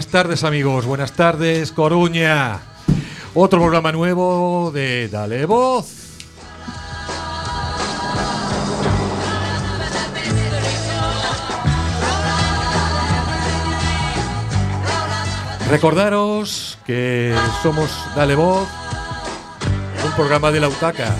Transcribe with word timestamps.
buenas 0.00 0.12
tardes 0.12 0.44
amigos, 0.44 0.86
buenas 0.86 1.12
tardes 1.12 1.72
Coruña. 1.72 2.58
Otro 3.34 3.60
programa 3.60 3.92
nuevo 3.92 4.70
de 4.72 5.08
Dale 5.08 5.44
Voz. 5.44 6.16
Recordaros 15.68 16.78
que 16.86 17.34
somos 17.62 17.90
Dale 18.16 18.36
Voz, 18.36 18.68
un 20.02 20.12
programa 20.12 20.50
de 20.50 20.60
la 20.60 20.68
UTACA. 20.68 21.14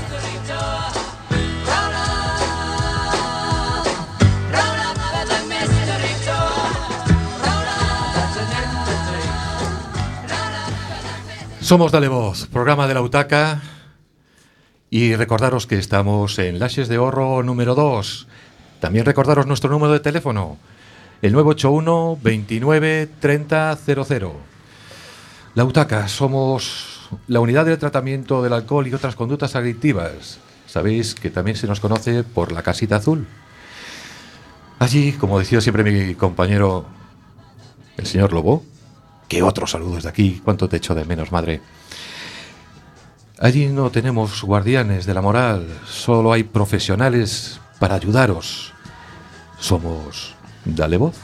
Somos 11.71 11.93
Dale 11.93 12.09
Voz, 12.09 12.49
programa 12.49 12.89
de 12.89 12.95
la 12.95 13.01
UTACA. 13.01 13.63
Y 14.91 15.15
recordaros 15.15 15.69
que 15.69 15.79
estamos 15.79 16.37
en 16.41 16.59
Lashes 16.59 16.89
de 16.89 16.99
Horro 16.99 17.45
número 17.45 17.77
2. 17.77 18.27
También 18.81 19.05
recordaros 19.05 19.47
nuestro 19.47 19.71
número 19.71 19.93
de 19.93 20.01
teléfono, 20.01 20.59
el 21.23 21.33
981 21.33 22.19
29 22.21 23.09
30 23.21 23.77
00. 23.87 24.33
La 25.55 25.65
UTACA, 25.65 26.09
somos 26.09 27.09
la 27.29 27.39
unidad 27.39 27.67
de 27.67 27.77
tratamiento 27.77 28.43
del 28.43 28.55
alcohol 28.55 28.89
y 28.89 28.95
otras 28.95 29.15
conductas 29.15 29.55
adictivas. 29.55 30.41
Sabéis 30.67 31.15
que 31.15 31.31
también 31.31 31.57
se 31.57 31.69
nos 31.69 31.79
conoce 31.79 32.25
por 32.25 32.51
la 32.51 32.65
casita 32.65 32.97
azul. 32.97 33.29
Allí, 34.81 35.13
como 35.13 35.39
decía 35.39 35.61
siempre 35.61 35.85
mi 35.85 36.17
compañero, 36.17 36.87
el 37.97 38.07
señor 38.07 38.33
Lobo, 38.33 38.65
que 39.31 39.45
otro 39.45 39.65
saludo 39.65 39.95
desde 39.95 40.09
aquí, 40.09 40.43
cuánto 40.45 40.69
te 40.69 40.79
echo 40.79 40.93
de 40.93 41.05
menos, 41.05 41.31
madre. 41.31 41.61
Allí 43.39 43.67
no 43.69 43.89
tenemos 43.91 44.43
guardianes 44.43 45.07
de 45.07 45.15
la 45.15 45.23
moral, 45.23 45.69
solo 45.87 46.33
hay 46.33 46.43
profesionales 46.43 47.61
para 47.79 47.95
ayudaros. 47.95 48.73
Somos 49.61 50.35
Dale 50.65 50.97
Voz. 50.97 51.15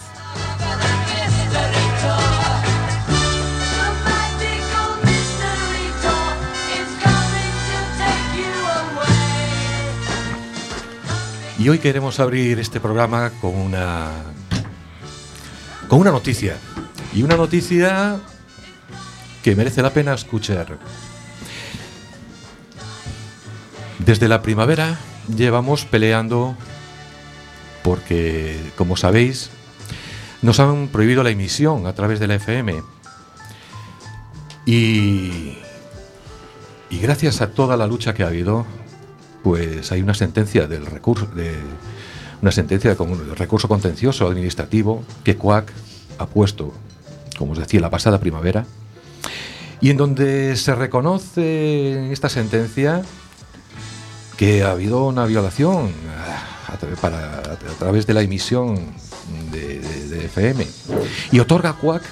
Y 11.58 11.68
hoy 11.68 11.80
queremos 11.80 12.20
abrir 12.20 12.60
este 12.60 12.78
programa 12.78 13.32
con 13.40 13.56
una 13.56 14.10
con 15.88 15.98
una 15.98 16.12
noticia. 16.12 16.56
Y 17.16 17.22
una 17.22 17.38
noticia 17.38 18.20
que 19.42 19.56
merece 19.56 19.80
la 19.80 19.88
pena 19.88 20.12
escuchar. 20.12 20.76
Desde 23.98 24.28
la 24.28 24.42
primavera 24.42 24.98
llevamos 25.34 25.86
peleando 25.86 26.54
porque, 27.82 28.60
como 28.76 28.98
sabéis, 28.98 29.48
nos 30.42 30.60
han 30.60 30.88
prohibido 30.88 31.22
la 31.22 31.30
emisión 31.30 31.86
a 31.86 31.94
través 31.94 32.20
de 32.20 32.26
la 32.26 32.34
FM. 32.34 32.82
Y, 34.66 35.56
gracias 36.90 37.40
a 37.40 37.50
toda 37.50 37.78
la 37.78 37.86
lucha 37.86 38.12
que 38.12 38.24
ha 38.24 38.26
habido, 38.26 38.66
pues 39.42 39.90
hay 39.90 40.02
una 40.02 40.12
sentencia 40.12 40.66
del 40.66 40.84
recurso, 40.84 41.24
de, 41.28 41.54
una 42.42 42.52
sentencia 42.52 42.94
de 42.94 43.34
recurso 43.34 43.68
contencioso 43.68 44.28
administrativo 44.28 45.02
que 45.24 45.38
CUAC 45.38 45.72
ha 46.18 46.26
puesto 46.26 46.74
como 47.38 47.52
os 47.52 47.58
decía, 47.58 47.80
la 47.80 47.90
pasada 47.90 48.18
primavera, 48.18 48.66
y 49.80 49.90
en 49.90 49.96
donde 49.96 50.56
se 50.56 50.74
reconoce 50.74 51.92
en 51.92 52.12
esta 52.12 52.28
sentencia 52.28 53.02
que 54.36 54.62
ha 54.62 54.72
habido 54.72 55.06
una 55.06 55.26
violación 55.26 55.92
a, 56.68 56.76
través 57.78 58.06
de 58.06 58.14
la 58.14 58.22
emisión 58.22 58.94
de, 59.52 59.76
FM 60.26 60.66
y 61.30 61.38
otorga 61.38 61.74
CUAC, 61.74 62.02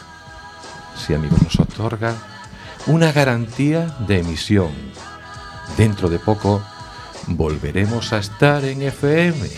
sí 0.96 1.14
amigos, 1.14 1.42
nos 1.42 1.58
otorga 1.58 2.14
una 2.86 3.12
garantía 3.12 3.96
de 4.06 4.20
emisión. 4.20 4.70
Dentro 5.76 6.08
de 6.08 6.18
poco 6.18 6.62
volveremos 7.26 8.12
a 8.12 8.18
estar 8.18 8.64
en 8.64 8.82
FM. 8.82 9.48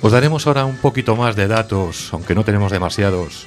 Os 0.00 0.12
daremos 0.12 0.46
ahora 0.46 0.64
un 0.64 0.76
poquito 0.76 1.16
más 1.16 1.34
de 1.34 1.48
datos, 1.48 2.10
aunque 2.12 2.34
no 2.34 2.44
tenemos 2.44 2.70
demasiados. 2.70 3.46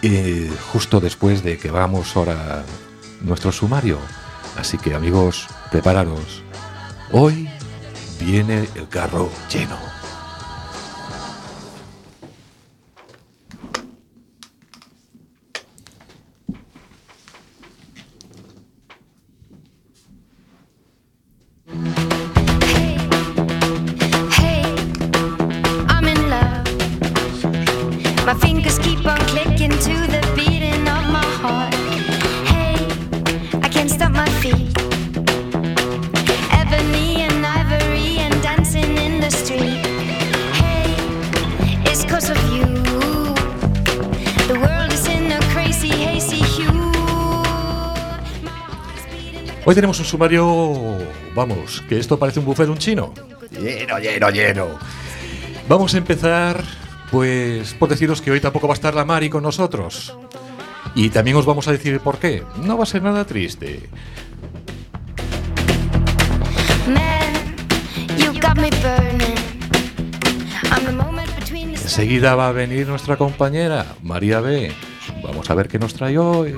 Y 0.00 0.48
justo 0.72 1.00
después 1.00 1.42
de 1.42 1.58
que 1.58 1.70
vamos 1.70 2.16
ahora 2.16 2.64
nuestro 3.20 3.52
sumario. 3.52 3.98
Así 4.56 4.78
que 4.78 4.94
amigos, 4.94 5.46
prepararos. 5.70 6.42
Hoy 7.12 7.48
viene 8.18 8.68
el 8.74 8.88
carro 8.88 9.28
lleno. 9.52 9.76
Tenemos 49.76 49.98
un 49.98 50.06
sumario, 50.06 50.96
vamos, 51.34 51.84
que 51.86 51.98
esto 51.98 52.18
parece 52.18 52.40
un 52.40 52.46
buffet 52.46 52.64
de 52.64 52.72
un 52.72 52.78
chino. 52.78 53.12
Lleno, 53.50 53.98
lleno, 53.98 54.30
lleno. 54.30 54.68
Vamos 55.68 55.94
a 55.94 55.98
empezar, 55.98 56.64
pues, 57.10 57.74
por 57.74 57.90
deciros 57.90 58.22
que 58.22 58.30
hoy 58.30 58.40
tampoco 58.40 58.68
va 58.68 58.72
a 58.72 58.76
estar 58.76 58.94
la 58.94 59.04
Mari 59.04 59.28
con 59.28 59.42
nosotros. 59.42 60.16
Y 60.94 61.10
también 61.10 61.36
os 61.36 61.44
vamos 61.44 61.68
a 61.68 61.72
decir 61.72 62.00
por 62.00 62.16
qué. 62.16 62.42
No 62.62 62.78
va 62.78 62.84
a 62.84 62.86
ser 62.86 63.02
nada 63.02 63.26
triste. 63.26 63.90
Enseguida 71.82 72.34
va 72.34 72.48
a 72.48 72.52
venir 72.52 72.88
nuestra 72.88 73.18
compañera, 73.18 73.84
María 74.02 74.40
B. 74.40 74.72
Vamos 75.22 75.50
a 75.50 75.54
ver 75.54 75.68
qué 75.68 75.78
nos 75.78 75.92
trae 75.92 76.16
hoy. 76.16 76.54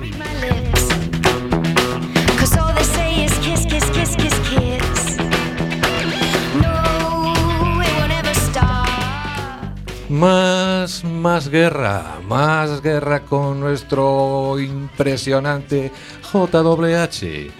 Más, 10.09 11.03
más 11.03 11.49
guerra, 11.49 12.19
más 12.27 12.81
guerra 12.81 13.21
con 13.21 13.59
nuestro 13.59 14.59
impresionante 14.59 15.91
JWH. 16.33 17.51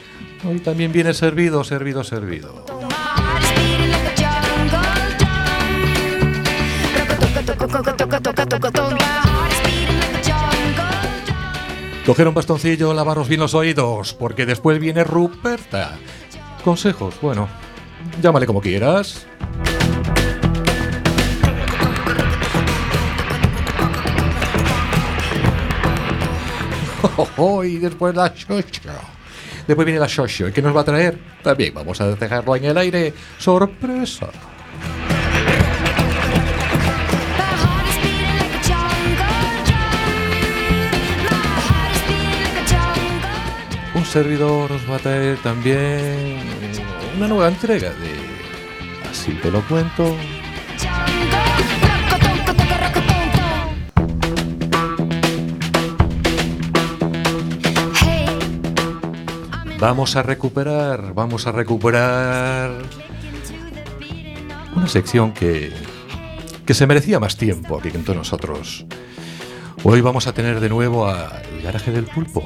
Hoy 0.47 0.59
también 0.63 0.91
viene 0.91 1.13
servido, 1.13 1.63
servido, 1.63 2.03
servido. 2.03 2.65
Coger 12.07 12.27
un 12.27 12.33
bastoncillo, 12.33 12.95
lavaros 12.95 13.27
bien 13.27 13.41
los 13.41 13.53
oídos, 13.53 14.15
porque 14.15 14.47
después 14.47 14.79
viene 14.79 15.03
Ruperta. 15.03 15.99
Consejos, 16.63 17.13
bueno, 17.21 17.47
llámale 18.19 18.47
como 18.47 18.59
quieras. 18.59 19.27
y 27.65 27.77
después 27.77 28.15
la 28.15 28.33
shosho. 28.35 28.93
Después 29.67 29.85
viene 29.85 29.99
la 29.99 30.07
shosho. 30.07 30.47
¿Y 30.47 30.51
qué 30.51 30.61
nos 30.61 30.75
va 30.75 30.81
a 30.81 30.85
traer? 30.85 31.19
También 31.43 31.73
vamos 31.73 31.99
a 32.01 32.07
dejarlo 32.07 32.55
en 32.55 32.65
el 32.65 32.77
aire. 32.77 33.13
¡Sorpresa! 33.37 34.29
servidor 44.09 44.71
os 44.71 44.89
va 44.89 44.95
a 44.95 44.99
traer 44.99 45.37
también 45.43 46.39
una 47.15 47.27
nueva 47.27 47.47
entrega 47.47 47.91
de 47.91 48.09
Así 49.07 49.33
te 49.33 49.51
lo 49.51 49.61
cuento. 49.67 50.15
Vamos 59.79 60.17
a 60.17 60.23
recuperar, 60.23 61.13
vamos 61.13 61.47
a 61.47 61.53
recuperar 61.53 62.71
una 64.75 64.87
sección 64.89 65.31
que, 65.31 65.71
que 66.65 66.73
se 66.73 66.85
merecía 66.85 67.21
más 67.21 67.37
tiempo 67.37 67.79
aquí 67.79 67.89
que 67.89 67.97
entre 67.97 68.13
nosotros. 68.13 68.85
Hoy 69.83 70.01
vamos 70.01 70.27
a 70.27 70.33
tener 70.33 70.59
de 70.59 70.67
nuevo 70.67 71.07
a 71.07 71.41
El 71.53 71.61
Garaje 71.61 71.91
del 71.91 72.03
Pulpo. 72.03 72.43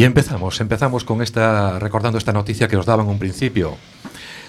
Y 0.00 0.04
empezamos, 0.04 0.58
empezamos 0.62 1.04
con 1.04 1.20
esta, 1.20 1.78
recordando 1.78 2.16
esta 2.16 2.32
noticia 2.32 2.68
que 2.68 2.78
os 2.78 2.86
daba 2.86 3.02
en 3.02 3.10
un 3.10 3.18
principio. 3.18 3.76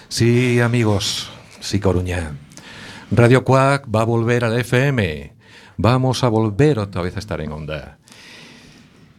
Sí, 0.07 0.61
amigos, 0.61 1.29
sí, 1.59 1.81
Coruña. 1.81 2.37
Radio 3.11 3.43
Cuac 3.43 3.85
va 3.93 4.03
a 4.03 4.05
volver 4.05 4.45
al 4.45 4.57
FM. 4.57 5.33
Vamos 5.75 6.23
a 6.23 6.29
volver 6.29 6.79
otra 6.79 7.01
vez 7.01 7.17
a 7.17 7.19
estar 7.19 7.41
en 7.41 7.51
onda. 7.51 7.97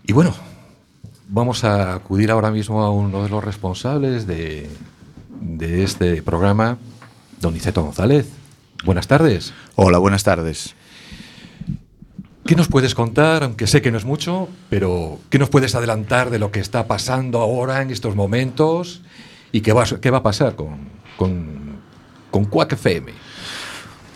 Y 0.06 0.14
bueno, 0.14 0.34
vamos 1.28 1.64
a 1.64 1.92
acudir 1.92 2.30
ahora 2.30 2.50
mismo 2.50 2.82
a 2.82 2.90
uno 2.90 3.24
de 3.24 3.28
los 3.28 3.44
responsables 3.44 4.26
de, 4.26 4.70
este 5.60 6.22
programa, 6.22 6.78
don 7.42 7.54
Iceto 7.56 7.82
González. 7.82 8.26
Buenas 8.86 9.06
tardes. 9.06 9.52
Hola, 9.74 9.98
buenas 9.98 10.24
tardes. 10.24 10.76
¿Qué 12.44 12.56
nos 12.56 12.66
puedes 12.66 12.94
contar, 12.94 13.44
aunque 13.44 13.68
sé 13.68 13.82
que 13.82 13.92
no 13.92 13.98
es 13.98 14.04
mucho, 14.04 14.48
pero 14.68 15.20
qué 15.30 15.38
nos 15.38 15.48
puedes 15.48 15.76
adelantar 15.76 16.30
de 16.30 16.40
lo 16.40 16.50
que 16.50 16.58
está 16.58 16.88
pasando 16.88 17.40
ahora 17.40 17.82
en 17.82 17.90
estos 17.90 18.16
momentos 18.16 19.02
y 19.52 19.60
qué 19.60 19.72
va, 19.72 19.84
qué 20.00 20.10
va 20.10 20.18
a 20.18 20.22
pasar 20.24 20.56
con, 20.56 20.88
con, 21.16 21.78
con 22.32 22.48
FM? 22.68 23.12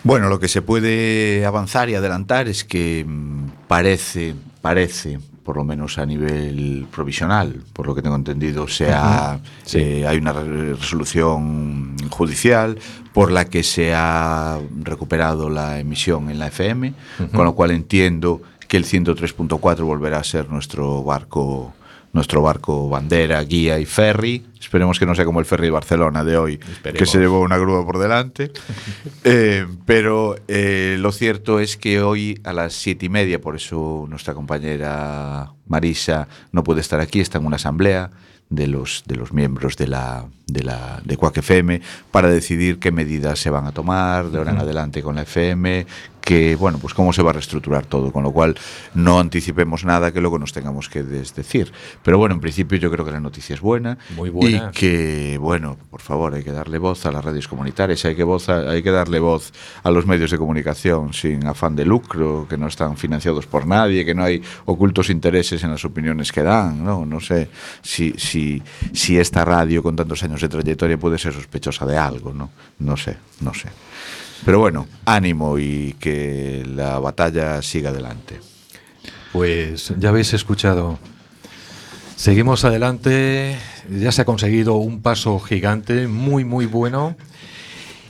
Bueno, 0.03 0.27
lo 0.27 0.39
que 0.39 0.49
se 0.49 0.61
puede 0.61 1.45
avanzar 1.45 1.89
y 1.89 1.95
adelantar 1.95 2.49
es 2.49 2.65
que 2.65 3.05
mm, 3.07 3.49
parece, 3.67 4.35
parece, 4.61 5.19
por 5.43 5.57
lo 5.57 5.63
menos 5.63 5.97
a 5.97 6.05
nivel 6.05 6.87
provisional, 6.91 7.63
por 7.73 7.87
lo 7.87 7.95
que 7.95 8.01
tengo 8.01 8.15
entendido, 8.15 8.67
sea 8.67 9.39
sí. 9.63 9.79
eh, 9.79 10.07
hay 10.07 10.17
una 10.17 10.33
resolución 10.33 11.95
judicial 12.09 12.77
por 13.13 13.31
la 13.31 13.45
que 13.45 13.63
se 13.63 13.93
ha 13.95 14.59
recuperado 14.83 15.49
la 15.49 15.79
emisión 15.79 16.29
en 16.29 16.39
la 16.39 16.47
FM, 16.47 16.89
uh 16.89 17.23
-huh. 17.23 17.31
con 17.31 17.45
lo 17.45 17.53
cual 17.55 17.71
entiendo 17.71 18.41
que 18.67 18.77
el 18.77 18.85
103.4 18.85 19.83
volverá 19.83 20.17
a 20.17 20.23
ser 20.23 20.49
nuestro 20.49 21.03
barco 21.03 21.73
nuestro 22.13 22.41
barco 22.41 22.89
bandera, 22.89 23.43
guía 23.43 23.79
y 23.79 23.85
ferry. 23.85 24.45
Esperemos 24.59 24.99
que 24.99 25.05
no 25.05 25.15
sea 25.15 25.25
como 25.25 25.39
el 25.39 25.45
ferry 25.45 25.65
de 25.65 25.71
Barcelona 25.71 26.23
de 26.23 26.37
hoy, 26.37 26.53
Esperemos. 26.53 26.99
que 26.99 27.05
se 27.05 27.19
llevó 27.19 27.41
una 27.41 27.57
grúa 27.57 27.85
por 27.85 27.99
delante. 27.99 28.51
eh, 29.23 29.65
pero 29.85 30.35
eh, 30.47 30.97
lo 30.99 31.11
cierto 31.11 31.59
es 31.59 31.77
que 31.77 32.01
hoy 32.01 32.39
a 32.43 32.53
las 32.53 32.73
siete 32.73 33.05
y 33.05 33.09
media, 33.09 33.39
por 33.39 33.55
eso 33.55 34.05
nuestra 34.09 34.33
compañera 34.33 35.51
Marisa 35.67 36.27
no 36.51 36.63
puede 36.63 36.81
estar 36.81 36.99
aquí, 36.99 37.19
está 37.19 37.37
en 37.37 37.45
una 37.45 37.57
asamblea 37.57 38.11
de 38.49 38.67
los, 38.67 39.03
de 39.05 39.15
los 39.15 39.33
miembros 39.33 39.75
de 39.75 39.87
la 39.87 40.25
de 40.47 40.63
la 40.63 41.01
de 41.03 41.17
Quack 41.17 41.37
FM 41.37 41.81
para 42.11 42.29
decidir 42.29 42.79
qué 42.79 42.91
medidas 42.91 43.39
se 43.39 43.49
van 43.49 43.65
a 43.65 43.73
tomar 43.73 44.29
de 44.29 44.37
ahora 44.37 44.51
en 44.51 44.59
adelante 44.59 45.03
con 45.03 45.15
la 45.15 45.23
FM, 45.23 45.85
que 46.27 46.57
bueno, 46.57 46.77
pues 46.77 46.93
cómo 46.93 47.13
se 47.13 47.23
va 47.23 47.29
a 47.29 47.33
reestructurar 47.33 47.85
todo, 47.85 48.11
con 48.11 48.21
lo 48.21 48.33
cual 48.33 48.57
no 48.93 49.17
anticipemos 49.17 49.85
nada 49.85 50.11
que 50.11 50.19
luego 50.19 50.37
nos 50.37 50.51
tengamos 50.51 50.89
que 50.89 51.01
desdecir. 51.01 51.71
Pero 52.03 52.17
bueno, 52.17 52.35
en 52.35 52.41
principio 52.41 52.77
yo 52.77 52.91
creo 52.91 53.05
que 53.05 53.11
la 53.11 53.21
noticia 53.21 53.53
es 53.53 53.61
buena, 53.61 53.97
Muy 54.13 54.29
buena. 54.29 54.71
y 54.73 54.77
que 54.77 55.37
bueno, 55.39 55.77
por 55.89 56.01
favor, 56.01 56.33
hay 56.33 56.43
que 56.43 56.51
darle 56.51 56.79
voz 56.79 57.05
a 57.05 57.13
las 57.13 57.23
radios 57.23 57.47
comunitarias, 57.47 58.03
hay 58.03 58.13
que 58.13 58.25
voz 58.25 58.49
a, 58.49 58.69
hay 58.69 58.83
que 58.83 58.91
darle 58.91 59.19
voz 59.19 59.53
a 59.83 59.89
los 59.89 60.05
medios 60.05 60.29
de 60.29 60.37
comunicación 60.37 61.13
sin 61.13 61.47
afán 61.47 61.77
de 61.77 61.85
lucro, 61.85 62.45
que 62.49 62.57
no 62.57 62.67
están 62.67 62.97
financiados 62.97 63.47
por 63.47 63.65
nadie, 63.65 64.03
que 64.03 64.13
no 64.13 64.25
hay 64.25 64.41
ocultos 64.65 65.09
intereses 65.09 65.63
en 65.63 65.71
las 65.71 65.85
opiniones 65.85 66.33
que 66.33 66.43
dan, 66.43 66.83
no, 66.83 67.05
no 67.05 67.21
sé 67.21 67.47
si 67.81 68.15
si 68.17 68.61
si 68.91 69.17
esta 69.17 69.45
radio 69.45 69.81
con 69.81 69.95
tantos 69.95 70.21
años 70.23 70.41
de 70.41 70.49
trayectoria 70.49 70.97
puede 70.97 71.17
ser 71.17 71.31
sospechosa 71.31 71.85
de 71.85 71.97
algo, 71.97 72.33
¿no? 72.33 72.49
No 72.79 72.97
sé, 72.97 73.15
no 73.39 73.53
sé. 73.53 73.69
Pero 74.45 74.59
bueno, 74.59 74.87
ánimo 75.05 75.59
y 75.59 75.95
que 75.99 76.65
la 76.67 76.99
batalla 76.99 77.61
siga 77.61 77.89
adelante. 77.89 78.39
Pues 79.33 79.93
ya 79.97 80.09
habéis 80.09 80.33
escuchado. 80.33 80.99
Seguimos 82.15 82.65
adelante. 82.65 83.57
Ya 83.89 84.11
se 84.11 84.21
ha 84.21 84.25
conseguido 84.25 84.75
un 84.75 85.01
paso 85.01 85.39
gigante, 85.39 86.07
muy, 86.07 86.43
muy 86.43 86.65
bueno. 86.65 87.15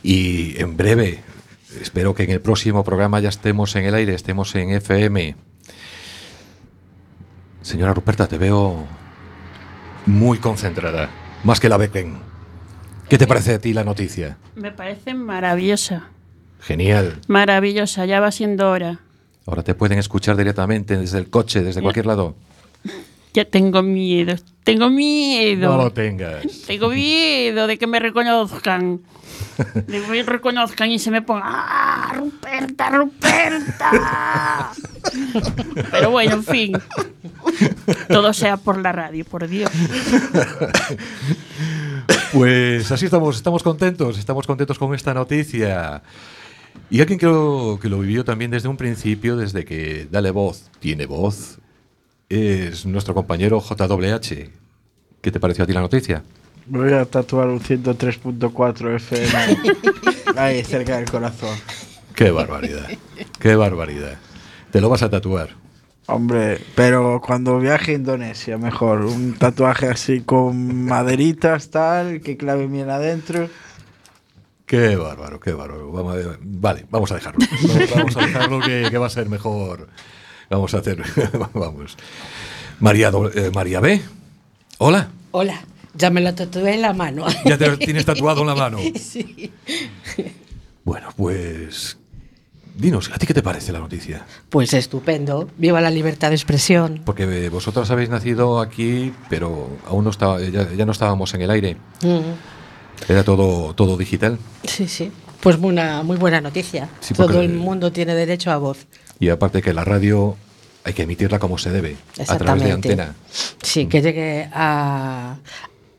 Y 0.04 0.60
en 0.62 0.78
breve, 0.78 1.20
espero 1.82 2.16
que 2.16 2.24
en 2.24 2.32
el 2.32 2.42
próximo 2.42 2.84
programa 2.84 3.20
ya 3.20 3.30
estemos 3.30 3.76
en 3.76 3.86
el 3.86 3.96
aire, 3.96 4.14
estemos 4.14 4.56
en 4.56 4.72
FM. 4.72 5.36
Señora 7.62 7.94
Ruperta, 7.94 8.28
te 8.28 8.38
veo 8.38 8.88
muy 10.06 10.38
concentrada, 10.38 11.10
más 11.44 11.60
que 11.60 11.68
la 11.68 11.78
Becken. 11.78 12.18
¿Qué 13.10 13.18
te 13.18 13.28
parece 13.28 13.56
a 13.56 13.60
ti 13.60 13.74
la 13.74 13.84
noticia? 13.84 14.38
Me 14.56 14.72
parece 14.72 15.14
maravillosa. 15.14 16.10
Genial. 16.62 17.20
Maravillosa, 17.28 18.06
ya 18.06 18.20
va 18.20 18.32
siendo 18.32 18.70
hora. 18.70 19.00
Ahora 19.46 19.64
te 19.64 19.76
pueden 19.76 20.00
escuchar 20.00 20.36
directamente 20.36 20.98
desde 20.98 21.20
el 21.20 21.30
coche, 21.30 21.62
desde 21.64 21.82
cualquier 21.82 22.06
lado. 22.06 22.36
Ya 23.34 23.46
tengo 23.46 23.82
miedo, 23.84 24.36
tengo 24.64 24.90
miedo. 24.90 25.70
No 25.70 25.78
lo 25.84 25.94
tengas. 25.94 26.44
Tengo 26.68 26.90
miedo 26.90 27.68
de 27.68 27.78
que 27.78 27.86
me 27.86 28.00
reconozcan. 28.00 29.02
De 29.88 30.02
que 30.02 30.08
me 30.08 30.24
reconozcan 30.24 30.90
y 30.90 30.98
se 31.00 31.12
me 31.12 31.22
pongan. 31.22 31.44
¡Ah! 31.46 32.14
¡Ruperta, 32.16 32.90
Ruperta! 32.90 34.72
Pero 35.92 36.10
bueno, 36.12 36.36
en 36.36 36.44
fin. 36.44 36.74
Todo 38.08 38.34
sea 38.34 38.58
por 38.58 38.80
la 38.80 38.92
radio, 38.92 39.24
por 39.26 39.48
Dios. 39.48 39.72
Pues 42.34 42.92
así 42.92 43.06
estamos, 43.06 43.38
estamos 43.38 43.64
contentos, 43.64 44.20
estamos 44.20 44.46
contentos 44.46 44.78
con 44.78 44.94
esta 44.94 45.14
noticia. 45.14 46.04
Y 46.90 47.02
alguien 47.02 47.20
lo, 47.22 47.80
que 47.82 47.90
lo 47.90 48.00
vivió 48.00 48.24
también 48.24 48.52
desde 48.52 48.70
un 48.70 48.78
principio, 48.78 49.36
desde 49.36 49.66
que 49.66 50.08
Dale 50.10 50.32
Voz 50.32 50.70
tiene 50.80 51.06
voz, 51.06 51.60
es 52.30 52.86
nuestro 52.86 53.14
compañero 53.14 53.62
JWH. 53.62 54.50
¿Qué 55.22 55.32
te 55.32 55.40
pareció 55.40 55.64
a 55.64 55.68
ti 55.68 55.74
la 55.74 55.82
noticia? 55.82 56.24
Me 56.68 56.80
voy 56.80 56.94
a 56.94 57.06
tatuar 57.06 57.48
un 57.48 57.60
103.4 57.60 58.96
FM 58.96 59.58
ahí 60.38 60.64
cerca 60.64 60.98
del 60.98 61.10
corazón. 61.10 61.58
Qué 62.16 62.32
barbaridad, 62.32 62.88
qué 63.40 63.56
barbaridad. 63.56 64.18
Te 64.72 64.82
lo 64.82 64.90
vas 64.90 65.02
a 65.04 65.10
tatuar. 65.10 65.50
Hombre, 66.08 66.60
pero 66.74 67.22
cuando 67.26 67.60
viaje 67.60 67.92
a 67.92 67.96
Indonesia, 67.96 68.58
mejor. 68.58 69.06
Un 69.06 69.34
tatuaje 69.34 69.88
así 69.88 70.22
con 70.22 70.86
maderitas, 70.86 71.70
tal, 71.70 72.22
que 72.22 72.38
clave 72.38 72.68
bien 72.68 72.90
adentro. 72.90 73.50
Qué 74.68 74.98
bárbaro, 74.98 75.40
qué 75.40 75.54
bárbaro. 75.54 75.90
Vamos 75.94 76.18
a, 76.18 76.38
vale, 76.42 76.86
vamos 76.92 77.10
a 77.12 77.16
dejarlo. 77.16 77.40
Vamos 77.96 78.18
a 78.18 78.26
dejarlo 78.26 78.60
que, 78.60 78.88
que 78.92 78.98
va 78.98 79.08
a 79.08 79.10
ser 79.10 79.30
mejor. 79.30 79.88
Vamos 80.50 80.74
a 80.74 80.80
hacer. 80.80 81.02
vamos. 81.54 81.98
María, 82.82 83.10
eh, 83.34 83.50
María 83.56 83.80
B. 83.80 84.02
Hola. 84.78 85.08
Hola. 85.32 85.62
Ya 85.94 86.10
me 86.10 86.20
lo 86.20 86.36
tatué 86.36 86.76
en 86.76 86.82
la 86.82 86.94
mano. 86.94 87.26
Ya 87.46 87.58
te 87.58 87.68
lo 87.68 87.78
tienes 87.78 88.06
tatuado 88.06 88.42
en 88.42 88.48
la 88.48 88.56
mano. 88.56 88.78
Sí. 88.96 89.52
Bueno, 90.84 91.10
pues. 91.16 91.98
Dinos, 92.76 93.10
¿a 93.12 93.18
ti 93.18 93.26
qué 93.26 93.34
te 93.34 93.42
parece 93.42 93.72
la 93.72 93.80
noticia? 93.80 94.26
Pues 94.50 94.74
estupendo. 94.74 95.50
Viva 95.58 95.80
la 95.80 95.90
libertad 95.90 96.30
de 96.30 96.36
expresión. 96.36 97.02
Porque 97.06 97.48
vosotros 97.50 97.90
habéis 97.90 98.10
nacido 98.10 98.60
aquí, 98.60 99.14
pero 99.30 99.70
aún 99.88 100.04
no 100.04 100.10
estaba, 100.12 100.42
ya, 100.42 100.72
ya 100.74 100.86
no 100.86 100.92
estábamos 100.92 101.34
en 101.34 101.42
el 101.42 101.52
aire. 101.52 101.78
Mm. 102.04 102.57
Era 103.08 103.24
todo, 103.24 103.74
todo 103.74 103.98
digital. 103.98 104.38
Sí, 104.64 104.88
sí. 104.88 105.12
Pues 105.42 105.58
una 105.58 106.04
muy 106.04 106.18
buena 106.18 106.42
noticia. 106.42 106.90
Sí, 107.00 107.14
Todo 107.14 107.42
el 107.42 107.54
mundo 107.54 107.92
tiene 107.92 108.16
derecho 108.16 108.52
a 108.52 108.58
voz. 108.58 108.88
Y 109.20 109.30
aparte 109.30 109.62
que 109.62 109.74
la 109.74 109.84
radio 109.84 110.36
hay 110.84 110.94
que 110.94 111.04
emitirla 111.04 111.38
como 111.40 111.58
se 111.58 111.70
debe, 111.70 111.98
a 112.28 112.38
través 112.38 112.64
de 112.64 112.72
antena. 112.72 113.16
Sí, 113.62 113.88
que 113.88 114.02
llegue 114.02 114.50
a, 114.54 115.38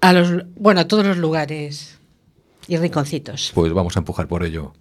a 0.00 0.12
los 0.12 0.44
bueno, 0.56 0.80
a 0.80 0.88
todos 0.88 1.06
los 1.06 1.18
lugares 1.18 1.98
y 2.66 2.76
rinconcitos. 2.76 3.52
Pues 3.54 3.72
vamos 3.72 3.96
a 3.96 4.00
empujar 4.00 4.26
por 4.28 4.44
ello. 4.44 4.72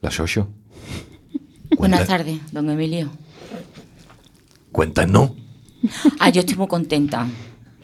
La 0.00 0.10
Shosho. 0.10 0.48
Buenas 1.78 2.06
tardes, 2.06 2.40
don 2.52 2.68
Emilio. 2.70 3.10
Cuéntanos. 4.72 5.32
Ah, 6.18 6.30
yo 6.30 6.40
estoy 6.40 6.56
muy 6.56 6.68
contenta. 6.68 7.26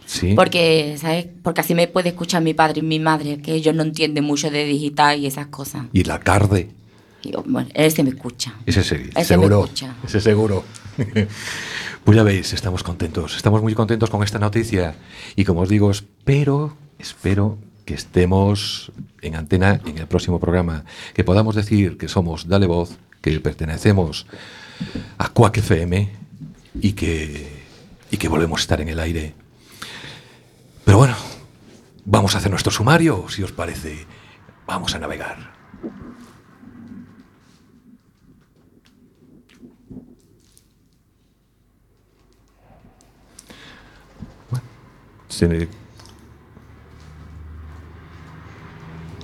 Sí. 0.07 0.35
Porque, 0.35 0.97
¿sabes? 1.01 1.27
Porque 1.43 1.61
así 1.63 1.75
me 1.75 1.89
puede 1.89 2.11
escuchar 2.11 2.43
mi 2.43 2.55
padre 2.55 2.81
y 2.81 2.83
mi 2.83 2.99
madre, 2.99 3.41
que 3.41 3.55
ellos 3.55 3.75
no 3.75 3.83
entienden 3.83 4.25
mucho 4.25 4.51
de 4.51 4.65
digital 4.65 5.19
y 5.19 5.27
esas 5.27 5.47
cosas. 5.47 5.87
Y 5.93 6.05
la. 6.05 6.21
Y 7.23 7.31
yo, 7.31 7.43
bueno, 7.47 7.69
él 7.75 7.91
se 7.91 8.03
me 8.03 8.11
escucha. 8.11 8.55
Ese 8.67 8.85
sí, 8.85 8.97
Ese 9.15 9.25
seguro. 9.25 9.61
me 9.61 9.65
escucha. 9.65 9.97
Ese 10.05 10.21
seguro. 10.21 10.65
pues 12.05 12.17
ya 12.17 12.23
veis, 12.23 12.53
estamos 12.53 12.83
contentos. 12.83 13.37
Estamos 13.37 13.63
muy 13.63 13.75
contentos 13.75 14.11
con 14.11 14.23
esta 14.23 14.39
noticia. 14.39 14.95
Y 15.37 15.45
como 15.45 15.63
os 15.63 15.69
digo, 15.69 15.91
espero, 15.91 16.77
espero 16.99 17.59
que 17.85 17.95
estemos 17.95 18.93
en 19.23 19.37
antena 19.37 19.81
en 19.87 19.99
el 19.99 20.07
próximo 20.07 20.39
programa. 20.39 20.85
Que 21.15 21.25
podamos 21.25 21.55
decir 21.55 21.97
que 21.97 22.09
somos 22.09 22.49
Dale 22.49 22.67
Voz, 22.67 22.97
que 23.21 23.39
pertenecemos 23.41 24.27
a 25.19 25.29
Quack 25.29 25.59
FM 25.59 26.11
y 26.81 26.93
que, 26.93 27.49
y 28.11 28.17
que 28.17 28.29
volvemos 28.29 28.61
a 28.61 28.63
estar 28.63 28.81
en 28.81 28.89
el 28.89 29.01
aire. 29.01 29.35
Pero 30.85 30.99
bueno, 30.99 31.17
vamos 32.05 32.35
a 32.35 32.38
hacer 32.38 32.50
nuestro 32.50 32.73
sumario, 32.73 33.26
si 33.29 33.43
os 33.43 33.53
parece. 33.53 34.07
Vamos 34.67 34.95
a 34.95 34.99
navegar. 34.99 35.53
Se- 45.29 45.69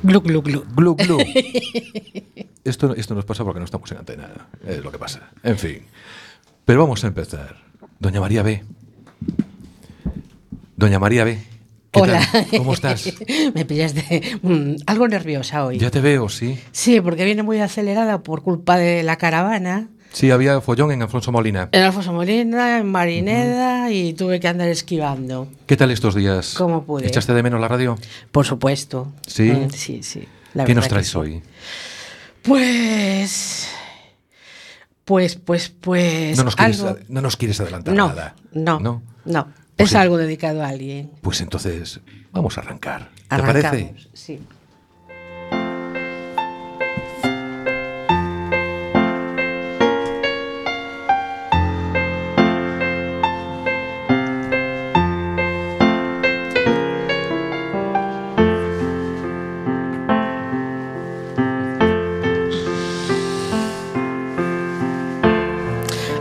Glu, 0.02 0.20
glu, 0.22 0.40
glu. 0.42 0.64
Glu, 0.74 0.94
glu. 0.96 1.18
Esto, 2.64 2.94
esto 2.94 3.14
nos 3.14 3.24
pasa 3.24 3.42
porque 3.42 3.58
no 3.58 3.64
estamos 3.64 3.90
en 3.90 3.98
antena. 3.98 4.28
Es 4.64 4.84
lo 4.84 4.92
que 4.92 4.98
pasa. 4.98 5.30
En 5.42 5.58
fin. 5.58 5.82
Pero 6.66 6.80
vamos 6.80 7.02
a 7.04 7.06
empezar. 7.08 7.56
Doña 7.98 8.20
María 8.20 8.42
B. 8.42 8.62
Doña 10.76 10.98
María 10.98 11.24
B. 11.24 11.42
¿Qué 11.92 12.00
Hola. 12.00 12.20
tal? 12.30 12.46
¿Cómo 12.58 12.72
estás? 12.74 13.12
Me 13.54 13.64
pillas 13.64 13.94
de 13.94 14.38
mm, 14.42 14.82
algo 14.86 15.08
nerviosa 15.08 15.64
hoy. 15.64 15.78
Ya 15.78 15.90
te 15.90 16.00
veo, 16.00 16.28
sí. 16.28 16.58
Sí, 16.70 17.00
porque 17.00 17.24
viene 17.24 17.42
muy 17.42 17.58
acelerada 17.60 18.22
por 18.22 18.42
culpa 18.42 18.76
de 18.76 19.02
la 19.02 19.16
caravana. 19.16 19.88
Sí, 20.12 20.30
había 20.30 20.60
follón 20.60 20.90
en 20.92 21.02
Alfonso 21.02 21.30
Molina. 21.32 21.68
En 21.72 21.82
Alfonso 21.82 22.12
Molina, 22.12 22.78
en 22.78 22.90
Marineda 22.90 23.90
y 23.90 24.12
tuve 24.14 24.40
que 24.40 24.48
andar 24.48 24.68
esquivando. 24.68 25.48
¿Qué 25.66 25.76
tal 25.76 25.90
estos 25.90 26.14
días? 26.14 26.54
¿Cómo 26.56 26.84
pude? 26.84 27.06
¿Echaste 27.06 27.32
de 27.32 27.42
menos 27.42 27.60
la 27.60 27.68
radio? 27.68 27.96
Por 28.32 28.44
supuesto. 28.46 29.12
¿Sí? 29.26 29.50
Mm, 29.50 29.70
sí, 29.70 30.02
sí. 30.02 30.26
la 30.54 30.64
¿Qué 30.64 30.74
nos 30.74 30.88
traes 30.88 31.08
sí. 31.10 31.18
hoy? 31.18 31.42
Pues. 32.42 33.68
Pues, 35.04 35.36
pues, 35.36 35.68
pues. 35.80 36.36
No 36.36 36.44
nos 36.44 36.54
quieres, 36.56 36.80
algo- 36.82 36.98
no 37.08 37.20
nos 37.20 37.36
quieres 37.36 37.60
adelantar 37.60 37.94
No, 37.94 38.08
nada. 38.08 38.34
no, 38.52 38.78
¿No? 38.80 39.02
no. 39.24 39.48
Pues 39.80 39.92
es 39.92 39.96
algo 39.96 40.18
dedicado 40.18 40.62
a 40.62 40.68
alguien. 40.68 41.10
Pues 41.22 41.40
entonces, 41.40 42.00
vamos 42.32 42.58
a 42.58 42.60
arrancar. 42.60 43.08
¿Te 43.28 43.34
Arrancamos, 43.34 43.62
parece? 43.62 43.94
Sí. 44.12 44.40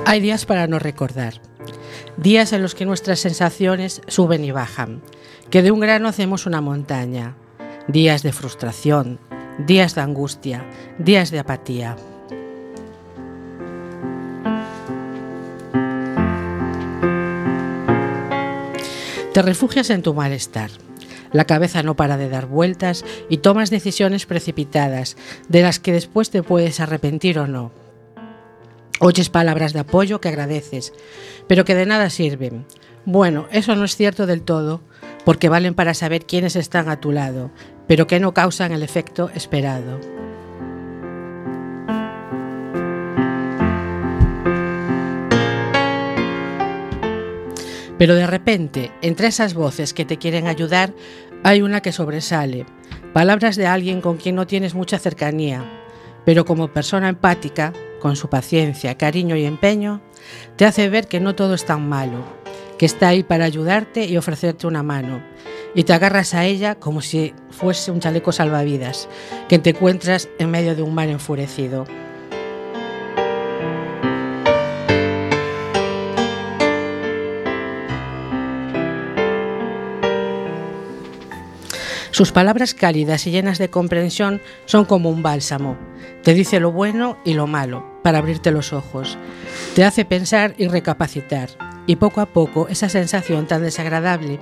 Hay 0.05 0.21
días 0.21 0.45
para 0.45 0.65
no 0.65 0.79
recordar. 0.79 1.35
Días 2.21 2.51
en 2.51 2.61
los 2.61 2.75
que 2.75 2.83
nuestras 2.83 3.21
sensaciones 3.21 4.01
suben 4.07 4.43
y 4.43 4.51
bajan, 4.51 5.01
que 5.49 5.61
de 5.61 5.71
un 5.71 5.79
grano 5.79 6.09
hacemos 6.09 6.45
una 6.45 6.59
montaña. 6.59 7.37
Días 7.87 8.23
de 8.23 8.33
frustración, 8.33 9.19
días 9.65 9.95
de 9.95 10.01
angustia, 10.01 10.65
días 10.97 11.31
de 11.31 11.39
apatía. 11.39 11.95
Te 19.33 19.41
refugias 19.41 19.89
en 19.89 20.01
tu 20.01 20.13
malestar. 20.13 20.71
La 21.31 21.45
cabeza 21.45 21.83
no 21.83 21.95
para 21.95 22.17
de 22.17 22.27
dar 22.27 22.47
vueltas 22.47 23.05
y 23.29 23.37
tomas 23.37 23.69
decisiones 23.69 24.25
precipitadas, 24.25 25.15
de 25.47 25.61
las 25.61 25.79
que 25.79 25.93
después 25.93 26.31
te 26.31 26.43
puedes 26.43 26.81
arrepentir 26.81 27.39
o 27.39 27.47
no. 27.47 27.71
Oyes 28.99 29.29
palabras 29.29 29.71
de 29.71 29.79
apoyo 29.79 30.19
que 30.19 30.27
agradeces, 30.27 30.93
pero 31.47 31.63
que 31.63 31.73
de 31.73 31.85
nada 31.85 32.09
sirven. 32.09 32.65
Bueno, 33.05 33.47
eso 33.51 33.75
no 33.75 33.85
es 33.85 33.95
cierto 33.95 34.27
del 34.27 34.41
todo, 34.41 34.81
porque 35.23 35.47
valen 35.47 35.73
para 35.73 35.93
saber 35.93 36.25
quiénes 36.25 36.57
están 36.57 36.89
a 36.89 36.99
tu 36.99 37.13
lado, 37.13 37.49
pero 37.87 38.07
que 38.07 38.19
no 38.19 38.33
causan 38.33 38.73
el 38.73 38.83
efecto 38.83 39.29
esperado. 39.33 39.99
Pero 47.97 48.15
de 48.15 48.27
repente, 48.27 48.91
entre 49.01 49.27
esas 49.27 49.53
voces 49.53 49.93
que 49.93 50.05
te 50.05 50.17
quieren 50.17 50.47
ayudar, 50.47 50.93
hay 51.43 51.61
una 51.61 51.81
que 51.81 51.93
sobresale. 51.93 52.65
Palabras 53.13 53.55
de 53.55 53.65
alguien 53.65 54.01
con 54.01 54.17
quien 54.17 54.35
no 54.35 54.45
tienes 54.45 54.73
mucha 54.73 54.99
cercanía, 54.99 55.63
pero 56.25 56.45
como 56.45 56.73
persona 56.73 57.09
empática, 57.09 57.73
con 57.99 58.15
su 58.15 58.29
paciencia, 58.29 58.97
cariño 58.97 59.35
y 59.35 59.45
empeño, 59.45 60.01
te 60.55 60.65
hace 60.65 60.89
ver 60.89 61.07
que 61.07 61.19
no 61.19 61.35
todo 61.35 61.53
es 61.53 61.65
tan 61.65 61.87
malo, 61.87 62.23
que 62.77 62.85
está 62.85 63.09
ahí 63.09 63.23
para 63.23 63.45
ayudarte 63.45 64.05
y 64.05 64.17
ofrecerte 64.17 64.67
una 64.67 64.83
mano. 64.83 65.21
Y 65.75 65.83
te 65.83 65.93
agarras 65.93 66.33
a 66.33 66.45
ella 66.45 66.75
como 66.75 67.01
si 67.01 67.33
fuese 67.51 67.91
un 67.91 67.99
chaleco 67.99 68.31
salvavidas, 68.31 69.07
que 69.47 69.59
te 69.59 69.71
encuentras 69.71 70.29
en 70.39 70.49
medio 70.49 70.75
de 70.75 70.81
un 70.81 70.95
mar 70.95 71.09
enfurecido. 71.09 71.85
Sus 82.19 82.33
palabras 82.33 82.73
cálidas 82.73 83.25
y 83.27 83.31
llenas 83.31 83.59
de 83.59 83.69
comprensión 83.69 84.41
son 84.65 84.83
como 84.83 85.09
un 85.09 85.23
bálsamo. 85.23 85.77
Te 86.21 86.33
dice 86.33 86.59
lo 86.59 86.69
bueno 86.69 87.17
y 87.23 87.33
lo 87.33 87.47
malo 87.47 87.85
para 88.03 88.17
abrirte 88.17 88.51
los 88.51 88.73
ojos. 88.73 89.17
Te 89.73 89.85
hace 89.85 90.03
pensar 90.03 90.53
y 90.57 90.67
recapacitar. 90.67 91.49
Y 91.87 91.95
poco 91.95 92.19
a 92.19 92.25
poco 92.25 92.67
esa 92.67 92.89
sensación 92.89 93.47
tan 93.47 93.63
desagradable 93.63 94.37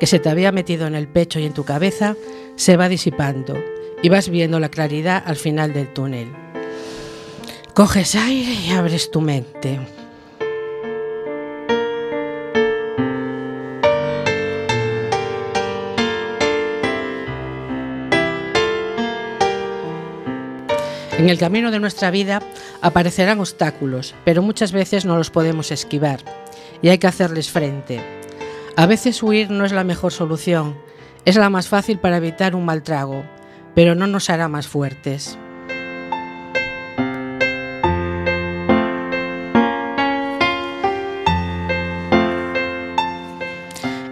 que 0.00 0.06
se 0.06 0.18
te 0.18 0.30
había 0.30 0.52
metido 0.52 0.86
en 0.86 0.94
el 0.94 1.06
pecho 1.06 1.38
y 1.38 1.44
en 1.44 1.52
tu 1.52 1.64
cabeza 1.64 2.16
se 2.56 2.78
va 2.78 2.88
disipando 2.88 3.62
y 4.02 4.08
vas 4.08 4.30
viendo 4.30 4.58
la 4.58 4.70
claridad 4.70 5.22
al 5.26 5.36
final 5.36 5.74
del 5.74 5.88
túnel. 5.88 6.28
Coges 7.74 8.14
aire 8.14 8.54
y 8.54 8.70
abres 8.70 9.10
tu 9.10 9.20
mente. 9.20 9.78
En 21.18 21.28
el 21.28 21.36
camino 21.36 21.72
de 21.72 21.80
nuestra 21.80 22.12
vida 22.12 22.40
aparecerán 22.80 23.40
obstáculos, 23.40 24.14
pero 24.24 24.40
muchas 24.40 24.70
veces 24.70 25.04
no 25.04 25.16
los 25.16 25.30
podemos 25.30 25.72
esquivar 25.72 26.20
y 26.80 26.90
hay 26.90 26.98
que 26.98 27.08
hacerles 27.08 27.50
frente. 27.50 28.00
A 28.76 28.86
veces 28.86 29.20
huir 29.20 29.50
no 29.50 29.64
es 29.64 29.72
la 29.72 29.82
mejor 29.82 30.12
solución, 30.12 30.76
es 31.24 31.34
la 31.34 31.50
más 31.50 31.66
fácil 31.66 31.98
para 31.98 32.18
evitar 32.18 32.54
un 32.54 32.64
mal 32.64 32.84
trago, 32.84 33.24
pero 33.74 33.96
no 33.96 34.06
nos 34.06 34.30
hará 34.30 34.46
más 34.46 34.68
fuertes. 34.68 35.36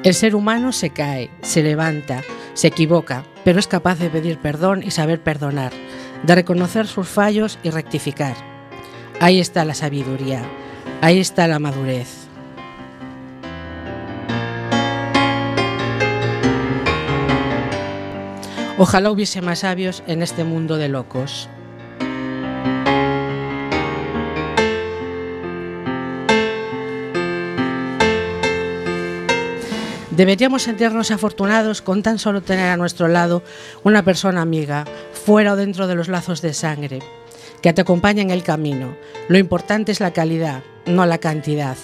El 0.02 0.14
ser 0.14 0.34
humano 0.34 0.72
se 0.72 0.90
cae, 0.90 1.30
se 1.42 1.62
levanta, 1.62 2.22
se 2.54 2.66
equivoca, 2.66 3.24
pero 3.44 3.60
es 3.60 3.68
capaz 3.68 4.00
de 4.00 4.10
pedir 4.10 4.38
perdón 4.38 4.82
y 4.82 4.90
saber 4.90 5.20
perdonar, 5.20 5.72
de 6.22 6.34
reconocer 6.34 6.86
sus 6.86 7.08
fallos 7.08 7.58
y 7.62 7.70
rectificar. 7.70 8.36
Ahí 9.20 9.40
está 9.40 9.64
la 9.64 9.74
sabiduría, 9.74 10.42
ahí 11.00 11.18
está 11.18 11.46
la 11.46 11.58
madurez. 11.58 12.26
Ojalá 18.78 19.10
hubiese 19.10 19.40
más 19.40 19.60
sabios 19.60 20.02
en 20.06 20.22
este 20.22 20.44
mundo 20.44 20.76
de 20.76 20.88
locos. 20.88 21.48
Deberíamos 30.16 30.62
sentirnos 30.62 31.10
afortunados 31.10 31.82
con 31.82 32.02
tan 32.02 32.18
solo 32.18 32.40
tener 32.40 32.70
a 32.70 32.78
nuestro 32.78 33.06
lado 33.06 33.42
una 33.84 34.02
persona 34.02 34.40
amiga, 34.40 34.86
fuera 35.12 35.52
o 35.52 35.56
dentro 35.56 35.86
de 35.86 35.94
los 35.94 36.08
lazos 36.08 36.40
de 36.40 36.54
sangre, 36.54 37.00
que 37.60 37.74
te 37.74 37.82
acompañe 37.82 38.22
en 38.22 38.30
el 38.30 38.42
camino. 38.42 38.96
Lo 39.28 39.36
importante 39.36 39.92
es 39.92 40.00
la 40.00 40.12
calidad, 40.12 40.62
no 40.86 41.04
la 41.04 41.18
cantidad. 41.18 41.76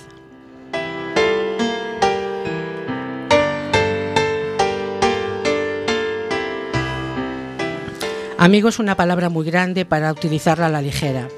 Amigo 8.39 8.71
es 8.71 8.79
una 8.79 8.97
palabra 8.97 9.29
muy 9.29 9.45
grande 9.45 9.85
para 9.85 10.11
utilizarla 10.11 10.67
a 10.67 10.71
la 10.71 10.81
ligera. 10.81 11.29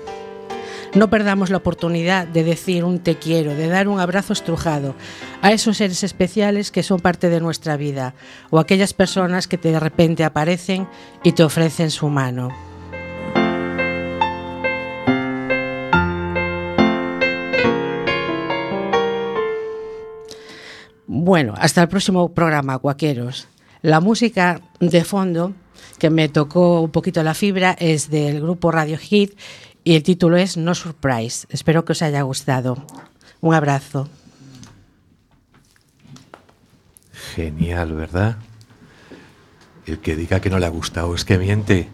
No 0.94 1.10
perdamos 1.10 1.50
la 1.50 1.56
oportunidad 1.56 2.28
de 2.28 2.44
decir 2.44 2.84
un 2.84 3.00
te 3.00 3.16
quiero, 3.16 3.56
de 3.56 3.66
dar 3.66 3.88
un 3.88 3.98
abrazo 3.98 4.32
estrujado 4.32 4.94
a 5.42 5.50
esos 5.50 5.78
seres 5.78 6.04
especiales 6.04 6.70
que 6.70 6.84
son 6.84 7.00
parte 7.00 7.28
de 7.30 7.40
nuestra 7.40 7.76
vida 7.76 8.14
o 8.50 8.60
aquellas 8.60 8.94
personas 8.94 9.48
que 9.48 9.56
de 9.56 9.80
repente 9.80 10.22
aparecen 10.22 10.86
y 11.24 11.32
te 11.32 11.42
ofrecen 11.42 11.90
su 11.90 12.08
mano. 12.08 12.50
Bueno, 21.08 21.54
hasta 21.58 21.82
el 21.82 21.88
próximo 21.88 22.32
programa, 22.32 22.78
Cuaqueros. 22.78 23.48
La 23.82 24.00
música 24.00 24.60
de 24.78 25.02
fondo 25.02 25.54
que 25.98 26.08
me 26.08 26.28
tocó 26.28 26.82
un 26.82 26.90
poquito 26.90 27.22
la 27.24 27.34
fibra 27.34 27.74
es 27.80 28.10
del 28.10 28.40
grupo 28.40 28.70
Radio 28.70 28.96
Hit 28.96 29.36
y 29.84 29.94
el 29.94 30.02
título 30.02 30.36
es 30.36 30.56
No 30.56 30.74
Surprise. 30.74 31.46
Espero 31.50 31.84
que 31.84 31.92
os 31.92 32.02
haya 32.02 32.22
gustado. 32.22 32.84
Un 33.40 33.54
abrazo. 33.54 34.08
Genial, 37.34 37.92
¿verdad? 37.92 38.36
El 39.86 39.98
que 39.98 40.16
diga 40.16 40.40
que 40.40 40.50
no 40.50 40.58
le 40.58 40.66
ha 40.66 40.70
gustado 40.70 41.14
es 41.14 41.24
que 41.24 41.36
miente. 41.38 41.88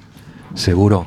Seguro. 0.55 1.07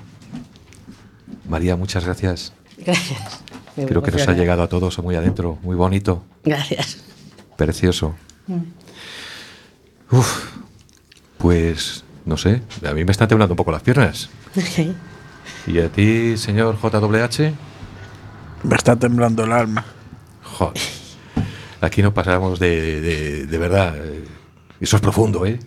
María, 1.47 1.75
muchas 1.75 2.05
gracias. 2.05 2.53
Gracias. 2.77 3.41
Me 3.75 3.85
Creo 3.85 4.01
que 4.03 4.11
nos 4.11 4.27
ha 4.27 4.33
llegado 4.33 4.61
a 4.63 4.67
todos 4.69 4.99
muy 4.99 5.15
adentro, 5.15 5.57
muy 5.63 5.75
bonito, 5.75 6.23
Gracias. 6.43 6.97
precioso. 7.57 8.13
Uf, 10.11 10.51
pues 11.39 12.03
no 12.25 12.37
sé, 12.37 12.61
a 12.85 12.93
mí 12.93 13.03
me 13.03 13.11
están 13.11 13.27
temblando 13.27 13.53
un 13.53 13.57
poco 13.57 13.71
las 13.71 13.81
piernas. 13.81 14.29
¿Y 15.67 15.79
a 15.79 15.89
ti, 15.89 16.37
señor 16.37 16.77
JWH? 16.77 17.53
Me 18.63 18.75
está 18.75 18.95
temblando 18.95 19.43
el 19.43 19.51
alma. 19.51 19.85
Joder. 20.43 20.81
Aquí 21.81 22.01
no 22.01 22.13
pasamos 22.13 22.59
de, 22.59 23.01
de, 23.01 23.45
de 23.45 23.57
verdad. 23.57 23.95
Eso 24.79 24.95
es 24.95 25.01
profundo, 25.01 25.45
¿eh? 25.45 25.59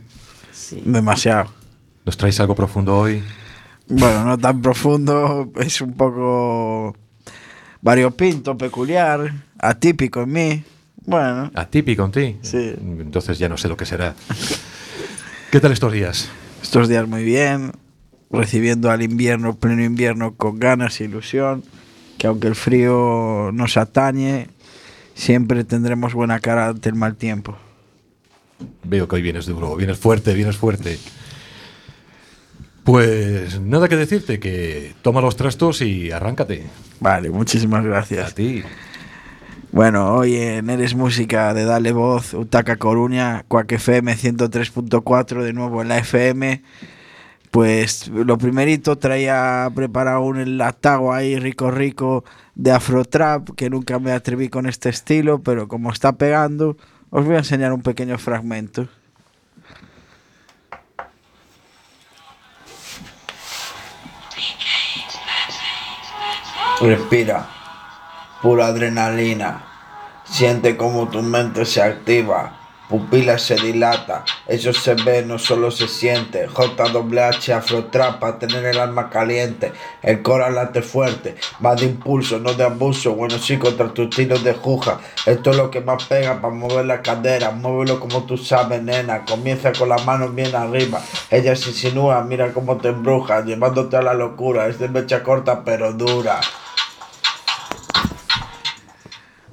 Demasiado. 0.85 1.51
¿Nos 2.05 2.17
traéis 2.17 2.41
algo 2.41 2.55
profundo 2.55 2.97
hoy? 2.97 3.23
Bueno, 3.89 4.25
no 4.25 4.39
tan 4.39 4.61
profundo, 4.63 5.51
es 5.57 5.81
un 5.81 5.93
poco 5.93 6.97
variopinto, 7.83 8.57
peculiar, 8.57 9.33
atípico 9.59 10.23
en 10.23 10.33
mí. 10.33 10.65
Bueno, 11.05 11.53
Atípico 11.55 12.05
en 12.05 12.11
ti. 12.11 12.37
Sí. 12.43 12.75
Entonces 12.81 13.39
ya 13.39 13.49
no 13.49 13.57
sé 13.57 13.69
lo 13.69 13.77
que 13.77 13.87
será. 13.87 14.15
¿Qué 15.53 15.61
tal 15.61 15.71
estos 15.73 15.93
días? 15.93 16.29
estos 16.63 16.89
días 16.89 17.07
muy 17.07 17.23
bien, 17.23 17.73
recibiendo 18.31 18.91
al 18.91 19.03
invierno, 19.03 19.57
pleno 19.57 19.83
invierno, 19.85 20.35
con 20.35 20.59
ganas 20.59 21.01
e 21.01 21.05
ilusión, 21.05 21.63
que 22.19 22.27
aunque 22.27 22.49
el 22.49 22.55
frío 22.55 23.51
nos 23.53 23.77
atañe, 23.77 24.49
siempre 25.15 25.65
tendremos 25.65 26.15
buena 26.15 26.41
cara 26.41 26.69
ante 26.69 26.89
el 26.89 26.95
mal 26.95 27.17
tiempo. 27.17 27.57
Veo 28.85 29.07
que 29.09 29.17
hoy 29.17 29.23
vienes 29.23 29.47
duro, 29.47 29.77
vienes 29.77 29.99
fuerte, 29.99 30.35
vienes 30.35 30.57
fuerte. 30.57 30.99
Pues 32.85 33.61
nada 33.61 33.89
que 33.89 33.97
decirte, 33.97 34.39
que 34.39 34.95
toma 35.03 35.21
los 35.21 35.37
trastos 35.37 35.83
y 35.83 36.13
arráncate. 36.13 36.65
Vale, 37.01 37.31
muchísimas 37.31 37.81
A 37.81 37.89
gracias. 37.89 38.35
ti. 38.35 38.63
Bueno, 39.73 40.15
hoy 40.15 40.37
en 40.37 40.71
Eres 40.71 40.95
Música 40.95 41.53
de 41.53 41.65
Dale 41.65 41.93
Voz, 41.93 42.33
Utaca 42.33 42.77
Coruña, 42.77 43.45
Cuac 43.49 43.71
FM 43.73 44.17
103.4, 44.17 45.43
de 45.43 45.53
nuevo 45.53 45.83
en 45.83 45.89
la 45.89 45.99
FM. 45.99 46.63
Pues 47.51 48.09
lo 48.09 48.37
primerito 48.39 48.99
traía 48.99 49.71
preparado 49.75 50.21
un 50.23 50.41
enlatado 50.41 51.13
ahí 51.13 51.39
rico 51.39 51.71
rico 51.71 52.25
de 52.55 52.73
Afrotrap, 52.73 53.51
que 53.57 53.71
nunca 53.71 53.99
me 53.99 54.13
atreví 54.13 54.49
con 54.49 54.67
este 54.67 54.89
estilo, 54.89 55.43
pero 55.43 55.69
como 55.69 55.91
está 55.91 56.13
pegando, 56.13 56.77
os 57.11 57.25
voy 57.25 57.37
a 57.37 57.39
enseñar 57.39 57.73
un 57.73 57.83
pequeño 57.83 58.19
fragmento. 58.19 58.89
Respira, 66.81 67.49
pura 68.43 68.67
adrenalina. 68.67 69.65
Siente 70.25 70.77
como 70.77 71.09
tu 71.09 71.23
mente 71.23 71.65
se 71.65 71.81
activa, 71.81 72.66
pupila 72.89 73.39
se 73.39 73.57
dilata. 73.57 74.25
Eso 74.47 74.73
se 74.73 74.95
ve, 74.95 75.23
no 75.23 75.39
solo 75.39 75.71
se 75.71 75.89
siente. 75.89 76.47
JWH 76.47 77.53
Afrotrapa, 77.53 78.39
tener 78.39 78.65
el 78.65 78.79
alma 78.79 79.11
caliente, 79.11 79.73
el 80.03 80.23
corazón 80.23 80.47
late 80.55 80.83
fuerte. 80.83 81.37
Va 81.65 81.75
de 81.75 81.87
impulso, 81.87 82.39
no 82.39 82.55
de 82.55 82.65
abuso. 82.65 83.15
Bueno, 83.15 83.39
sí, 83.39 83.59
contra 83.59 83.89
tus 83.89 84.11
tiros 84.11 84.45
de 84.45 84.55
juja. 84.55 85.01
Esto 85.25 85.51
es 85.51 85.57
lo 85.57 85.71
que 85.71 85.81
más 85.81 86.05
pega 86.05 86.41
para 86.41 86.55
mover 86.55 86.87
la 86.87 87.03
cadera. 87.03 87.51
Muévelo 87.51 87.99
como 87.99 88.25
tú 88.25 88.37
sabes, 88.37 88.83
nena. 88.83 89.25
Comienza 89.25 89.73
con 89.73 89.89
las 89.89 90.05
manos 90.05 90.35
bien 90.35 90.55
arriba. 90.55 91.01
Ella 91.31 91.57
se 91.57 91.71
insinúa, 91.71 92.23
mira 92.23 92.53
cómo 92.53 92.77
te 92.77 92.89
embruja, 92.89 93.45
llevándote 93.45 93.97
a 93.97 94.03
la 94.03 94.15
locura. 94.15 94.67
Es 94.69 94.79
de 94.79 94.89
mecha 94.89 95.23
corta 95.23 95.65
pero 95.65 95.93
dura. 95.93 96.41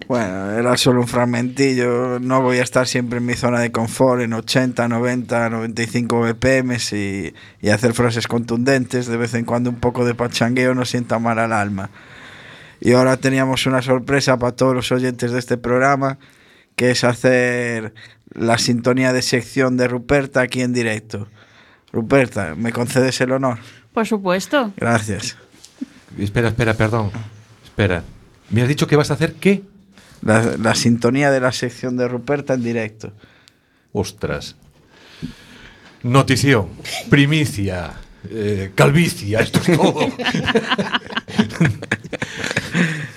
Bueno, 0.07 0.51
era 0.51 0.77
solo 0.77 1.01
un 1.01 1.07
fragmentillo. 1.07 2.19
No 2.19 2.41
voy 2.41 2.57
a 2.57 2.63
estar 2.63 2.87
siempre 2.87 3.19
en 3.19 3.25
mi 3.25 3.33
zona 3.33 3.59
de 3.59 3.71
confort 3.71 4.21
en 4.21 4.33
80, 4.33 4.87
90, 4.87 5.49
95 5.49 6.21
BPM 6.21 6.77
y, 6.91 7.33
y 7.61 7.69
hacer 7.69 7.93
frases 7.93 8.27
contundentes. 8.27 9.07
De 9.07 9.17
vez 9.17 9.33
en 9.33 9.45
cuando 9.45 9.69
un 9.69 9.79
poco 9.79 10.05
de 10.05 10.15
pachangueo 10.15 10.73
no 10.75 10.85
sienta 10.85 11.19
mal 11.19 11.39
al 11.39 11.53
alma. 11.53 11.89
Y 12.79 12.91
ahora 12.91 13.17
teníamos 13.17 13.65
una 13.65 13.81
sorpresa 13.81 14.37
para 14.37 14.55
todos 14.55 14.75
los 14.75 14.91
oyentes 14.91 15.31
de 15.31 15.39
este 15.39 15.57
programa, 15.57 16.17
que 16.75 16.91
es 16.91 17.03
hacer 17.05 17.93
la 18.33 18.57
sintonía 18.57 19.13
de 19.13 19.21
sección 19.21 19.77
de 19.77 19.87
Ruperta 19.87 20.41
aquí 20.41 20.61
en 20.61 20.73
directo. 20.73 21.27
Ruperta, 21.93 22.55
¿me 22.55 22.73
concedes 22.73 23.21
el 23.21 23.31
honor? 23.31 23.59
Por 23.93 24.05
supuesto. 24.05 24.73
Gracias. 24.75 25.37
Espera, 26.17 26.49
espera, 26.49 26.73
perdón. 26.73 27.11
Espera. 27.63 28.03
¿Me 28.49 28.61
has 28.61 28.67
dicho 28.67 28.87
que 28.87 28.95
vas 28.95 29.11
a 29.11 29.13
hacer 29.13 29.33
qué? 29.35 29.63
La, 30.25 30.55
la 30.57 30.75
sintonía 30.75 31.31
de 31.31 31.39
la 31.39 31.51
sección 31.51 31.97
de 31.97 32.07
Ruperta 32.07 32.53
en 32.53 32.63
directo. 32.63 33.13
Ostras. 33.91 34.55
Notición, 36.03 36.69
primicia, 37.09 37.93
eh, 38.29 38.71
calvicia, 38.75 39.39
esto 39.39 39.59
es 39.59 39.77
todo. 39.77 39.99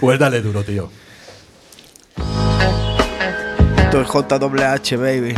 pues 0.01 0.19
dale 0.19 0.41
duro, 0.41 0.63
tío. 0.63 0.91
Esto 3.79 4.01
es 4.01 4.09
JWH, 4.09 4.97
baby. 4.99 5.35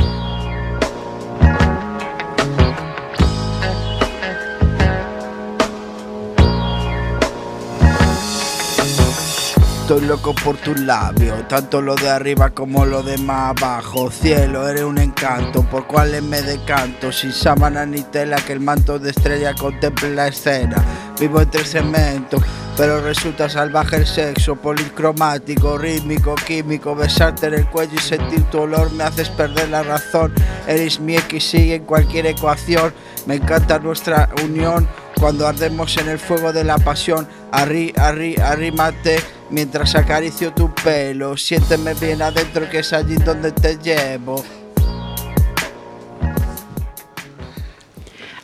Estoy 9.89 10.05
loco 10.05 10.35
por 10.35 10.55
tus 10.59 10.79
labios, 10.81 11.49
tanto 11.49 11.81
lo 11.81 11.95
de 11.95 12.11
arriba 12.11 12.51
como 12.51 12.85
lo 12.85 13.03
de 13.03 13.17
más 13.17 13.57
abajo. 13.57 14.11
Cielo, 14.11 14.69
eres 14.69 14.83
un 14.83 14.99
encanto, 14.99 15.63
por 15.63 15.87
cuales 15.87 16.23
me 16.23 16.43
decanto. 16.43 17.11
Sin 17.11 17.33
sábana 17.33 17.87
ni 17.87 18.03
tela, 18.03 18.37
que 18.37 18.53
el 18.53 18.61
manto 18.61 18.99
de 18.99 19.09
estrella 19.09 19.55
contemple 19.55 20.15
la 20.15 20.29
escena. 20.29 20.77
Vivo 21.19 21.41
entre 21.41 21.65
cemento, 21.65 22.39
pero 22.77 23.01
resulta 23.01 23.49
salvaje 23.49 23.97
el 23.97 24.07
sexo. 24.07 24.57
Policromático, 24.57 25.79
rítmico, 25.79 26.35
químico. 26.35 26.95
Besarte 26.95 27.47
en 27.47 27.55
el 27.55 27.67
cuello 27.71 27.95
y 27.95 28.03
sentir 28.03 28.43
tu 28.51 28.59
olor 28.59 28.93
me 28.93 29.05
haces 29.05 29.31
perder 29.31 29.71
la 29.71 29.85
razón. 29.85 30.35
Eres 30.67 31.01
mi 31.01 31.17
X, 31.17 31.43
sigue 31.43 31.77
en 31.77 31.85
cualquier 31.85 32.27
ecuación. 32.27 32.93
Me 33.25 33.37
encanta 33.37 33.79
nuestra 33.79 34.29
unión 34.45 34.87
cuando 35.19 35.47
ardemos 35.47 35.97
en 35.97 36.11
el 36.11 36.19
fuego 36.19 36.53
de 36.53 36.65
la 36.65 36.77
pasión. 36.77 37.27
Arrí, 37.53 37.95
arrí, 37.97 38.37
arrímate 38.37 39.38
mientras 39.51 39.95
acaricio 39.95 40.53
tu 40.53 40.75
pelo. 40.75 41.37
Siénteme 41.37 41.95
bien 41.95 42.23
adentro 42.23 42.69
que 42.69 42.81
es 42.81 42.93
allí 42.93 43.17
donde 43.17 43.53
te 43.53 43.77
llevo. 43.77 44.45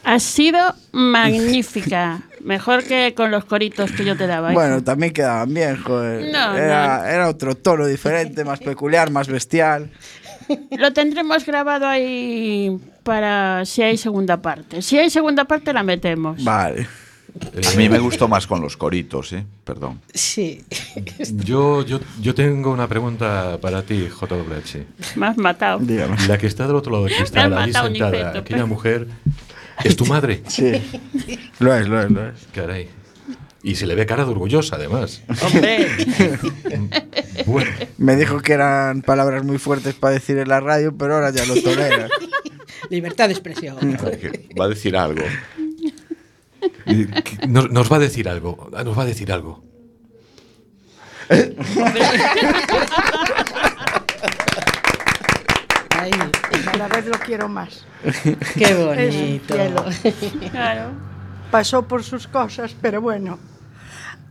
Has 0.05 0.23
sido 0.23 0.75
magnífica. 0.93 2.23
Mejor 2.41 2.85
que 2.85 3.15
con 3.15 3.31
los 3.31 3.47
coritos 3.47 3.91
que 3.93 4.05
yo 4.05 4.17
te 4.17 4.27
daba. 4.27 4.51
¿eh? 4.51 4.55
Bueno, 4.55 4.85
también 4.85 5.15
quedaban 5.15 5.53
bien, 5.55 5.83
joder. 5.83 6.31
No, 6.31 6.55
era, 6.55 6.99
no. 6.99 7.05
era 7.07 7.29
otro 7.29 7.55
tono 7.55 7.87
diferente, 7.87 8.45
más 8.45 8.61
peculiar, 8.61 9.11
más 9.11 9.29
bestial. 9.29 9.91
Lo 10.77 10.93
tendremos 10.93 11.47
grabado 11.47 11.87
ahí 11.87 12.79
para 13.03 13.65
si 13.65 13.83
hay 13.83 13.97
segunda 13.97 14.43
parte. 14.43 14.83
Si 14.83 14.99
hay 14.99 15.09
segunda 15.09 15.47
parte 15.47 15.73
la 15.73 15.83
metemos. 15.83 16.45
Vale. 16.45 16.87
A 17.35 17.77
mí 17.77 17.89
me 17.89 17.99
gustó 17.99 18.29
más 18.29 18.47
con 18.47 18.61
los 18.61 18.77
coritos, 18.77 19.33
¿eh? 19.33 19.45
Perdón. 19.65 20.01
Sí. 20.13 20.63
Yo, 21.45 21.85
yo, 21.85 21.99
yo 22.21 22.35
tengo 22.35 22.71
una 22.71 22.87
pregunta 22.89 23.59
para 23.61 23.83
ti, 23.83 24.09
JWH. 24.09 25.17
Me 25.17 25.27
has 25.27 25.37
matado. 25.37 25.81
Dígame. 25.81 26.17
La 26.29 26.39
que 26.39 26.47
está 26.47 26.67
del 26.67 26.77
otro 26.77 26.93
lado 26.93 27.05
del 27.07 27.17
cristal, 27.17 27.51
matado, 27.51 27.89
sentada, 27.89 28.11
Niceto. 28.13 28.39
aquella 28.39 28.67
mujer 28.67 29.09
¿Es 29.83 29.97
tu 29.97 30.07
madre? 30.07 30.43
Sí. 30.49 30.73
Lo 31.59 31.75
es, 31.75 31.89
lo 31.89 32.01
es, 32.03 32.11
lo 32.11 32.29
es. 32.29 32.35
Caray. 32.53 32.89
Y 33.65 33.75
se 33.77 33.87
le 33.87 33.95
ve 33.95 34.05
cara 34.07 34.25
de 34.25 34.31
orgullosa, 34.31 34.77
además. 34.77 35.23
Hombre, 35.43 35.89
Bueno, 37.47 37.71
Me 37.99 38.15
dijo 38.15 38.41
que 38.41 38.53
eran 38.53 39.03
palabras 39.03 39.43
muy 39.43 39.59
fuertes 39.59 39.95
para 39.95 40.15
decir 40.15 40.39
en 40.39 40.49
la 40.49 40.61
radio, 40.61 40.95
pero 40.97 41.15
ahora 41.15 41.31
ya 41.31 41.45
lo 41.47 41.55
tolera. 41.63 42.09
Libertad 42.91 43.27
de 43.29 43.33
expresión. 43.33 43.77
Va 44.61 44.67
a 44.67 44.69
decir 44.69 44.97
algo. 44.97 45.25
Nos, 47.49 47.71
nos 47.71 47.91
va 47.93 47.97
a 47.97 48.01
decir 48.01 48.29
algo. 48.29 48.69
Nos 48.85 48.99
va 48.99 49.03
a 49.03 49.07
decir 49.07 49.33
algo. 49.33 49.63
Ay, 55.91 56.11
Cada 56.65 56.89
vez 56.89 57.07
lo 57.07 57.19
quiero 57.19 57.49
más. 57.49 57.85
qué 58.55 58.75
bonito. 58.75 59.55
claro. 60.51 60.91
Pasó 61.51 61.87
por 61.87 62.03
sus 62.03 62.27
cosas, 62.27 62.75
pero 62.81 63.01
bueno, 63.01 63.39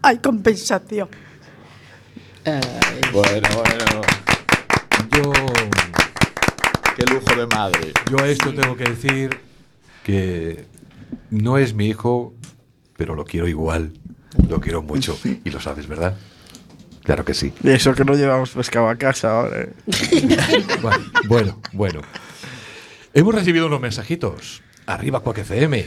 hay 0.02 0.18
compensación. 0.18 1.08
Ay, 2.46 2.62
Bueno, 3.13 3.48
bueno. 3.56 4.02
Yo, 5.16 5.32
Qué 6.98 7.06
lujo 7.06 7.36
de 7.36 7.48
madre. 7.48 7.94
yo 8.12 8.20
a 8.20 8.28
esto 8.28 8.54
tengo 8.54 8.76
que 8.76 8.84
decir 8.84 9.39
que 10.04 10.66
no 11.34 11.58
es 11.58 11.74
mi 11.74 11.88
hijo, 11.88 12.36
pero 12.96 13.15
lo 13.15 13.26
quiero 13.26 13.48
igual. 13.48 13.93
Lo 14.50 14.62
quiero 14.62 14.82
mucho. 14.82 15.17
Y 15.43 15.50
lo 15.50 15.60
sabes, 15.60 15.88
¿verdad? 15.88 16.15
Claro 17.04 17.26
que 17.26 17.34
sí. 17.34 17.52
Eso 17.63 17.93
que 17.93 18.06
no 18.06 18.13
llevamos 18.13 18.52
pescado 18.52 18.88
a 18.88 18.96
casa 18.96 19.39
ahora. 19.39 19.62
¿eh? 19.62 19.74
Bueno, 20.82 21.06
bueno, 21.28 21.60
bueno. 21.74 22.02
Hemos 23.13 23.36
recibido 23.36 23.67
unos 23.67 23.82
mensajitos. 23.82 24.62
Arriba 24.86 25.22
Quack 25.22 25.39
FM. 25.39 25.86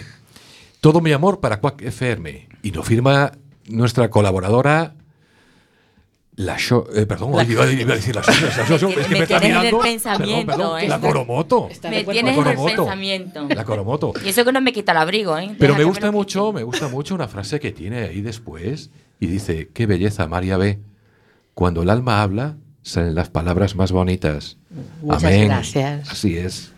Todo 0.81 1.01
mi 1.01 1.13
amor 1.13 1.41
para 1.41 1.61
Quack 1.61 1.83
FM. 1.83 2.49
Y 2.63 2.73
nos 2.73 2.87
firma 2.87 3.33
nuestra 3.67 4.11
colaboradora. 4.11 4.95
La 6.37 6.59
show, 6.59 6.87
eh, 6.95 7.07
perdón, 7.07 7.35
La- 7.35 7.45
iba, 7.45 7.67
iba 7.73 7.93
a 7.95 7.97
decir 7.97 8.15
la 8.15 8.23
show, 8.23 8.35
la 8.69 8.79
show, 8.79 8.91
es 8.91 8.97
que 9.07 9.09
Me 9.15 9.19
me 9.21 9.25
está 9.25 9.41
tienes 9.41 9.43
en 9.43 9.53
el 9.53 9.59
mirando. 9.59 9.79
pensamiento, 9.81 10.47
Perdón, 10.47 10.59
perdón, 10.59 10.81
¿eh? 10.81 10.89
la 10.89 11.01
Coromoto. 11.01 11.69
Me 11.91 12.05
tienes 12.05 12.37
en 12.39 12.47
el 12.47 12.57
pensamiento. 12.57 13.47
La 13.49 13.65
Coromoto. 13.65 14.13
Y 14.23 14.29
eso 14.29 14.45
que 14.45 14.53
no 14.53 14.61
me 14.61 14.73
quita 14.75 14.93
el 14.93 14.99
abrigo, 14.99 15.39
¿eh? 15.39 15.55
Pero 15.59 15.73
Deja 15.73 15.79
me 15.79 15.85
gusta 15.85 16.07
lo 16.07 16.13
mucho, 16.13 16.53
me 16.53 16.63
gusta 16.63 16.89
mucho 16.89 17.15
una 17.15 17.27
frase 17.29 17.59
que 17.59 17.73
tiene 17.73 18.01
ahí 18.05 18.21
después 18.21 18.91
y 19.19 19.29
dice, 19.29 19.71
qué 19.73 19.87
belleza 19.87 20.27
María 20.27 20.59
ve. 20.59 20.79
Cuando 21.55 21.81
el 21.83 21.89
alma 21.89 22.21
habla, 22.23 22.57
salen 22.83 23.15
las 23.15 23.31
palabras 23.31 23.75
más 23.75 23.91
bonitas. 23.91 24.59
Muchas 25.01 25.25
Amén. 25.25 25.49
gracias. 25.49 26.11
Así 26.11 26.37
es. 26.37 26.73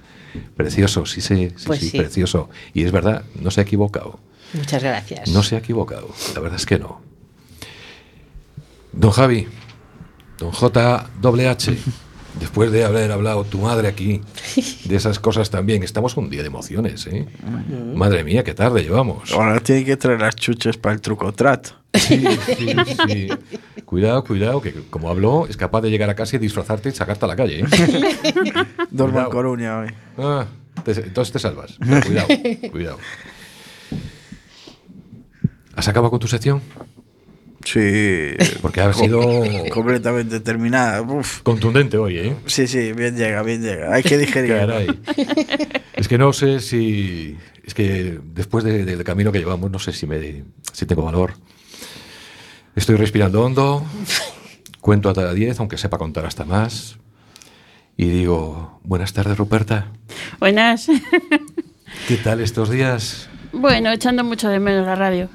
Precioso, 0.57 1.05
sí, 1.05 1.21
sí, 1.21 1.49
sí, 1.57 1.65
Pues 1.67 1.81
sí, 1.81 1.89
sí. 1.91 1.99
precioso. 1.99 2.49
Y 2.75 2.85
es 2.85 2.93
verdad, 2.93 3.25
no 3.41 3.51
se 3.51 3.61
ha 3.61 3.65
equivocado. 3.65 4.21
Muchas 4.53 4.85
gracias. 4.85 5.29
No 5.31 5.43
se 5.43 5.57
ha 5.57 5.59
equivocado. 5.59 6.09
La 6.35 6.41
verdad 6.41 6.59
es 6.61 6.65
que 6.67 6.79
no. 6.79 7.01
Don 8.99 9.13
Javi, 9.13 9.47
don 10.39 10.51
JWH, 10.53 11.77
después 12.41 12.73
de 12.73 12.85
haber 12.85 13.13
hablado 13.13 13.45
tu 13.45 13.59
madre 13.59 13.87
aquí 13.89 14.21
de 14.85 14.97
esas 14.97 15.21
cosas 15.21 15.51
también, 15.51 15.83
estamos 15.85 16.17
un 16.17 16.29
día 16.31 16.41
de 16.43 16.49
emociones, 16.49 17.07
¿eh? 17.07 17.27
Madre 17.95 18.25
mía, 18.25 18.43
qué 18.43 18.55
tarde 18.55 18.83
llevamos. 18.83 19.31
Ahora 19.33 19.61
tiene 19.61 19.85
que 19.85 19.97
traer 19.97 20.21
las 20.21 20.35
chuches 20.35 20.77
para 20.77 20.95
el 20.95 21.01
truco 21.01 21.33
trato. 21.33 21.71
Sí, 21.95 22.23
sí, 22.57 22.77
sí. 23.09 23.29
Cuidado, 23.85 24.23
cuidado, 24.25 24.61
que 24.61 24.75
como 24.91 25.09
habló, 25.11 25.47
es 25.47 25.57
capaz 25.57 25.81
de 25.81 25.91
llegar 25.91 26.11
a 26.11 26.15
casa 26.17 26.37
y 26.37 26.39
disfrazarte 26.41 26.89
y 26.89 26.93
sacarte 26.93 27.25
a 27.25 27.29
la 27.29 27.37
calle. 27.37 27.61
¿eh? 27.61 27.65
Cuidado. 28.91 29.21
en 29.21 29.31
Coruña 29.31 29.79
hoy. 29.79 29.89
Ah, 30.19 30.45
te- 30.85 30.91
entonces 30.93 31.33
te 31.33 31.39
salvas. 31.39 31.79
Cuidado, 31.79 32.29
cuidado. 32.73 32.99
¿Has 35.77 35.87
acabado 35.89 36.11
con 36.11 36.19
tu 36.21 36.27
sección? 36.29 36.61
Sí. 37.73 38.35
Porque 38.63 38.81
ha 38.81 38.93
sido 38.95 39.21
completamente 39.71 40.41
terminada. 40.41 41.03
Uf. 41.03 41.43
contundente 41.43 41.99
hoy, 41.99 42.17
¿eh? 42.19 42.37
Sí, 42.47 42.67
sí, 42.67 42.93
bien 42.93 43.15
llega, 43.17 43.43
bien 43.43 43.61
llega. 43.63 43.93
Hay 43.95 44.03
que 44.03 44.17
digerir. 44.17 44.57
Caray. 44.57 44.87
Es 45.95 46.09
que 46.09 46.17
no 46.17 46.33
sé 46.33 46.61
si. 46.61 47.37
Es 47.65 47.75
que 47.75 48.19
después 48.25 48.65
de- 48.65 48.87
del 48.87 49.05
camino 49.05 49.31
que 49.33 49.39
llevamos, 49.41 49.71
no 49.71 49.79
sé 49.79 49.93
si, 49.93 50.07
me, 50.07 50.45
si 50.73 50.87
tengo 50.87 51.03
valor. 51.03 51.35
Estoy 52.75 52.97
respirando 52.97 53.43
hondo, 53.45 53.85
cuento 54.81 55.11
hasta 55.11 55.35
10, 55.35 55.61
aunque 55.61 55.77
sepa 55.77 55.99
contar 55.99 56.25
hasta 56.25 56.45
más. 56.47 56.97
Y 57.99 58.09
digo, 58.09 58.81
buenas 58.85 59.13
tardes, 59.13 59.37
Ruperta. 59.37 59.93
Buenas. 60.39 60.87
¿Qué 62.07 62.17
tal 62.17 62.41
estos 62.41 62.71
días? 62.71 63.29
bueno, 63.53 63.91
echando 63.91 64.23
mucho 64.25 64.49
de 64.49 64.61
menos 64.61 64.87
la 64.87 64.95
radio. 64.95 65.29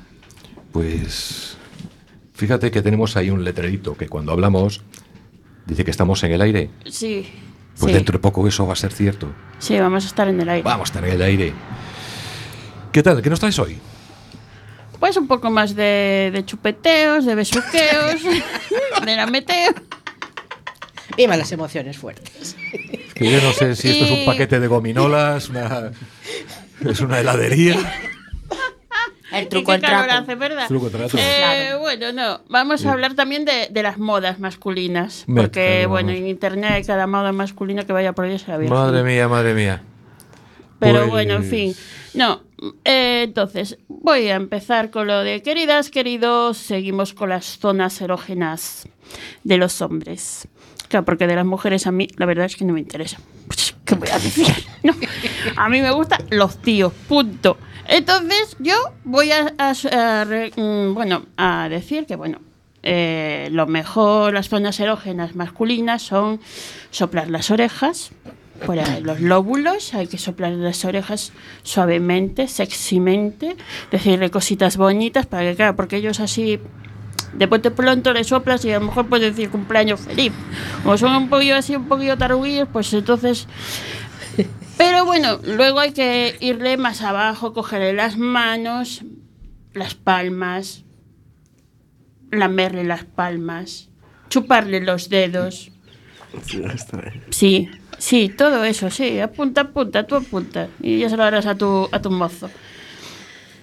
Pues 0.72 1.42
fíjate 2.34 2.72
que 2.72 2.82
tenemos 2.82 3.15
ahí 3.17 3.30
un 3.30 3.43
letrerito 3.43 3.96
que 3.96 4.08
cuando 4.08 4.32
hablamos 4.32 4.82
dice 5.65 5.86
que 5.86 5.91
estamos 5.91 6.24
en 6.24 6.32
el 6.32 6.41
aire. 6.41 6.69
Sí. 6.86 7.28
Pues 7.80 7.89
sí. 7.91 7.93
dentro 7.93 8.13
de 8.13 8.19
poco 8.19 8.48
eso 8.48 8.67
va 8.67 8.74
a 8.74 8.76
ser 8.76 8.91
cierto. 8.91 9.34
Sí, 9.60 9.80
vamos 9.80 10.04
a 10.04 10.08
estar 10.08 10.28
en 10.28 10.39
el 10.39 10.50
aire. 10.50 10.63
Vamos 10.63 10.89
a 10.89 10.91
estar 10.91 11.06
en 11.06 11.13
el 11.13 11.22
aire. 11.22 11.54
¿Qué 12.91 13.02
tal? 13.02 13.22
¿Qué 13.22 13.30
nos 13.30 13.39
traes 13.39 13.58
hoy? 13.58 13.78
Pues 15.00 15.17
un 15.17 15.28
poco 15.28 15.50
más 15.50 15.76
de, 15.76 16.30
de 16.32 16.46
chupeteos, 16.46 17.26
de 17.26 17.36
besuqueos, 17.36 18.22
de 19.06 19.15
lameteo. 19.15 19.74
Viva 21.17 21.36
las 21.36 21.52
emociones 21.52 21.98
fuertes. 21.98 22.56
Que 23.13 23.32
yo 23.32 23.41
no 23.41 23.52
sé 23.54 23.76
si 23.76 23.89
esto 23.89 24.06
es 24.06 24.12
un 24.12 24.26
paquete 24.26 24.60
de 24.60 24.67
gominolas, 24.67 25.50
una, 25.50 25.91
es 26.86 27.00
una 27.02 27.19
heladería. 27.19 27.78
El 29.34 29.46
Y 29.46 29.48
truco 29.50 29.72
qué 29.72 29.76
el 29.76 29.82
calor 29.82 30.04
trato. 30.06 30.22
hace, 30.24 30.36
¿verdad? 30.36 30.67
Truco 30.67 30.89
trato. 30.89 31.17
Eh, 31.17 31.36
Claro. 31.38 31.80
Bueno, 31.80 32.12
no. 32.13 32.41
Vamos 32.50 32.86
a 32.86 32.91
hablar 32.93 33.15
también 33.15 33.46
de, 33.46 33.67
de 33.72 33.84
las 33.84 33.98
modas 33.98 34.39
masculinas. 34.39 35.24
Me 35.28 35.41
Porque, 35.41 35.86
bueno, 35.88 36.08
vamos. 36.10 36.22
en 36.22 36.28
internet 36.28 36.72
hay 36.72 36.84
cada 36.84 37.08
moda 37.08 37.32
masculina 37.32 37.86
que 37.86 37.93
vaya 37.93 38.13
por 38.13 38.26
ahí 38.26 38.38
se 38.39 38.50
la 38.52 38.58
virgen. 38.58 38.78
Madre 38.78 39.04
mía, 39.04 39.28
madre 39.28 39.54
mía. 39.54 39.84
Pero 40.80 41.00
Pues- 41.00 41.10
bueno, 41.12 41.34
en 41.36 41.43
fin. 41.46 41.76
No, 42.13 42.41
eh, 42.86 43.24
entonces, 43.26 43.78
voy 43.88 44.30
a 44.30 44.36
empezar 44.36 44.91
con 44.91 45.08
lo 45.08 45.19
de 45.24 45.41
queridas, 45.41 45.89
queridos, 45.89 46.58
seguimos 46.58 47.13
con 47.13 47.30
las 47.30 47.58
zonas 47.58 48.00
erógenas 48.02 48.88
de 49.43 49.58
los 49.58 49.82
hombres. 49.82 50.48
Claro, 50.89 51.06
porque 51.06 51.26
de 51.26 51.36
las 51.36 51.46
mujeres 51.46 51.88
a 51.88 51.91
mí 51.91 52.08
la 52.17 52.26
verdad 52.28 52.46
es 52.46 52.56
que 52.56 52.65
no 52.65 52.74
me 52.74 52.80
interesa. 52.82 53.17
Pues, 53.48 53.76
¿Qué 53.86 53.96
voy 53.96 54.10
a 54.10 54.19
decir? 54.19 54.48
No. 54.84 54.93
A 55.56 55.69
mí 55.69 55.82
me 55.82 55.91
gustan 55.91 56.26
los 56.30 56.62
tíos, 56.62 56.91
punto. 57.08 57.58
Entonces, 57.88 58.56
yo 58.60 58.76
voy 59.04 59.32
a, 59.32 59.54
mm, 60.56 60.93
bueno, 60.93 61.26
a 61.38 61.67
decir 61.69 62.06
que, 62.06 62.15
bueno, 62.15 62.39
eh, 62.82 63.50
lo 63.52 63.67
mejor, 63.67 64.34
las 64.34 64.50
zonas 64.50 64.80
erógenas 64.80 65.36
masculinas 65.36 66.02
son 66.02 66.39
soplar 66.91 67.30
las 67.30 67.52
orejas, 67.52 68.12
ahí, 68.67 69.02
los 69.02 69.19
lóbulos, 69.19 69.93
hay 69.93 70.08
que 70.08 70.17
soplar 70.17 70.52
las 70.54 70.86
orejas 70.86 71.34
suavemente, 71.63 72.48
sexymente, 72.48 73.56
decirle 73.91 74.30
cositas 74.30 74.78
bonitas 74.78 75.26
para 75.26 75.50
que, 75.50 75.56
claro, 75.56 75.76
porque 75.76 75.98
ellos 75.98 76.19
así 76.19 76.60
de 77.34 77.46
bote 77.48 77.72
pronto 77.72 78.13
le 78.13 78.24
soplas 78.24 78.63
y 78.65 78.72
a 78.72 78.80
lo 78.80 78.86
mejor 78.86 79.08
puedes 79.08 79.36
decir 79.36 79.50
cumpleaños 79.50 80.00
feliz. 80.00 80.32
Como 80.84 80.98
son 80.98 81.15
un 81.15 81.30
poquillo 81.30 81.56
así, 81.56 81.76
un 81.76 81.88
poquillo 81.88 82.17
taruguillos, 82.17 82.67
pues 82.72 82.93
entonces... 82.93 83.48
Pero 84.78 85.06
bueno, 85.06 85.39
luego 85.43 85.80
hay 85.80 85.91
que 85.91 86.36
irle 86.39 86.78
más 86.78 87.02
abajo, 87.02 87.54
cogerle 87.54 87.93
las 87.93 88.17
manos, 88.17 89.04
las 89.74 89.96
palmas, 89.96 90.84
lamerle 92.32 92.84
las 92.84 93.04
palmas, 93.06 93.89
chuparle 94.30 94.82
los 94.82 95.10
dedos. 95.10 95.72
Sí, 97.30 97.69
sí, 97.98 98.30
todo 98.30 98.63
eso, 98.63 98.89
sí. 98.89 99.19
Apunta, 99.19 99.62
apunta, 99.62 100.06
tú 100.06 100.15
apunta. 100.15 100.67
Y 100.82 101.00
ya 101.00 101.10
se 101.10 101.17
lo 101.17 101.24
harás 101.24 101.46
a 101.46 101.56
tu, 101.56 101.88
a 101.91 102.02
tu 102.02 102.10
mozo. 102.10 102.50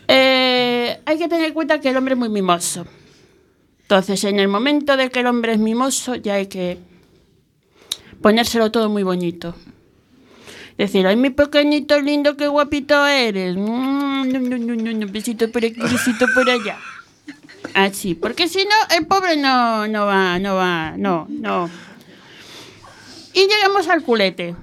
Eh, 0.06 1.00
hay 1.04 1.18
que 1.18 1.28
tener 1.28 1.46
en 1.46 1.54
cuenta 1.54 1.80
que 1.80 1.90
el 1.90 1.96
hombre 1.96 2.14
es 2.14 2.18
muy 2.18 2.28
mimoso. 2.28 2.86
Entonces, 3.82 4.22
en 4.24 4.38
el 4.38 4.46
momento 4.46 4.96
de 4.96 5.10
que 5.10 5.20
el 5.20 5.26
hombre 5.26 5.52
es 5.52 5.58
mimoso, 5.58 6.14
ya 6.14 6.34
hay 6.34 6.46
que 6.46 6.78
ponérselo 8.22 8.70
todo 8.70 8.88
muy 8.88 9.02
bonito. 9.02 9.54
Decir, 10.80 11.06
ay, 11.06 11.14
mi 11.14 11.28
pequeñito 11.28 12.00
lindo, 12.00 12.38
qué 12.38 12.48
guapito 12.48 13.06
eres. 13.06 13.54
Mm, 13.54 14.32
no, 14.32 14.40
no, 14.40 14.56
no, 14.56 14.74
no, 14.74 14.92
no, 14.94 15.06
besito 15.12 15.52
por 15.52 15.62
aquí, 15.62 15.78
besito 15.78 16.24
por 16.34 16.48
allá. 16.48 16.78
Así, 17.74 18.14
porque 18.14 18.48
si 18.48 18.64
no, 18.64 18.96
el 18.96 19.06
pobre 19.06 19.36
no, 19.36 19.86
no 19.88 20.06
va, 20.06 20.38
no 20.38 20.54
va, 20.54 20.94
no, 20.96 21.26
no. 21.28 21.68
Y 23.34 23.40
llegamos 23.40 23.88
al 23.88 24.02
culete. 24.02 24.56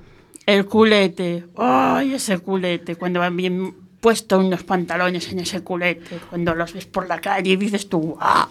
El 0.47 0.65
culete. 0.65 1.45
¡Ay, 1.55 2.15
ese 2.15 2.39
culete! 2.39 2.95
Cuando 2.95 3.19
van 3.19 3.37
bien 3.37 3.75
puestos 3.99 4.43
unos 4.43 4.63
pantalones 4.63 5.31
en 5.31 5.41
ese 5.41 5.61
culete. 5.61 6.17
Cuando 6.31 6.55
los 6.55 6.73
ves 6.73 6.87
por 6.87 7.07
la 7.07 7.21
calle 7.21 7.51
y 7.51 7.57
dices 7.57 7.89
tú, 7.89 8.17
¡ah! 8.19 8.49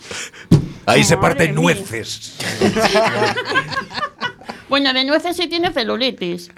Ahí 0.86 1.02
se 1.02 1.16
parten 1.16 1.50
mía. 1.50 1.60
nueces. 1.62 2.36
Bueno, 4.68 4.92
de 4.92 5.04
nueces 5.04 5.36
sí 5.36 5.46
tiene 5.46 5.72
celulitis. 5.72 6.50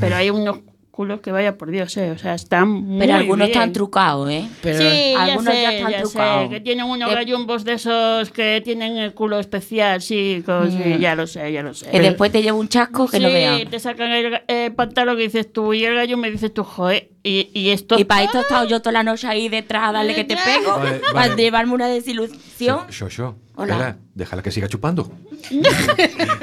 Pero 0.00 0.16
hay 0.16 0.30
unos 0.30 0.58
culos 0.90 1.20
que 1.22 1.32
vaya 1.32 1.56
por 1.56 1.70
Dios, 1.70 1.96
¿eh? 1.96 2.10
O 2.10 2.18
sea, 2.18 2.34
están 2.34 2.68
muy 2.68 2.98
Pero 3.00 3.14
algunos 3.14 3.46
bien. 3.46 3.56
están 3.58 3.72
trucados, 3.72 4.28
¿eh? 4.30 4.46
Pero 4.60 4.78
sí, 4.78 5.14
algunos 5.16 5.54
ya 5.54 5.62
ya 5.62 5.70
sé, 5.70 5.76
están 5.78 5.90
ya 5.90 6.42
sé, 6.42 6.48
que 6.50 6.60
tienen 6.60 6.84
unos 6.84 7.10
Eh, 7.10 7.14
gallumbos 7.14 7.64
de 7.64 7.72
esos 7.72 8.30
que 8.30 8.60
tienen 8.62 8.98
el 8.98 9.14
culo 9.14 9.38
especial, 9.38 10.02
sí, 10.02 10.42
con- 10.44 10.70
sí, 10.70 10.98
ya 11.00 11.14
lo 11.14 11.26
sé, 11.26 11.50
ya 11.50 11.62
lo 11.62 11.72
sé. 11.72 11.88
Y 11.96 11.98
después 11.98 12.30
te 12.30 12.42
lleva 12.42 12.58
un 12.58 12.68
chasco 12.68 13.08
que 13.08 13.16
sí, 13.16 13.22
no 13.22 13.30
veas. 13.30 13.70
te 13.70 13.80
sacan 13.80 14.10
el 14.12 14.42
eh, 14.48 14.70
pantalón 14.76 15.16
que 15.16 15.22
dices 15.22 15.50
tú 15.50 15.72
y 15.72 15.82
el 15.82 15.94
gallo 15.94 16.18
me 16.18 16.30
dices 16.30 16.52
tú, 16.52 16.62
joder, 16.62 17.08
y, 17.22 17.48
y 17.54 17.70
esto... 17.70 17.98
Y 17.98 18.04
para 18.04 18.24
esto 18.24 18.36
he 18.38 18.42
estado 18.42 18.66
yo 18.68 18.80
toda 18.80 18.92
la 18.92 19.02
noche 19.02 19.26
ahí 19.28 19.48
detrás, 19.48 19.94
dale 19.94 20.14
que 20.14 20.24
te 20.24 20.36
pego, 20.36 20.76
Vale, 20.78 21.00
para 21.14 21.34
llevarme 21.34 21.72
una 21.72 21.88
desilusión. 21.88 22.80
Shosho, 22.90 23.08
Shosho, 23.08 23.34
Hola. 23.56 23.72
espera, 23.72 23.96
déjala 24.14 24.42
que 24.42 24.50
siga 24.50 24.68
chupando. 24.68 25.10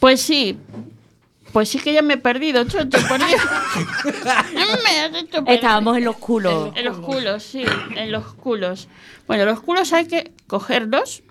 Pues 0.00 0.20
sí. 0.22 0.56
Pues 1.52 1.68
sí 1.68 1.78
que 1.78 1.92
ya 1.92 2.02
me 2.02 2.14
he 2.14 2.18
perdido, 2.18 2.64
chocho, 2.64 2.98
por 3.08 3.18
Dios. 3.18 3.40
me 4.84 5.00
has 5.00 5.14
hecho 5.14 5.44
perder. 5.44 5.54
Estábamos 5.54 5.96
en 5.96 6.04
los 6.04 6.16
culos. 6.16 6.72
En, 6.72 6.78
en 6.78 6.84
los 6.84 6.98
culos, 6.98 7.42
sí, 7.42 7.64
en 7.96 8.12
los 8.12 8.34
culos. 8.34 8.88
Bueno, 9.26 9.44
los 9.44 9.60
culos 9.60 9.92
hay 9.92 10.06
que 10.06 10.32
cogerlos 10.46 11.22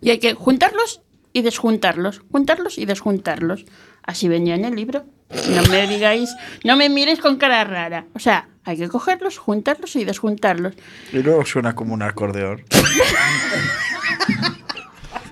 y 0.00 0.10
hay 0.10 0.18
que 0.18 0.34
juntarlos 0.34 1.00
y 1.32 1.42
desjuntarlos, 1.42 2.22
juntarlos 2.30 2.78
y 2.78 2.86
desjuntarlos. 2.86 3.64
Así 4.02 4.28
venía 4.28 4.54
en 4.54 4.64
el 4.64 4.74
libro. 4.74 5.04
No 5.50 5.62
me 5.70 5.86
digáis, 5.86 6.34
no 6.64 6.76
me 6.76 6.88
miréis 6.88 7.20
con 7.20 7.36
cara 7.36 7.64
rara. 7.64 8.06
O 8.14 8.18
sea, 8.18 8.48
hay 8.64 8.76
que 8.76 8.88
cogerlos, 8.88 9.38
juntarlos 9.38 9.96
y 9.96 10.04
desjuntarlos. 10.04 10.74
Y 11.12 11.18
luego 11.18 11.44
suena 11.46 11.74
como 11.74 11.94
un 11.94 12.02
acordeón. 12.02 12.64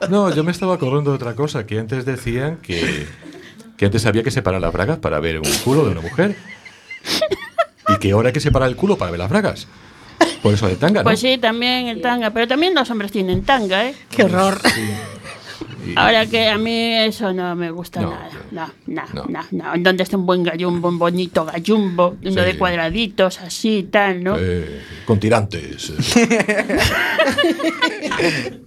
No, 0.08 0.34
yo 0.34 0.42
me 0.44 0.50
estaba 0.50 0.74
acordando 0.74 1.10
de 1.10 1.16
otra 1.16 1.34
cosa, 1.34 1.66
que 1.66 1.78
antes 1.78 2.06
decían 2.06 2.56
que, 2.56 3.06
que 3.80 3.86
antes 3.86 4.04
había 4.04 4.22
que 4.22 4.30
separar 4.30 4.60
las 4.60 4.74
bragas 4.74 4.98
para 4.98 5.18
ver 5.20 5.38
un 5.38 5.50
culo 5.64 5.86
de 5.86 5.92
una 5.92 6.02
mujer. 6.02 6.36
Y 7.88 7.98
que 7.98 8.12
ahora 8.12 8.28
hay 8.28 8.34
que 8.34 8.40
separar 8.40 8.68
el 8.68 8.76
culo 8.76 8.98
para 8.98 9.10
ver 9.10 9.18
las 9.18 9.30
bragas. 9.30 9.66
Por 10.42 10.52
eso 10.52 10.68
de 10.68 10.76
tanga, 10.76 11.00
¿no? 11.00 11.04
Pues 11.04 11.20
sí, 11.20 11.38
también 11.38 11.86
el 11.88 12.02
tanga, 12.02 12.28
pero 12.28 12.46
también 12.46 12.74
los 12.74 12.90
hombres 12.90 13.10
tienen 13.10 13.42
tanga, 13.42 13.88
¿eh? 13.88 13.94
qué 14.10 14.24
horror. 14.24 14.60
Y- 15.86 15.94
Ahora 15.96 16.26
que 16.26 16.46
a 16.46 16.58
mí 16.58 16.92
eso 16.94 17.32
no 17.32 17.56
me 17.56 17.70
gusta 17.70 18.02
No, 18.02 18.10
nada. 18.10 18.28
No, 18.50 18.70
no, 18.86 19.02
no. 19.14 19.24
no, 19.50 19.52
no. 19.72 19.72
Donde 19.82 20.02
esté 20.02 20.14
un 20.16 20.26
buen 20.26 20.42
gallumbo, 20.42 20.88
un 20.90 20.98
bonito 20.98 21.46
gallumbo, 21.46 22.18
uno 22.22 22.30
Sí. 22.30 22.36
de 22.48 22.58
cuadraditos, 22.58 23.40
así 23.40 23.78
y 23.78 23.82
tal, 23.84 24.22
¿no? 24.22 24.36
eh, 24.38 24.82
con 25.06 25.18
tirantes. 25.18 25.90
eh, 26.16 26.66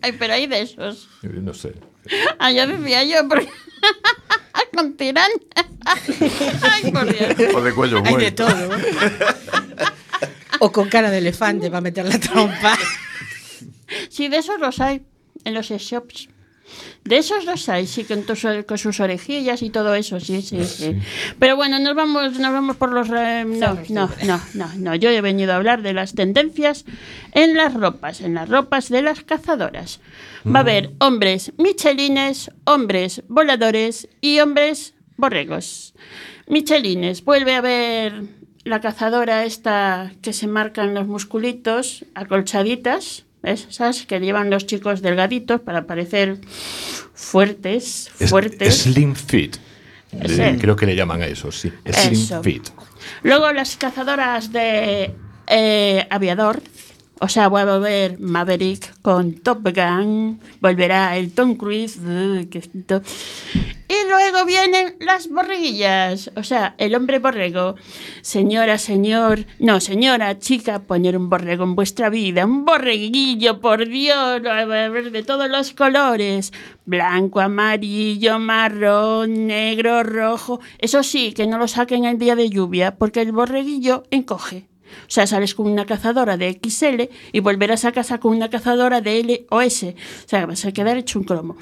Ay, 0.01 0.11
pero 0.17 0.33
hay 0.33 0.47
de 0.47 0.61
esos. 0.61 1.07
no 1.21 1.53
sé. 1.53 1.73
Ya 2.53 2.67
decía 2.67 3.03
yo, 3.03 3.27
porque... 3.27 3.49
con 4.75 4.93
tirán. 4.95 5.29
Ay, 5.85 6.91
por 6.91 7.05
Dios. 7.11 7.55
O 7.55 7.61
de 7.61 7.73
cuello 7.73 8.01
Hay 8.05 8.15
de 8.15 8.31
todo. 8.31 8.69
o 10.59 10.71
con 10.71 10.89
cara 10.89 11.11
de 11.11 11.19
elefante 11.19 11.69
va 11.69 11.77
a 11.79 11.81
meter 11.81 12.05
la 12.05 12.19
trompa. 12.19 12.77
Sí, 14.09 14.27
de 14.27 14.37
esos 14.37 14.59
los 14.59 14.79
hay 14.79 15.05
en 15.43 15.53
los 15.53 15.67
shops. 15.67 16.29
De 17.05 17.17
esos 17.17 17.43
los 17.43 17.67
hay, 17.67 17.85
sí, 17.85 18.05
con, 18.05 18.23
tus- 18.23 18.45
con 18.65 18.77
sus 18.77 18.99
orejillas 19.01 19.61
y 19.61 19.69
todo 19.69 19.93
eso, 19.93 20.21
sí, 20.21 20.41
sí, 20.41 20.63
sí. 20.63 20.95
Pero 21.37 21.57
bueno, 21.57 21.77
nos 21.79 21.95
vamos, 21.95 22.39
nos 22.39 22.53
vamos 22.53 22.77
por 22.77 22.93
los... 22.93 23.09
eh, 23.09 23.43
no, 23.45 23.75
no, 23.89 24.09
no, 24.23 24.41
no, 24.53 24.69
no. 24.77 24.95
Yo 24.95 25.09
he 25.09 25.19
venido 25.19 25.51
a 25.51 25.57
hablar 25.57 25.81
de 25.81 25.91
las 25.93 26.15
tendencias 26.15 26.85
en 27.33 27.55
las 27.57 27.73
ropas, 27.73 28.21
en 28.21 28.35
las 28.35 28.47
ropas 28.47 28.87
de 28.87 29.01
las 29.01 29.21
cazadoras. 29.23 29.99
Va 30.47 30.59
a 30.59 30.61
haber 30.61 30.91
hombres 30.99 31.51
michelines, 31.57 32.51
hombres 32.63 33.21
voladores 33.27 34.07
y 34.21 34.39
hombres 34.39 34.93
borregos. 35.17 35.93
Michelines, 36.47 37.25
vuelve 37.25 37.53
a 37.55 37.61
ver 37.61 38.23
la 38.63 38.79
cazadora 38.79 39.43
esta 39.43 40.13
que 40.21 40.31
se 40.31 40.47
marcan 40.47 40.93
los 40.93 41.05
musculitos, 41.05 42.05
acolchaditas. 42.15 43.25
Esas 43.43 44.05
que 44.05 44.19
llevan 44.19 44.49
los 44.49 44.65
chicos 44.65 45.01
delgaditos 45.01 45.61
para 45.61 45.85
parecer 45.85 46.39
fuertes, 47.13 48.09
Es- 48.19 48.29
fuertes. 48.29 48.77
Slim 48.83 49.15
Fit. 49.15 49.57
Sí. 50.11 50.41
Eh, 50.41 50.57
Creo 50.61 50.75
que 50.75 50.85
le 50.85 50.95
llaman 50.95 51.21
a 51.21 51.25
eso, 51.25 51.51
sí. 51.51 51.71
Slim 51.85 52.13
Eso. 52.13 52.43
Fit. 52.43 52.69
Luego 53.23 53.51
las 53.51 53.75
cazadoras 53.77 54.51
de 54.51 55.11
eh, 55.47 56.07
aviador. 56.09 56.61
O 57.23 57.29
sea, 57.29 57.47
voy 57.47 57.61
a 57.61 57.65
volver 57.65 58.19
Maverick 58.19 58.99
con 59.01 59.35
Top 59.35 59.59
Gun. 59.73 60.41
Volverá 60.59 61.15
el 61.15 61.31
Tom 61.31 61.55
Cruise. 61.55 61.97
to- 62.85 63.01
Y 63.87 64.09
luego 64.09 64.45
vienen 64.45 64.97
las 64.99 65.29
borreguillas. 65.29 66.31
O 66.35 66.43
sea, 66.43 66.75
el 66.77 66.93
hombre 66.95 67.19
borrego. 67.19 67.75
Señora, 68.21 68.77
señor. 68.77 69.45
No, 69.57 69.79
señora, 69.79 70.37
chica, 70.39 70.79
poner 70.79 71.15
un 71.15 71.29
borrego 71.29 71.63
en 71.63 71.75
vuestra 71.75 72.09
vida. 72.09 72.45
Un 72.45 72.65
borreguillo, 72.65 73.61
por 73.61 73.87
Dios. 73.87 74.41
De 74.43 75.23
todos 75.25 75.49
los 75.49 75.71
colores. 75.71 76.51
Blanco, 76.85 77.39
amarillo, 77.39 78.37
marrón, 78.37 79.47
negro, 79.47 80.03
rojo. 80.03 80.59
Eso 80.77 81.03
sí, 81.03 81.31
que 81.31 81.47
no 81.47 81.57
lo 81.57 81.69
saquen 81.69 82.03
el 82.03 82.17
día 82.17 82.35
de 82.35 82.49
lluvia, 82.49 82.95
porque 82.97 83.21
el 83.21 83.31
borreguillo 83.31 84.03
encoge. 84.11 84.65
O 85.07 85.09
sea, 85.09 85.27
sales 85.27 85.55
con 85.55 85.67
una 85.71 85.85
cazadora 85.85 86.37
de 86.37 86.59
XL 86.63 87.03
y 87.31 87.39
volverás 87.39 87.85
a 87.85 87.91
casa 87.91 88.19
con 88.19 88.35
una 88.35 88.49
cazadora 88.49 89.01
de 89.01 89.19
L 89.19 89.45
o 89.49 89.61
S. 89.61 89.95
O 90.25 90.29
sea, 90.29 90.45
vas 90.45 90.65
a 90.65 90.71
quedar 90.71 90.97
hecho 90.97 91.19
un 91.19 91.25
cromo. 91.25 91.55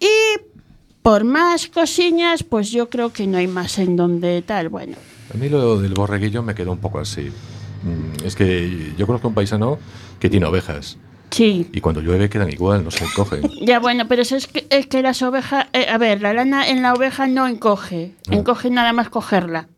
Y 0.00 0.40
por 1.02 1.24
más 1.24 1.68
cosillas, 1.68 2.42
pues 2.42 2.70
yo 2.70 2.88
creo 2.90 3.12
que 3.12 3.26
no 3.26 3.38
hay 3.38 3.46
más 3.46 3.78
en 3.78 3.96
donde 3.96 4.42
tal. 4.42 4.68
Bueno, 4.68 4.96
A 5.32 5.36
mí 5.36 5.48
lo 5.48 5.80
del 5.80 5.94
borreguillo 5.94 6.42
me 6.42 6.54
quedó 6.54 6.72
un 6.72 6.78
poco 6.78 6.98
así. 6.98 7.30
Mm, 7.82 8.24
Es 8.24 8.34
que 8.34 8.92
yo 8.96 9.06
conozco 9.06 9.28
un 9.28 9.34
paisano 9.34 9.78
que 10.18 10.28
tiene 10.30 10.46
ovejas 10.46 10.96
sí. 11.30 11.68
y 11.72 11.80
cuando 11.80 12.00
llueve 12.00 12.28
quedan 12.28 12.50
igual, 12.50 12.82
no 12.82 12.90
se 12.90 13.04
encogen. 13.04 13.42
Ya 13.60 13.78
bueno, 13.78 14.08
pero 14.08 14.22
eso 14.22 14.36
es 14.36 14.46
que, 14.46 14.66
es 14.70 14.86
que 14.86 15.02
las 15.02 15.22
ovejas... 15.22 15.66
eh, 15.72 15.86
a 15.88 15.98
ver, 15.98 16.22
la 16.22 16.32
lana 16.32 16.68
en 16.68 16.82
la 16.82 16.94
oveja 16.94 17.26
no 17.26 17.46
encoge. 17.46 18.14
No. 18.28 18.38
Encoge 18.38 18.70
nada 18.70 18.92
más 18.92 19.08
cogerla. 19.10 19.68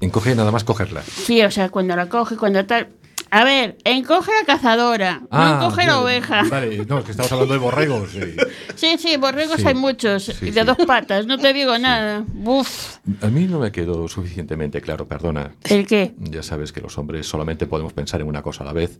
Encoge 0.00 0.34
nada 0.34 0.50
más 0.50 0.64
cogerla. 0.64 1.02
Sí, 1.02 1.42
o 1.42 1.50
sea, 1.50 1.68
cuando 1.70 1.94
la 1.96 2.08
coge, 2.08 2.36
cuando 2.36 2.64
tal... 2.66 2.88
A 3.30 3.44
ver, 3.44 3.76
encoge 3.84 4.30
la 4.40 4.46
cazadora, 4.46 5.20
no 5.30 5.56
encoge 5.56 5.84
la 5.84 5.94
Ah, 5.96 6.00
oveja. 6.00 6.44
Vale, 6.48 6.86
no, 6.86 7.00
es 7.00 7.04
que 7.04 7.10
estamos 7.10 7.30
hablando 7.30 7.52
de 7.52 7.60
borregos. 7.60 8.10
sí. 8.12 8.20
Sí, 8.74 8.96
sí, 8.98 9.16
borregos 9.18 9.56
Sí. 9.60 9.66
hay 9.66 9.74
muchos, 9.74 10.24
Sí, 10.24 10.50
de 10.50 10.64
dos 10.64 10.78
patas, 10.86 11.26
no 11.26 11.36
te 11.36 11.52
digo 11.52 11.76
nada. 11.78 12.24
Uf, 12.44 12.96
A 13.20 13.26
mí 13.26 13.46
no 13.46 13.58
me 13.58 13.70
quedó 13.70 14.08
suficientemente 14.08 14.80
claro, 14.80 15.06
perdona. 15.06 15.52
¿el 15.68 15.86
qué? 15.86 16.14
Ya 16.18 16.42
sabes 16.42 16.72
que 16.72 16.80
los 16.80 16.96
hombres 16.96 17.26
solamente 17.26 17.66
podemos 17.66 17.92
pensar 17.92 18.20
en 18.22 18.28
una 18.28 18.40
cosa 18.40 18.62
a 18.64 18.66
la 18.68 18.72
vez. 18.72 18.98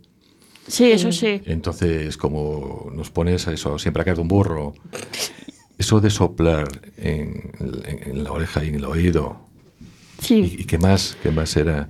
Sí, 0.67 0.91
eso 0.93 1.11
sí. 1.11 1.41
Entonces, 1.47 2.19
como 2.19 2.91
nos 2.93 3.09
pones 3.11 3.49
a 3.49 3.53
eso, 3.53 3.79
siempre 3.79 4.03
a 4.03 4.05
caer 4.05 4.17
de 4.17 4.23
un 4.23 4.29
burro, 4.29 4.75
eso 5.79 6.01
de 6.01 6.11
soplar 6.11 6.69
en, 6.99 7.53
en- 7.87 8.11
en 8.11 8.25
la 8.25 8.33
oreja 8.33 8.62
y 8.64 8.69
en 8.69 8.75
el 8.75 8.85
oído, 8.85 9.48
Sí. 10.18 10.57
¿y, 10.59 10.62
y 10.62 10.64
qué 10.64 10.78
más? 10.78 11.16
¿Qué 11.22 11.31
más 11.31 11.57
era? 11.57 11.88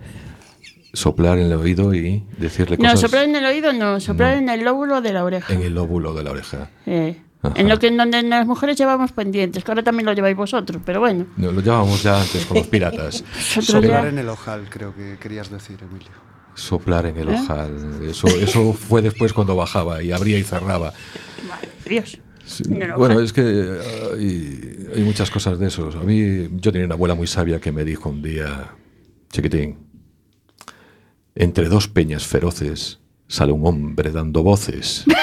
Soplar 0.92 1.38
en 1.38 1.46
el 1.46 1.52
oído 1.52 1.92
y 1.94 2.24
decirle 2.38 2.76
No, 2.78 2.84
cosas 2.84 3.00
soplar 3.00 3.24
en 3.24 3.36
el 3.36 3.44
oído 3.44 3.72
no, 3.72 4.00
soplar 4.00 4.34
No. 4.34 4.38
en 4.42 4.48
el 4.48 4.64
lóbulo 4.64 5.00
de 5.00 5.12
la 5.12 5.24
oreja. 5.24 5.52
en 5.52 5.62
el 5.62 5.74
lóbulo 5.74 6.14
de 6.14 6.24
la 6.24 6.30
oreja. 6.30 6.70
Eh, 6.86 7.16
Ajá. 7.42 7.54
en 7.60 7.68
lo 7.68 7.78
que 7.78 7.86
en 7.88 7.96
donde 7.98 8.22
las 8.22 8.46
mujeres 8.46 8.76
llevamos 8.78 9.12
pendientes, 9.12 9.62
que 9.62 9.70
ahora 9.70 9.82
también 9.82 10.06
lo 10.06 10.12
lleváis 10.12 10.36
vosotros, 10.36 10.80
pero 10.84 10.98
bueno. 11.00 11.26
No, 11.36 11.52
lo 11.52 11.60
llevábamos 11.60 12.02
ya 12.02 12.20
antes 12.20 12.46
con 12.46 12.56
los 12.58 12.66
piratas. 12.68 13.22
Soplar 13.60 13.84
ya- 14.04 14.08
en 14.08 14.18
el 14.18 14.28
ojal, 14.28 14.68
creo 14.70 14.94
que 14.94 15.18
querías 15.20 15.50
decir, 15.50 15.78
Emilio. 15.82 16.08
Soplar 16.54 17.06
en 17.06 17.16
el 17.18 17.28
¿Eh? 17.28 17.34
ojal. 17.34 18.00
Eso, 18.08 18.26
eso 18.26 18.72
fue 18.72 19.00
después 19.02 19.32
cuando 19.32 19.54
bajaba 19.54 20.02
y 20.02 20.10
abría 20.10 20.38
y 20.38 20.42
cerraba. 20.42 20.92
Madre 21.48 21.68
Dios. 21.86 22.18
Sí, 22.48 22.64
Bueno, 22.96 23.20
es 23.20 23.32
que 23.34 23.42
eh, 23.44 23.78
hay, 24.14 24.88
hay 24.96 25.02
muchas 25.02 25.30
cosas 25.30 25.58
de 25.58 25.68
esos. 25.68 25.94
A 25.96 26.00
mí, 26.00 26.48
yo 26.56 26.72
tenía 26.72 26.86
una 26.86 26.94
abuela 26.94 27.14
muy 27.14 27.26
sabia 27.26 27.60
que 27.60 27.70
me 27.72 27.84
dijo 27.84 28.08
un 28.08 28.22
día, 28.22 28.70
chiquitín, 29.30 29.76
entre 31.34 31.68
dos 31.68 31.88
peñas 31.88 32.26
feroces 32.26 33.00
sale 33.28 33.52
un 33.52 33.66
hombre 33.66 34.10
dando 34.10 34.42
voces. 34.42 35.04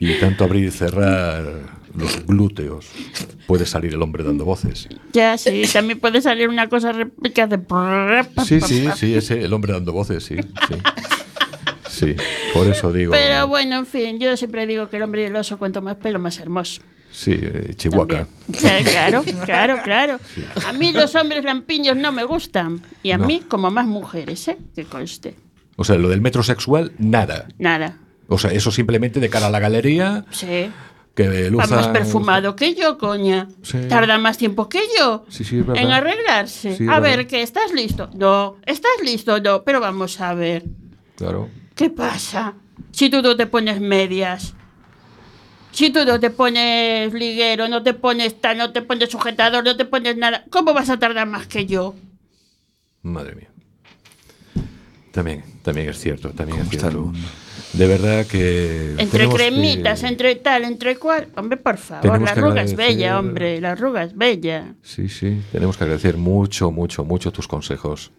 y 0.00 0.18
tanto 0.18 0.44
abrir 0.44 0.64
y 0.64 0.70
cerrar 0.72 1.80
los 1.94 2.26
glúteos 2.26 2.86
puede 3.46 3.64
salir 3.66 3.94
el 3.94 4.02
hombre 4.02 4.24
dando 4.24 4.44
voces. 4.44 4.88
Ya, 5.12 5.38
sí, 5.38 5.62
también 5.72 6.00
puede 6.00 6.20
salir 6.20 6.48
una 6.48 6.68
cosa 6.68 6.92
que 7.32 7.42
hace... 7.42 7.60
Sí, 8.44 8.60
sí, 8.60 8.88
sí, 8.96 9.14
ese, 9.14 9.42
el 9.42 9.52
hombre 9.52 9.72
dando 9.72 9.92
voces, 9.92 10.24
sí, 10.24 10.36
sí. 10.36 10.74
Sí, 12.00 12.16
por 12.54 12.66
eso 12.66 12.92
digo. 12.92 13.12
Pero 13.12 13.46
bueno, 13.46 13.76
en 13.76 13.86
fin, 13.86 14.18
yo 14.18 14.36
siempre 14.36 14.66
digo 14.66 14.88
que 14.88 14.96
el 14.96 15.02
hombre 15.02 15.22
y 15.22 15.24
el 15.26 15.36
oso, 15.36 15.58
cuanto 15.58 15.82
más 15.82 15.96
pelo, 15.96 16.18
más 16.18 16.38
hermoso. 16.38 16.80
Sí, 17.12 17.32
eh, 17.40 17.74
Chihuahua. 17.76 18.06
También. 18.06 18.26
Sí, 18.54 18.84
claro, 18.90 19.22
claro, 19.44 19.78
claro. 19.82 20.18
A 20.66 20.72
mí 20.72 20.92
los 20.92 21.14
hombres 21.16 21.44
lampiños 21.44 21.96
no 21.96 22.12
me 22.12 22.24
gustan. 22.24 22.80
Y 23.02 23.10
a 23.10 23.18
No. 23.18 23.26
mí, 23.26 23.42
como 23.46 23.70
más 23.70 23.86
mujeres, 23.86 24.46
¿eh? 24.48 24.56
Que 24.74 24.84
conste. 24.84 25.34
O 25.76 25.84
sea, 25.84 25.96
lo 25.96 26.08
del 26.08 26.20
metrosexual, 26.20 26.92
nada. 26.98 27.48
Nada. 27.58 27.96
O 28.28 28.38
sea, 28.38 28.52
eso 28.52 28.70
simplemente 28.70 29.18
de 29.18 29.28
cara 29.28 29.46
a 29.48 29.50
la 29.50 29.58
galería, 29.58 30.24
Sí. 30.30 30.70
Que 31.14 31.50
luza... 31.50 31.74
más 31.74 31.88
perfumado 31.88 32.54
que 32.54 32.74
yo, 32.76 32.96
coña. 32.96 33.48
Sí. 33.62 33.78
Tarda 33.88 34.16
más 34.18 34.38
tiempo 34.38 34.68
que 34.68 34.78
yo 34.96 35.26
Sí, 35.28 35.42
sí, 35.42 35.62
en 35.74 35.90
arreglarse. 35.90 36.76
Sí, 36.76 36.86
a 36.88 37.00
ver, 37.00 37.26
¿qué? 37.26 37.42
¿Estás 37.42 37.72
listo? 37.72 38.08
No. 38.14 38.56
¿Estás 38.64 38.92
listo? 39.04 39.40
No. 39.40 39.62
Pero 39.64 39.80
vamos 39.80 40.20
a 40.20 40.32
ver. 40.34 40.64
Claro. 41.16 41.48
¿Qué 41.80 41.88
pasa? 41.88 42.52
Si 42.90 43.08
tú 43.08 43.22
no 43.22 43.34
te 43.34 43.46
pones 43.46 43.80
medias. 43.80 44.52
Si 45.72 45.88
tú 45.88 46.04
no 46.04 46.20
te 46.20 46.28
pones 46.28 47.10
liguero, 47.14 47.68
no 47.68 47.82
te 47.82 47.94
pones 47.94 48.38
tal, 48.38 48.58
no 48.58 48.70
te 48.70 48.82
pones 48.82 49.08
sujetador, 49.08 49.64
no 49.64 49.74
te 49.74 49.86
pones 49.86 50.14
nada, 50.14 50.44
¿cómo 50.50 50.74
vas 50.74 50.90
a 50.90 50.98
tardar 50.98 51.26
más 51.26 51.46
que 51.46 51.64
yo? 51.64 51.94
Madre 53.00 53.34
mía. 53.34 53.48
También, 55.10 55.42
también 55.62 55.88
es 55.88 55.98
cierto, 55.98 56.32
también 56.32 56.58
es 56.58 56.64
¿Cómo 56.66 56.72
está 56.72 56.86
el 56.88 56.92
cierto. 56.92 57.12
De 57.72 57.86
verdad 57.86 58.26
que... 58.26 58.96
Entre 58.98 59.26
que- 59.26 59.34
cremitas, 59.34 60.02
entre 60.02 60.34
tal, 60.34 60.64
entre 60.64 60.96
cual. 60.96 61.28
Hombre, 61.34 61.56
por 61.56 61.78
favor, 61.78 62.02
Tenemos 62.02 62.24
la 62.26 62.32
arruga 62.32 62.62
es 62.62 62.76
bella, 62.76 63.18
hombre, 63.18 63.58
la 63.58 63.70
arruga 63.70 64.02
es 64.04 64.14
bella. 64.14 64.74
Sí, 64.82 65.08
sí, 65.08 65.40
tenemos 65.50 65.78
que 65.78 65.84
agradecer 65.84 66.18
mucho, 66.18 66.70
mucho, 66.70 67.06
mucho 67.06 67.32
tus 67.32 67.48
consejos. 67.48 68.12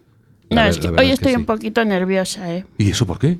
No, 0.54 0.62
ver- 0.62 0.70
es 0.70 0.78
que 0.78 0.88
hoy 0.88 0.96
que 0.96 1.12
estoy 1.12 1.32
sí. 1.32 1.36
un 1.38 1.44
poquito 1.46 1.84
nerviosa, 1.84 2.52
¿eh? 2.54 2.64
¿Y 2.78 2.90
eso 2.90 3.06
por 3.06 3.18
qué? 3.18 3.38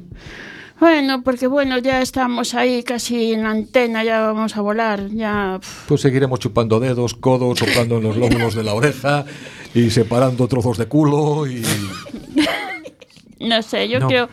Bueno, 0.80 1.22
porque 1.22 1.46
bueno, 1.46 1.78
ya 1.78 2.02
estamos 2.02 2.54
ahí 2.54 2.82
casi 2.82 3.34
en 3.34 3.44
la 3.44 3.50
antena, 3.50 4.02
ya 4.02 4.20
vamos 4.22 4.56
a 4.56 4.62
volar, 4.62 5.08
ya... 5.10 5.60
Pues 5.86 6.00
seguiremos 6.00 6.40
chupando 6.40 6.80
dedos, 6.80 7.14
codos, 7.14 7.60
soplando 7.60 7.98
en 7.98 8.02
los 8.02 8.16
lóbulos 8.16 8.56
de 8.56 8.64
la 8.64 8.74
oreja 8.74 9.24
y 9.74 9.90
separando 9.90 10.48
trozos 10.48 10.78
de 10.78 10.86
culo 10.86 11.46
y... 11.46 11.62
No 13.40 13.62
sé, 13.62 13.88
yo 13.88 13.98
No. 14.00 14.08
creo... 14.08 14.28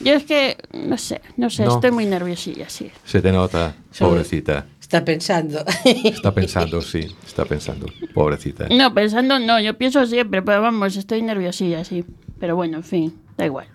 Yo 0.00 0.12
es 0.14 0.22
que, 0.22 0.56
no 0.72 0.96
sé, 0.96 1.20
no 1.36 1.50
sé, 1.50 1.64
No. 1.64 1.74
estoy 1.74 1.90
muy 1.90 2.06
nerviosilla, 2.06 2.68
sí. 2.68 2.88
Se 3.04 3.20
te 3.20 3.32
nota, 3.32 3.74
pobrecita. 3.98 4.64
Está 4.88 5.04
pensando. 5.04 5.62
Está 5.84 6.32
pensando, 6.32 6.80
sí, 6.80 7.14
está 7.26 7.44
pensando, 7.44 7.84
pobrecita. 8.14 8.68
No, 8.70 8.94
pensando 8.94 9.38
no, 9.38 9.60
yo 9.60 9.76
pienso 9.76 10.06
siempre, 10.06 10.40
pero 10.40 10.62
vamos, 10.62 10.96
estoy 10.96 11.20
nerviosilla, 11.20 11.84
sí. 11.84 12.06
Pero 12.40 12.56
bueno, 12.56 12.78
en 12.78 12.84
fin, 12.84 13.14
da 13.36 13.44
igual. 13.44 13.66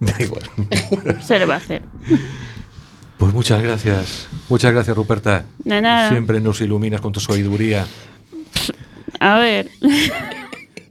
Da 0.00 0.12
igual. 0.18 0.42
Se 1.22 1.38
le 1.38 1.46
va 1.46 1.54
a 1.54 1.58
hacer. 1.58 1.82
Pues 3.16 3.32
muchas 3.32 3.62
gracias, 3.62 4.26
muchas 4.48 4.72
gracias 4.72 4.96
Ruperta. 4.96 5.44
De 5.58 5.80
nada. 5.80 6.08
Siempre 6.08 6.40
nos 6.40 6.60
iluminas 6.60 7.00
con 7.00 7.12
tu 7.12 7.20
sabiduría. 7.20 7.86
A 9.20 9.38
ver, 9.38 9.70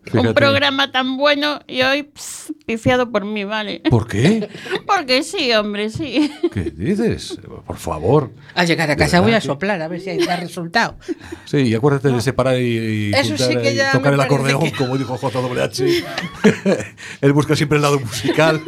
Fíjate. 0.06 0.28
un 0.30 0.34
programa 0.36 0.92
tan 0.92 1.18
bueno 1.18 1.60
y 1.68 1.82
hoy 1.82 2.04
pss, 2.04 2.54
pifiado 2.68 3.12
por 3.12 3.26
mí, 3.26 3.44
¿vale? 3.44 3.82
¿Por 3.90 4.08
qué? 4.08 4.48
Porque 4.88 5.24
sí, 5.24 5.52
hombre, 5.54 5.90
sí. 5.90 6.32
¿Qué 6.54 6.72
dices? 6.72 7.40
Por 7.66 7.78
favor. 7.78 8.32
Al 8.54 8.68
llegar 8.68 8.90
a 8.90 8.96
¿De 8.96 8.98
casa 9.04 9.20
voy 9.22 9.34
a 9.34 9.42
soplar 9.42 9.82
a 9.82 9.88
ver 9.88 10.00
si 10.02 10.12
hay 10.12 10.26
da 10.26 10.36
resultado. 10.36 10.96
Sí, 11.46 11.58
y 11.58 11.74
acuérdate 11.76 12.10
de 12.10 12.22
separar 12.22 12.60
y, 12.60 13.10
y 13.10 13.12
Eso 13.14 13.30
juntar 13.30 13.48
sí 13.50 13.58
que 13.58 13.72
y 13.74 13.76
ya 13.76 13.92
tocar 13.92 14.14
el 14.14 14.20
acordeón, 14.22 14.62
que- 14.64 14.72
como 14.74 14.98
dijo 14.98 15.18
JWH. 15.18 15.82
Él 17.22 17.34
busca 17.34 17.56
siempre 17.56 17.78
el 17.78 17.82
lado 17.84 18.00
musical. 18.00 18.62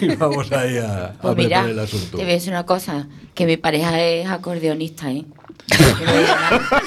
y 0.00 0.14
vamos 0.16 0.50
ahí 0.52 0.76
a, 0.78 1.06
a 1.06 1.12
Pues 1.20 1.36
mira, 1.36 1.60
meter 1.62 1.72
el 1.72 1.78
asunto. 1.80 2.16
te 2.18 2.22
a 2.22 2.26
decir 2.26 2.52
una 2.52 2.64
cosa, 2.66 3.08
que 3.34 3.46
mi 3.46 3.56
pareja 3.56 4.00
es 4.00 4.28
acordeonista, 4.28 5.10
¿eh? 5.10 5.24
No. 5.78 6.79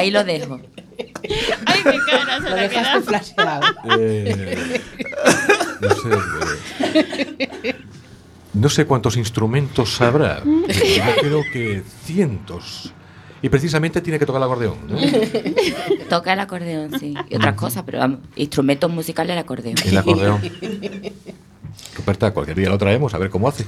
Ahí 0.00 0.10
lo 0.10 0.24
dejo. 0.24 0.58
Ay, 1.66 1.80
qué 1.84 1.98
cara 2.10 2.40
se 2.40 2.48
Lo 2.48 2.56
dejaste 2.56 3.00
flasheado. 3.02 3.66
Eh, 3.98 4.80
no 5.82 5.90
sé. 5.90 6.08
eh, 7.62 7.76
no 8.54 8.68
sé 8.70 8.86
cuántos 8.86 9.18
instrumentos 9.18 10.00
habrá. 10.00 10.42
Yo 10.42 11.02
creo 11.20 11.42
que 11.52 11.82
cientos. 12.04 12.94
Y 13.42 13.50
precisamente 13.50 14.00
tiene 14.00 14.18
que 14.18 14.24
tocar 14.24 14.40
el 14.40 14.44
acordeón. 14.44 14.78
¿no? 14.88 14.96
Toca 16.08 16.32
el 16.32 16.40
acordeón, 16.40 16.98
sí. 16.98 17.14
Y 17.28 17.36
otras 17.36 17.54
cosas, 17.54 17.82
pero 17.84 17.98
vamos, 17.98 18.20
instrumentos 18.36 18.90
musicales 18.90 19.34
el 19.34 19.38
acordeón. 19.38 19.76
El 19.84 19.98
acordeón. 19.98 20.40
Ruperta, 21.94 22.30
cualquier 22.32 22.56
día 22.56 22.70
lo 22.70 22.78
traemos 22.78 23.12
a 23.12 23.18
ver 23.18 23.28
cómo 23.28 23.48
hace. 23.48 23.66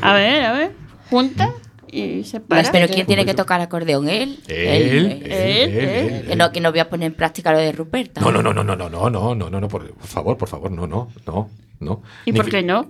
A 0.00 0.14
ver, 0.14 0.44
a 0.44 0.52
ver, 0.52 0.72
junta 1.10 1.52
y 1.90 2.24
separa. 2.24 2.68
Pero 2.72 2.88
¿quién 2.88 3.06
tiene 3.06 3.24
que 3.24 3.34
tocar 3.34 3.60
acordeón? 3.60 4.08
¿Él? 4.08 4.38
Él, 4.48 4.56
él, 4.56 5.22
él, 5.24 5.32
él, 5.32 5.78
él. 5.78 6.24
Que 6.28 6.36
no, 6.36 6.52
que 6.52 6.60
no 6.60 6.70
voy 6.70 6.80
a 6.80 6.88
poner 6.88 7.06
en 7.08 7.14
práctica 7.14 7.52
lo 7.52 7.58
de 7.58 7.72
Ruperta. 7.72 8.20
No, 8.20 8.30
no, 8.30 8.42
no, 8.42 8.52
no, 8.52 8.62
no, 8.64 8.76
no, 8.76 8.88
no, 8.88 9.10
no, 9.10 9.34
no, 9.34 9.50
no, 9.50 9.60
no, 9.60 9.68
por, 9.68 9.90
por 9.92 10.06
favor, 10.06 10.36
por 10.36 10.48
favor, 10.48 10.70
no, 10.70 10.86
no, 10.86 11.08
no, 11.26 11.50
no. 11.80 12.02
¿Y 12.24 12.32
Ni 12.32 12.36
por 12.38 12.48
qué 12.50 12.62
no? 12.62 12.88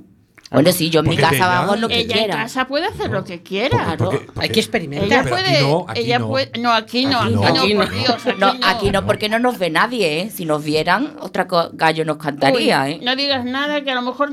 Bueno, 0.48 0.70
sí, 0.70 0.90
yo 0.90 1.00
en 1.00 1.08
mi 1.08 1.16
casa 1.16 1.34
ella- 1.34 1.62
hago 1.62 1.74
lo 1.74 1.88
que 1.88 1.98
Ella 1.98 2.14
en 2.14 2.18
quiera. 2.20 2.36
casa 2.36 2.68
puede 2.68 2.86
hacer 2.86 3.10
lo 3.10 3.24
que 3.24 3.42
quiera. 3.42 3.96
Porque- 3.98 4.04
porque- 4.18 4.26
porque- 4.26 4.40
Hay 4.42 4.48
que 4.50 4.60
experimentar. 4.60 5.06
Ella 5.08 5.22
Pero 5.24 5.34
aquí 5.34 5.42
puede, 5.44 5.60
no, 5.62 5.86
aquí 5.88 6.00
ella 6.00 6.18
no. 6.20 6.28
puede, 6.28 6.50
no, 6.60 6.72
aquí 6.72 7.06
no, 7.06 7.18
Aquí 7.20 7.34
aquí 7.34 7.34
no. 7.34 7.40
no, 7.40 7.46
Aquí 7.64 7.74
por 7.74 7.88
no. 7.90 7.98
Dios, 7.98 8.26
aquí 8.26 8.38
No, 8.38 8.54
no. 8.54 8.60
aquí 8.66 8.90
no, 8.92 9.06
porque 9.06 9.28
no 9.28 9.38
nos 9.40 9.58
ve 9.58 9.70
nadie, 9.70 10.20
¿eh? 10.20 10.30
Si 10.30 10.44
nos 10.44 10.62
vieran, 10.62 11.16
otra 11.18 11.48
gallo 11.72 12.04
nos 12.04 12.18
cantaría, 12.18 12.84
Uy, 12.84 12.90
¿eh? 12.92 13.00
No 13.02 13.16
digas 13.16 13.44
nada 13.44 13.82
que 13.82 13.90
a 13.90 13.96
lo 13.96 14.02
mejor 14.02 14.30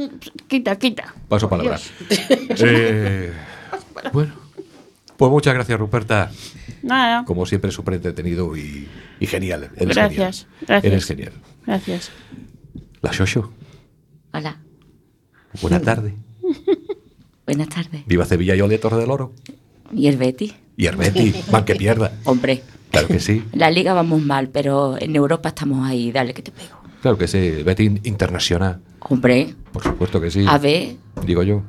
quita, 0.48 0.76
quita. 0.76 1.16
Paso 1.28 1.50
Por 1.50 1.58
palabra. 1.58 1.80
Dios. 2.08 2.62
Eh, 2.62 3.34
bueno, 4.14 4.34
pues 5.18 5.32
muchas 5.32 5.54
gracias, 5.54 5.80
Ruperta. 5.80 6.32
Nada. 6.82 7.24
Como 7.26 7.46
siempre, 7.46 7.72
súper 7.72 7.96
entretenido 7.96 8.56
y, 8.58 8.88
y 9.20 9.28
genial. 9.28 9.72
Eres 9.78 9.96
Gracias, 9.96 10.48
genial. 10.60 10.66
gracias. 10.68 10.92
Eres 10.92 11.06
genial. 11.06 11.34
Gracias. 11.66 12.12
La 13.02 13.12
Shosho, 13.12 13.52
Hola, 14.34 14.58
buena 15.62 15.80
tarde. 15.82 16.16
buenas 17.46 17.70
tardes. 17.70 18.06
Viva 18.06 18.26
Sevilla 18.26 18.56
y 18.56 18.62
Ole 18.62 18.78
Torre 18.78 18.98
del 18.98 19.12
Oro. 19.12 19.34
¿Y 19.92 20.08
el 20.08 20.18
Betty? 20.18 20.54
Y 20.76 20.88
Herbeti, 20.88 21.34
man 21.52 21.66
que 21.66 21.76
pierda. 21.76 22.12
Hombre, 22.24 22.64
Claro 22.92 23.08
que 23.08 23.20
sí, 23.20 23.44
en 23.52 23.60
la 23.60 23.70
liga 23.72 23.94
vamos 23.94 24.22
mal, 24.22 24.50
pero 24.50 24.98
en 25.00 25.16
Europa 25.16 25.50
estamos 25.50 25.88
ahí, 25.88 26.12
dale 26.12 26.34
que 26.34 26.42
te 26.44 26.52
pego. 26.52 26.80
claro 27.02 27.18
que 27.18 27.28
sí. 27.28 27.64
Betty 27.64 28.00
Internacional, 28.04 28.82
Hombre, 29.00 29.54
por 29.72 29.84
supuesto 29.84 30.20
que 30.22 30.30
sí. 30.32 30.46
a 30.48 30.58
ver, 30.58 30.96
Digo 31.26 31.44
yo. 31.44 31.64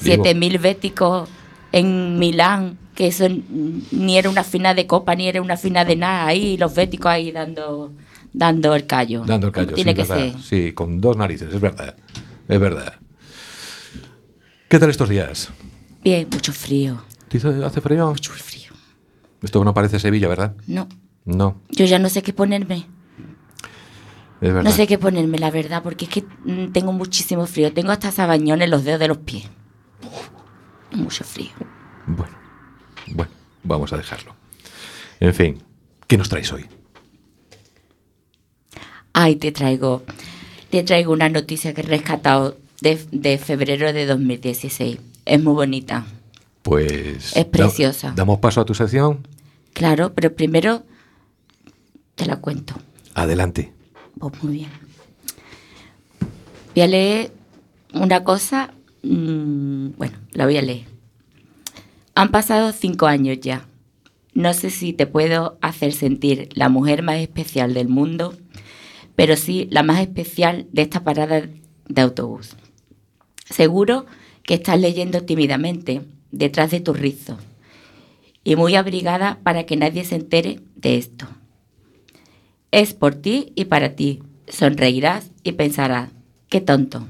Digo. 0.00 0.24
7.000 0.24 0.60
béticos 0.60 1.28
en 1.72 2.18
Milán, 2.18 2.78
que 2.94 3.06
eso 3.08 3.26
ni 3.90 4.18
era 4.18 4.28
una 4.30 4.44
final 4.44 4.76
de 4.76 4.86
copa, 4.86 5.14
ni 5.14 5.26
era 5.28 5.40
una 5.42 5.56
final 5.56 5.86
de 5.86 5.96
nada, 5.96 6.26
ahí 6.26 6.56
los 6.58 6.74
béticos 6.74 7.10
ahí 7.10 7.32
dando, 7.32 7.92
dando 8.32 8.74
el 8.74 8.86
callo. 8.86 9.24
Dando 9.24 9.46
el 9.48 9.52
callo, 9.52 9.74
Tiene 9.74 9.92
sí, 9.92 9.96
que 9.96 10.02
verdad. 10.02 10.32
ser. 10.34 10.42
Sí, 10.42 10.72
con 10.72 11.00
dos 11.00 11.16
narices, 11.16 11.52
es 11.52 11.60
verdad. 11.60 11.96
Es 12.48 12.60
verdad. 12.60 12.94
¿Qué 14.68 14.78
tal 14.78 14.90
estos 14.90 15.08
días? 15.08 15.50
Bien, 16.02 16.26
mucho 16.30 16.52
frío, 16.52 17.02
¿Te 17.28 17.38
hizo- 17.38 17.64
¿Hace 17.64 17.80
frío? 17.80 18.08
mucho 18.10 18.32
frío. 18.32 18.72
Esto 19.42 19.64
no 19.64 19.72
parece 19.74 19.98
Sevilla, 19.98 20.28
¿verdad? 20.28 20.54
No, 20.66 20.88
No, 21.24 21.60
yo 21.70 21.84
ya 21.86 21.98
no 21.98 22.08
sé 22.08 22.22
qué 22.22 22.32
ponerme. 22.32 22.86
es 24.40 24.52
verdad. 24.52 24.62
No 24.64 24.72
sé 24.72 24.86
qué 24.86 24.98
ponerme, 24.98 25.38
la 25.38 25.50
verdad, 25.50 25.82
porque 25.82 26.04
es 26.06 26.10
que 26.10 26.24
mm, 26.44 26.72
tengo 26.72 26.92
muchísimo 26.92 27.46
frío. 27.46 27.72
Tengo 27.72 27.92
hasta 27.92 28.10
sabañón 28.10 28.60
en 28.62 28.70
los 28.70 28.84
dedos 28.84 28.98
de 29.00 29.08
los 29.08 29.18
pies. 29.18 29.44
Mucho 30.94 31.24
frío. 31.24 31.50
Bueno, 32.06 32.34
bueno, 33.08 33.30
vamos 33.62 33.92
a 33.92 33.96
dejarlo. 33.96 34.34
En 35.20 35.34
fin, 35.34 35.62
¿qué 36.06 36.16
nos 36.18 36.28
traes 36.28 36.52
hoy? 36.52 36.66
Ay, 39.12 39.36
te 39.36 39.52
traigo, 39.52 40.02
te 40.70 40.82
traigo 40.82 41.12
una 41.12 41.28
noticia 41.28 41.74
que 41.74 41.82
he 41.82 41.84
rescatado 41.84 42.56
de, 42.80 42.98
de 43.12 43.38
febrero 43.38 43.92
de 43.92 44.06
2016. 44.06 44.98
Es 45.24 45.42
muy 45.42 45.52
bonita. 45.54 46.04
Pues. 46.62 47.36
Es 47.36 47.44
preciosa. 47.44 48.08
da- 48.08 48.14
damos 48.14 48.38
paso 48.38 48.60
a 48.60 48.64
tu 48.64 48.74
sección. 48.74 49.26
Claro, 49.74 50.12
pero 50.14 50.34
primero 50.34 50.82
te 52.14 52.26
la 52.26 52.36
cuento. 52.36 52.74
Adelante. 53.14 53.72
Pues 54.18 54.42
muy 54.42 54.54
bien. 54.54 54.70
Voy 56.74 56.82
a 56.82 56.86
leer 56.86 57.32
una 57.92 58.24
cosa. 58.24 58.72
Mm, 59.02 59.92
bueno, 59.96 60.18
la 60.32 60.44
voy 60.44 60.56
a 60.56 60.62
leer. 60.62 60.86
Han 62.14 62.30
pasado 62.30 62.72
cinco 62.72 63.06
años 63.06 63.38
ya. 63.40 63.66
No 64.34 64.54
sé 64.54 64.70
si 64.70 64.92
te 64.92 65.06
puedo 65.06 65.58
hacer 65.60 65.92
sentir 65.92 66.48
la 66.54 66.68
mujer 66.68 67.02
más 67.02 67.16
especial 67.16 67.74
del 67.74 67.88
mundo, 67.88 68.34
pero 69.14 69.36
sí 69.36 69.68
la 69.70 69.82
más 69.82 70.00
especial 70.00 70.66
de 70.72 70.82
esta 70.82 71.04
parada 71.04 71.48
de 71.88 72.00
autobús. 72.00 72.56
Seguro 73.48 74.06
que 74.42 74.54
estás 74.54 74.80
leyendo 74.80 75.22
tímidamente 75.22 76.02
detrás 76.30 76.70
de 76.70 76.80
tu 76.80 76.94
rizo 76.94 77.38
y 78.44 78.56
muy 78.56 78.74
abrigada 78.74 79.38
para 79.42 79.64
que 79.64 79.76
nadie 79.76 80.04
se 80.04 80.16
entere 80.16 80.60
de 80.74 80.96
esto. 80.96 81.28
Es 82.70 82.94
por 82.94 83.14
ti 83.14 83.52
y 83.54 83.66
para 83.66 83.94
ti. 83.94 84.22
Sonreirás 84.48 85.30
y 85.42 85.52
pensarás, 85.52 86.10
qué 86.48 86.60
tonto. 86.60 87.06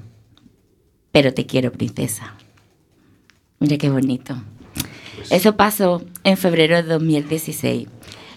Pero 1.13 1.35
te 1.35 1.47
quiero, 1.47 1.71
princesa. 1.73 2.35
Mira 3.61 3.77
qué 3.79 3.91
bonito. 3.91 4.35
Eso 5.31 5.57
pasó 5.57 6.03
en 6.25 6.37
febrero 6.37 6.77
de 6.77 6.83
2016. 6.83 7.87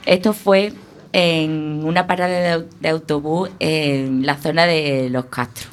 Esto 0.06 0.34
fue 0.34 0.74
en 1.14 1.82
una 1.84 2.06
parada 2.06 2.40
de, 2.40 2.54
au- 2.66 2.70
de 2.80 2.90
autobús 2.90 3.50
en 3.60 4.26
la 4.26 4.38
zona 4.38 4.66
de 4.66 5.10
Los 5.10 5.26
Castros. 5.26 5.70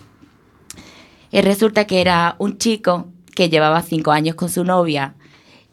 Y 1.30 1.40
resulta 1.40 1.86
que 1.86 2.00
era 2.00 2.36
un 2.38 2.58
chico 2.58 3.08
que 3.34 3.48
llevaba 3.48 3.82
cinco 3.82 4.12
años 4.12 4.36
con 4.36 4.48
su 4.48 4.64
novia 4.64 5.14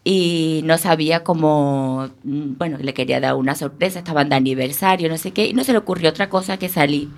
y 0.03 0.61
no 0.63 0.77
sabía 0.77 1.23
cómo, 1.23 2.09
mm, 2.23 2.53
bueno, 2.57 2.77
le 2.81 2.93
quería 2.93 3.19
dar 3.19 3.35
una 3.35 3.55
sorpresa, 3.55 3.99
estaban 3.99 4.29
de 4.29 4.35
aniversario, 4.35 5.09
no 5.09 5.17
sé 5.17 5.31
qué, 5.31 5.45
y 5.47 5.53
no 5.53 5.63
se 5.63 5.73
le 5.73 5.77
ocurrió 5.77 6.09
otra 6.09 6.29
cosa 6.29 6.57
que 6.57 6.69
salir 6.69 7.09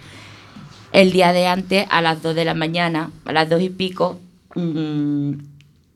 el 0.91 1.11
día 1.11 1.33
de 1.33 1.47
antes 1.47 1.85
a 1.89 2.01
las 2.01 2.21
2 2.21 2.35
de 2.35 2.45
la 2.45 2.53
mañana, 2.53 3.11
a 3.25 3.31
las 3.31 3.49
dos 3.49 3.61
y 3.61 3.69
pico, 3.69 4.19
mm, 4.55 5.31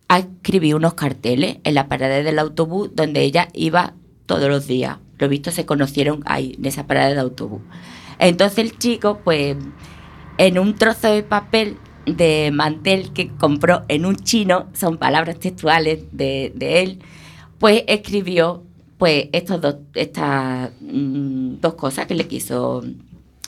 a 0.07 0.19
escribir 0.19 0.75
unos 0.75 0.93
carteles 0.93 1.57
en 1.63 1.73
la 1.73 1.87
parada 1.87 2.21
del 2.21 2.39
autobús 2.39 2.91
donde 2.93 3.21
ella 3.21 3.49
iba 3.53 3.93
todos 4.25 4.49
los 4.49 4.67
días. 4.67 4.97
Lo 5.17 5.29
visto 5.29 5.51
se 5.51 5.65
conocieron 5.65 6.21
ahí, 6.25 6.55
en 6.57 6.65
esa 6.65 6.87
parada 6.87 7.13
de 7.13 7.19
autobús. 7.19 7.61
Entonces 8.19 8.59
el 8.59 8.77
chico, 8.77 9.19
pues, 9.23 9.57
en 10.37 10.59
un 10.59 10.75
trozo 10.75 11.11
de 11.11 11.23
papel 11.23 11.77
de 12.05 12.51
mantel 12.53 13.11
que 13.13 13.29
compró 13.29 13.83
en 13.87 14.05
un 14.05 14.15
chino, 14.15 14.67
son 14.73 14.97
palabras 14.97 15.39
textuales 15.39 16.03
de, 16.11 16.51
de 16.55 16.83
él, 16.83 16.99
pues 17.59 17.83
escribió 17.87 18.63
pues 18.97 19.27
estos 19.33 19.59
dos, 19.61 19.75
estas 19.93 20.71
mm, 20.81 21.55
dos 21.61 21.73
cosas 21.75 22.05
que 22.05 22.15
le 22.15 22.27
quiso 22.27 22.83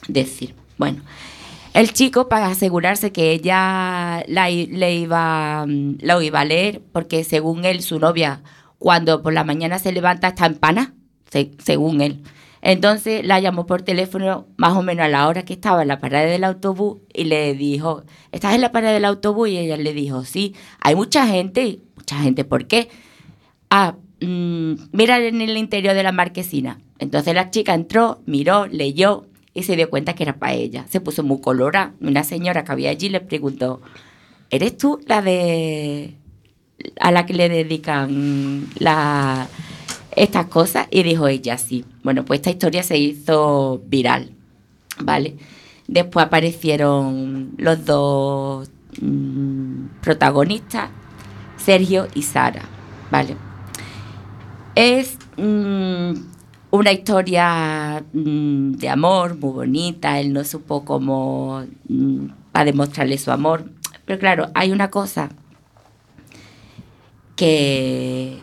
decir. 0.08 0.54
Bueno, 0.78 1.02
el 1.80 1.94
chico 1.94 2.28
para 2.28 2.48
asegurarse 2.48 3.12
que 3.12 3.32
ella 3.32 4.24
la, 4.28 4.50
le 4.50 4.96
iba, 4.96 5.66
mm, 5.68 5.98
lo 6.02 6.22
iba 6.22 6.40
a 6.42 6.46
leer, 6.46 6.82
porque 6.92 7.24
según 7.24 7.66
él, 7.66 7.82
su 7.82 8.00
novia, 8.00 8.42
cuando 8.80 9.22
por 9.22 9.34
la 9.34 9.44
mañana 9.44 9.80
se 9.80 9.92
levanta, 9.92 10.30
está 10.30 10.46
en 10.48 10.56
pana, 10.56 10.94
se- 11.30 11.52
según 11.64 12.02
él. 12.02 12.24
Entonces 12.62 13.24
la 13.26 13.40
llamó 13.40 13.66
por 13.68 13.84
teléfono 13.84 14.48
más 14.58 14.74
o 14.76 14.82
menos 14.82 15.06
a 15.06 15.10
la 15.10 15.28
hora 15.28 15.46
que 15.46 15.54
estaba 15.54 15.84
en 15.84 15.88
la 15.90 16.00
parada 16.00 16.26
del 16.26 16.44
autobús 16.44 17.00
y 17.14 17.26
le 17.26 17.54
dijo, 17.54 18.04
¿estás 18.32 18.56
en 18.56 18.62
la 18.62 18.72
parada 18.72 18.94
del 18.94 19.06
autobús? 19.06 19.50
Y 19.50 19.58
ella 19.58 19.78
le 19.78 19.94
dijo, 19.94 20.26
sí, 20.26 20.56
hay 20.82 20.96
mucha 20.96 21.28
gente. 21.28 21.80
Mucha 21.96 22.18
gente, 22.20 22.44
¿por 22.44 22.66
qué? 22.68 22.90
Ah, 23.70 23.96
mm, 24.22 24.74
mira 24.92 25.20
en 25.20 25.42
el 25.42 25.58
interior 25.58 25.94
de 25.94 26.04
la 26.04 26.12
marquesina. 26.12 26.80
Entonces 27.00 27.36
la 27.36 27.52
chica 27.52 27.74
entró, 27.74 28.22
miró, 28.26 28.66
leyó 28.68 29.28
y 29.58 29.64
se 29.64 29.76
dio 29.76 29.90
cuenta 29.90 30.14
que 30.14 30.22
era 30.22 30.38
para 30.38 30.54
ella. 30.54 30.86
Se 30.88 31.02
puso 31.02 31.24
muy 31.24 31.42
colorada. 31.42 31.92
Una 32.00 32.24
señora 32.24 32.64
que 32.64 32.72
había 32.72 32.92
allí 32.92 33.10
le 33.10 33.22
preguntó, 33.22 33.82
¿eres 34.52 34.78
tú 34.78 35.00
la 35.08 35.24
de... 35.24 36.14
a 37.00 37.12
la 37.12 37.26
que 37.26 37.34
le 37.34 37.50
dedican 37.50 38.68
la, 38.78 39.48
estas 40.16 40.46
cosas? 40.46 40.86
Y 40.92 41.02
dijo 41.02 41.28
ella, 41.28 41.58
sí. 41.58 41.86
Bueno, 42.04 42.24
pues 42.24 42.38
esta 42.38 42.52
historia 42.52 42.84
se 42.84 43.00
hizo 43.00 43.82
viral, 43.88 44.30
¿vale? 45.00 45.38
Después 45.88 46.28
aparecieron 46.28 47.54
los 47.58 47.84
dos 47.84 48.70
mm, 49.02 49.86
protagonistas, 50.04 50.92
Sergio 51.58 52.08
y 52.14 52.22
Sara, 52.22 52.62
¿vale? 53.10 53.36
Es 54.76 55.18
mm, 55.36 56.37
una 56.72 56.92
historia 56.92 58.04
mm, 58.14 58.74
de 58.74 58.90
amor 58.90 59.38
muy 59.38 59.52
bonita, 59.52 60.20
él 60.20 60.34
no 60.34 60.44
supo 60.44 60.84
cómo 60.84 61.66
mm, 61.88 62.26
para 62.52 62.66
demostrarle 62.66 63.18
su 63.18 63.32
amor, 63.32 63.72
pero 64.06 64.20
claro, 64.20 64.50
hay 64.54 64.72
una 64.72 64.90
cosa 64.90 65.30
que, 67.36 68.40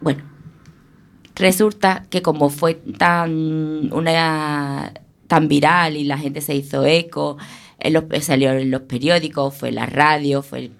bueno, 0.00 0.22
resulta 1.34 2.06
que 2.10 2.22
como 2.22 2.48
fue 2.48 2.74
tan 2.74 3.92
una 3.92 4.92
tan 5.26 5.48
viral 5.48 5.96
y 5.96 6.04
la 6.04 6.18
gente 6.18 6.40
se 6.40 6.54
hizo 6.54 6.84
eco, 6.84 7.38
salió 8.20 8.52
en 8.52 8.70
los 8.70 8.82
periódicos, 8.82 9.54
fue 9.54 9.72
la 9.72 9.86
radio, 9.86 10.42
fue 10.42 10.70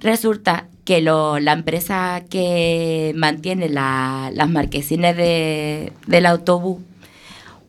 resulta 0.00 0.68
que 0.90 1.00
lo- 1.00 1.38
la 1.38 1.52
empresa 1.52 2.24
que 2.28 3.12
mantiene 3.14 3.68
la- 3.68 4.32
las 4.34 4.50
marquesines 4.50 5.16
de- 5.16 5.92
del 6.08 6.26
autobús, 6.26 6.78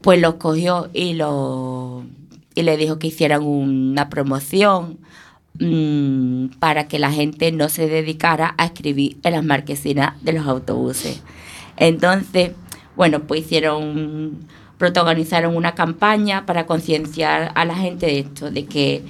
pues 0.01 0.19
los 0.19 0.35
cogió 0.45 0.89
y, 0.91 1.13
lo, 1.13 2.03
y 2.55 2.63
le 2.63 2.77
dijo 2.77 2.97
que 2.97 3.05
hicieran 3.09 3.43
una 3.43 4.09
promoción 4.09 4.97
mm, 5.59 6.57
para 6.57 6.87
que 6.87 6.97
la 6.97 7.11
gente 7.11 7.51
no 7.51 7.69
se 7.69 7.87
dedicara 7.87 8.55
a 8.57 8.65
escribir 8.65 9.17
en 9.21 9.33
las 9.33 9.43
marquesinas 9.43 10.13
de 10.23 10.33
los 10.33 10.47
autobuses. 10.47 11.21
Entonces, 11.77 12.53
bueno, 12.95 13.19
pues 13.27 13.41
hicieron, 13.41 14.39
protagonizaron 14.79 15.55
una 15.55 15.75
campaña 15.75 16.47
para 16.47 16.65
concienciar 16.65 17.51
a 17.53 17.65
la 17.65 17.75
gente 17.75 18.07
de 18.07 18.19
esto, 18.19 18.49
de 18.49 18.65
que 18.65 19.03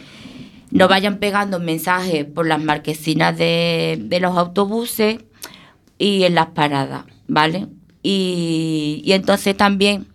no 0.71 0.87
vayan 0.87 1.17
pegando 1.17 1.59
mensajes 1.59 2.25
por 2.25 2.47
las 2.47 2.61
marquesinas 2.61 3.37
de, 3.37 3.99
de 4.01 4.19
los 4.19 4.37
autobuses 4.37 5.19
y 5.97 6.23
en 6.23 6.35
las 6.35 6.47
paradas, 6.47 7.05
¿vale? 7.27 7.67
Y, 8.01 9.01
y 9.05 9.11
entonces 9.11 9.55
también 9.55 10.07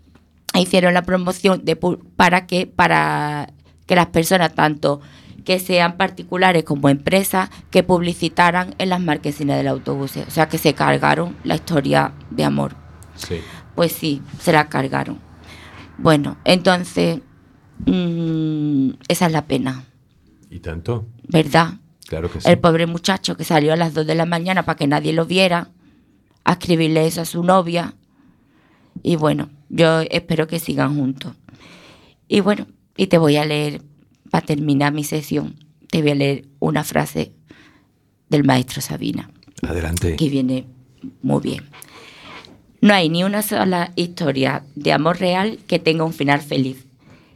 hicieron 0.59 0.95
la 0.95 1.03
promoción 1.03 1.65
de, 1.65 1.77
para 2.17 2.47
que 2.47 2.67
para 2.67 3.53
que 3.87 3.95
las 3.95 4.07
personas 4.07 4.55
tanto 4.55 5.01
que 5.45 5.61
sean 5.61 5.97
particulares 5.97 6.65
como 6.65 6.89
empresas 6.89 7.51
que 7.71 7.85
publicitaran 7.85 8.75
en 8.79 8.89
las 8.89 9.01
marquesinas 9.01 9.59
del 9.59 9.69
autobús, 9.69 10.17
o 10.17 10.31
sea 10.31 10.49
que 10.49 10.59
se 10.59 10.75
cargaron 10.75 11.37
la 11.45 11.55
historia 11.55 12.13
de 12.31 12.45
amor. 12.45 12.75
Sí. 13.15 13.41
Pues 13.77 13.93
sí, 13.93 14.23
se 14.41 14.53
la 14.53 14.69
cargaron. 14.69 15.21
Bueno, 15.99 16.37
entonces 16.45 17.21
mm, 17.87 18.91
esa 19.07 19.27
es 19.27 19.33
la 19.33 19.47
pena, 19.47 19.85
¿Y 20.51 20.61
tanto? 20.61 21.07
¿verdad? 21.29 21.75
Claro 22.07 22.31
que 22.31 22.41
sí. 22.41 22.49
El 22.49 22.59
pobre 22.59 22.87
muchacho 22.87 23.37
que 23.37 23.45
salió 23.45 23.73
a 23.73 23.77
las 23.77 23.95
2 23.95 24.07
de 24.07 24.15
la 24.15 24.27
mañana 24.27 24.65
para 24.65 24.77
que 24.77 24.87
nadie 24.87 25.13
lo 25.13 25.27
viera, 25.27 25.71
a 26.45 26.53
escribirle 26.53 27.07
eso 27.07 27.23
a 27.23 27.25
su 27.25 27.43
novia. 27.43 27.95
Y 29.03 29.17
bueno, 29.17 29.51
yo 29.69 30.01
espero 30.03 30.47
que 30.47 30.61
sigan 30.61 30.97
juntos. 30.97 31.35
Y 32.29 32.41
bueno, 32.41 32.67
y 32.97 33.09
te 33.09 33.19
voy 33.19 33.37
a 33.37 33.45
leer, 33.45 33.83
para 34.31 34.47
terminar 34.47 34.93
mi 34.93 35.05
sesión, 35.05 35.57
te 35.91 36.01
voy 36.03 36.13
a 36.13 36.15
leer 36.15 36.47
una 36.61 36.85
frase 36.85 37.33
del 38.29 38.45
maestro 38.45 38.81
Sabina, 38.81 39.31
Adelante. 39.63 40.17
que 40.17 40.29
viene 40.29 40.67
muy 41.23 41.41
bien. 41.43 41.65
No 42.81 42.95
hay 42.95 43.09
ni 43.09 43.25
una 43.25 43.43
sola 43.43 43.93
historia 43.97 44.63
de 44.75 44.93
amor 44.93 45.19
real 45.19 45.59
que 45.67 45.79
tenga 45.79 46.05
un 46.05 46.13
final 46.13 46.41
feliz. 46.41 46.87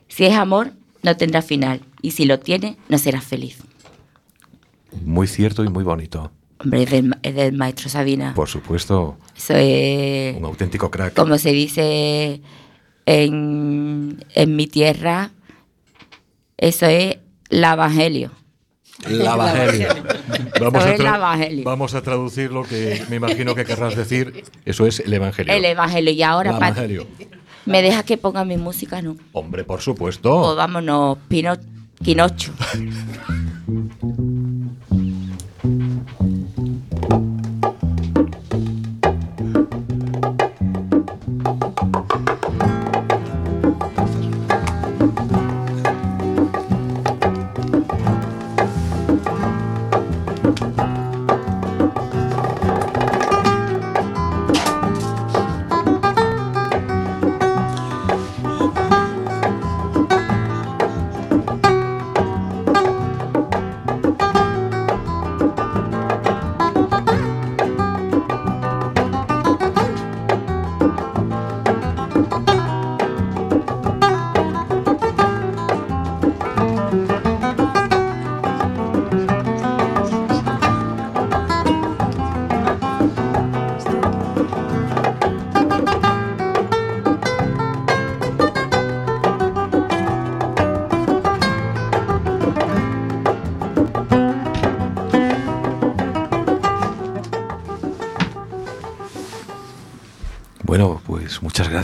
Si 0.08 0.24
es 0.24 0.34
amor, 0.34 0.72
no 1.02 1.16
tendrá 1.16 1.42
final. 1.42 1.80
Y 2.02 2.12
si 2.12 2.24
lo 2.24 2.38
tiene, 2.40 2.76
no 2.88 2.98
será 2.98 3.20
feliz. 3.20 3.58
Muy 5.04 5.26
cierto 5.26 5.64
y 5.64 5.68
muy 5.68 5.84
bonito. 5.84 6.30
Hombre, 6.58 6.82
es 6.82 6.90
del, 6.90 7.04
ma- 7.08 7.18
es 7.22 7.34
del 7.34 7.52
maestro 7.54 7.88
Sabina. 7.88 8.34
Por 8.34 8.48
supuesto, 8.48 9.16
Eso 9.36 9.54
es, 9.56 10.36
un 10.36 10.44
auténtico 10.44 10.90
crack. 10.90 11.14
como 11.14 11.38
se 11.38 11.52
dice 11.52 12.42
en, 13.06 14.24
en 14.34 14.56
mi 14.56 14.66
tierra, 14.66 15.30
eso 16.58 16.86
es 16.86 17.16
el 17.48 17.64
evangelio. 17.64 18.32
La 19.08 19.32
Evangelio. 19.34 19.88
Vamos, 20.60 20.84
a 20.84 20.92
vamos 21.64 22.02
traducir 22.02 22.52
lo 22.52 22.64
que 22.64 23.02
me 23.08 23.16
imagino 23.16 23.54
que 23.54 23.64
querrás 23.64 23.96
decir. 23.96 24.44
Eso 24.66 24.84
es 24.86 25.00
el 25.00 25.14
Evangelio. 25.14 25.54
El 25.54 25.64
evangelio. 25.64 26.12
Y 26.12 26.22
ahora. 26.22 26.50
¿Me 27.66 27.82
deja 27.82 28.02
que 28.02 28.16
ponga 28.16 28.44
mi 28.44 28.56
música? 28.56 29.00
No. 29.02 29.16
Hombre, 29.32 29.64
por 29.64 29.78
O 29.78 29.82
supuesto. 29.82 30.54
vámonos, 30.56 31.18
Pino, 31.28 31.56
Quinocho. 32.02 32.52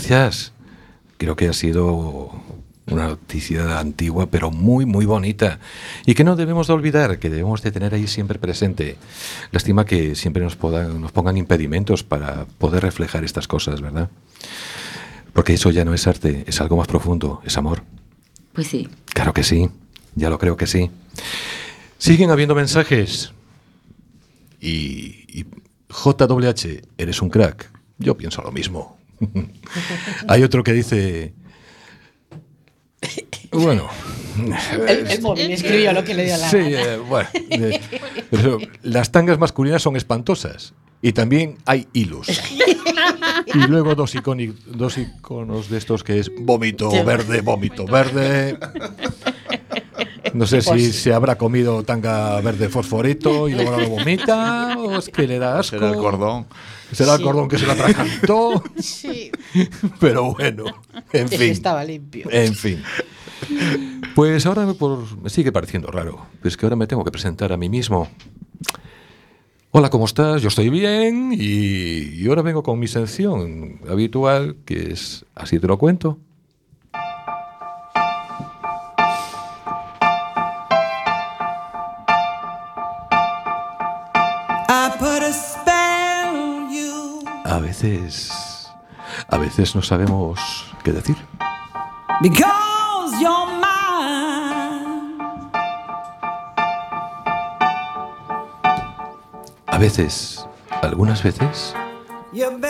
gracias. 0.05 0.53
Creo 1.19 1.37
que 1.37 1.49
ha 1.49 1.53
sido 1.53 2.31
una 2.89 3.09
noticia 3.09 3.79
antigua, 3.81 4.27
pero 4.31 4.51
muy, 4.51 4.85
muy 4.87 5.07
bonita. 5.07 5.59
Y 6.05 6.15
que 6.15 6.25
no 6.25 6.37
debemos 6.37 6.67
de 6.67 6.75
olvidar, 6.75 7.19
que 7.19 7.31
debemos 7.31 7.63
de 7.63 7.73
tener 7.73 7.95
ahí 7.95 8.07
siempre 8.07 8.39
presente. 8.39 8.97
Lástima 9.51 9.85
que 9.85 10.15
siempre 10.15 10.43
nos, 10.43 10.57
podan- 10.57 11.01
nos 11.01 11.13
pongan 11.13 11.37
impedimentos 11.37 12.03
para 12.05 12.45
poder 12.59 12.83
reflejar 12.83 13.25
estas 13.25 13.49
cosas, 13.49 13.81
¿verdad? 13.81 14.11
Porque 15.33 15.55
eso 15.55 15.71
ya 15.71 15.85
no 15.85 15.95
es 15.95 16.07
arte, 16.07 16.45
es 16.47 16.61
algo 16.61 16.77
más 16.77 16.87
profundo, 16.87 17.41
es 17.45 17.57
amor. 17.57 17.83
Pues 18.53 18.69
sí. 18.69 18.89
Claro 19.13 19.33
que 19.35 19.43
sí, 19.43 19.69
ya 20.15 20.31
lo 20.31 20.39
creo 20.39 20.57
que 20.57 20.67
sí. 20.67 20.91
Siguen 21.99 22.31
habiendo 22.31 22.55
mensajes. 22.55 23.33
Y, 24.61 25.41
y 25.41 25.47
JWH, 25.91 26.83
eres 26.99 27.21
un 27.23 27.31
crack. 27.31 27.71
Yo 27.99 28.17
pienso 28.17 28.43
lo 28.43 28.53
mismo. 28.53 28.96
Hay 30.29 30.43
otro 30.43 30.63
que 30.63 30.73
dice... 30.73 31.35
Bueno, 33.53 33.89
El, 34.89 35.07
el 35.07 35.23
móvil 35.23 35.51
escribió 35.53 35.93
lo 35.93 36.03
que 36.05 36.15
le 36.15 36.25
dio 36.25 36.37
la 36.37 36.51
Sí, 36.51 36.59
eh, 36.59 36.99
bueno. 37.09 37.29
eh, 37.51 37.81
pero 38.31 38.59
las 38.83 39.13
tangas 39.13 39.39
masculinas 39.39 39.83
son 39.83 39.97
espantosas. 39.97 40.75
Y 41.03 41.13
también 41.13 41.57
hay 41.67 41.87
hilos. 41.93 42.27
Y 43.55 43.59
luego 43.69 43.95
dos, 43.95 44.15
iconi- 44.15 44.55
dos 44.67 44.99
iconos 44.99 45.69
de 45.71 45.79
estos 45.79 46.03
que 46.03 46.19
es 46.19 46.31
vómito 46.41 46.91
verde, 47.05 47.43
vómito 47.43 47.85
verde. 47.87 48.59
No 50.35 50.47
sé 50.47 50.61
si 50.63 50.69
Pues- 50.69 50.97
se 51.03 51.13
habrá 51.15 51.37
comido 51.39 51.83
tanga 51.85 52.41
verde 52.41 52.69
fosforito 52.69 53.49
y 53.49 53.53
luego 53.55 53.79
lo 53.79 53.89
vomita 53.91 54.77
o 54.79 54.99
es 54.99 55.09
que 55.09 55.27
le 55.29 55.39
da 55.39 55.59
asco. 55.61 55.77
Será 55.79 55.91
el 55.91 55.97
cordón. 55.97 56.47
Será 56.93 57.15
el 57.17 57.23
cordón 57.23 57.49
que 57.49 57.59
se 57.59 57.67
lo 57.67 57.73
atragantó. 57.73 58.63
Sí, 58.79 59.31
Pero 60.01 60.35
bueno, 60.35 60.65
en 61.13 61.29
fin. 61.29 61.43
estaba 61.51 61.83
limpio. 61.85 62.29
En 62.31 62.55
fin. 62.55 62.83
Pues 64.15 64.47
ahora 64.47 64.65
me, 64.67 64.75
por- 64.75 65.21
me 65.21 65.29
sigue 65.31 65.53
pareciendo 65.53 65.91
raro. 65.91 66.27
Pues 66.43 66.57
que 66.57 66.65
ahora 66.67 66.77
me 66.77 66.87
tengo 66.87 67.05
que 67.05 67.11
presentar 67.11 67.53
a 67.53 67.57
mí 67.57 67.69
mismo. 67.69 68.09
Hola, 69.73 69.91
¿cómo 69.91 70.07
estás? 70.07 70.41
Yo 70.41 70.49
estoy 70.49 70.71
bien 70.71 71.33
y, 71.33 72.15
y 72.23 72.27
ahora 72.29 72.41
vengo 72.43 72.63
con 72.63 72.79
mi 72.79 72.89
sección 72.89 73.81
habitual, 73.89 74.57
que 74.65 74.93
es 74.93 75.27
Así 75.35 75.59
te 75.59 75.67
lo 75.67 75.77
cuento. 75.79 76.19
Veces... 87.83 88.33
A 89.29 89.39
veces 89.39 89.75
no 89.75 89.83
sabemos 89.83 90.39
qué 90.83 90.93
decir. 90.93 91.17
Because 92.21 93.21
you're 93.21 93.47
mine. 93.61 95.21
A 99.67 99.79
veces, 99.79 100.47
algunas 100.83 101.23
veces, 101.23 101.75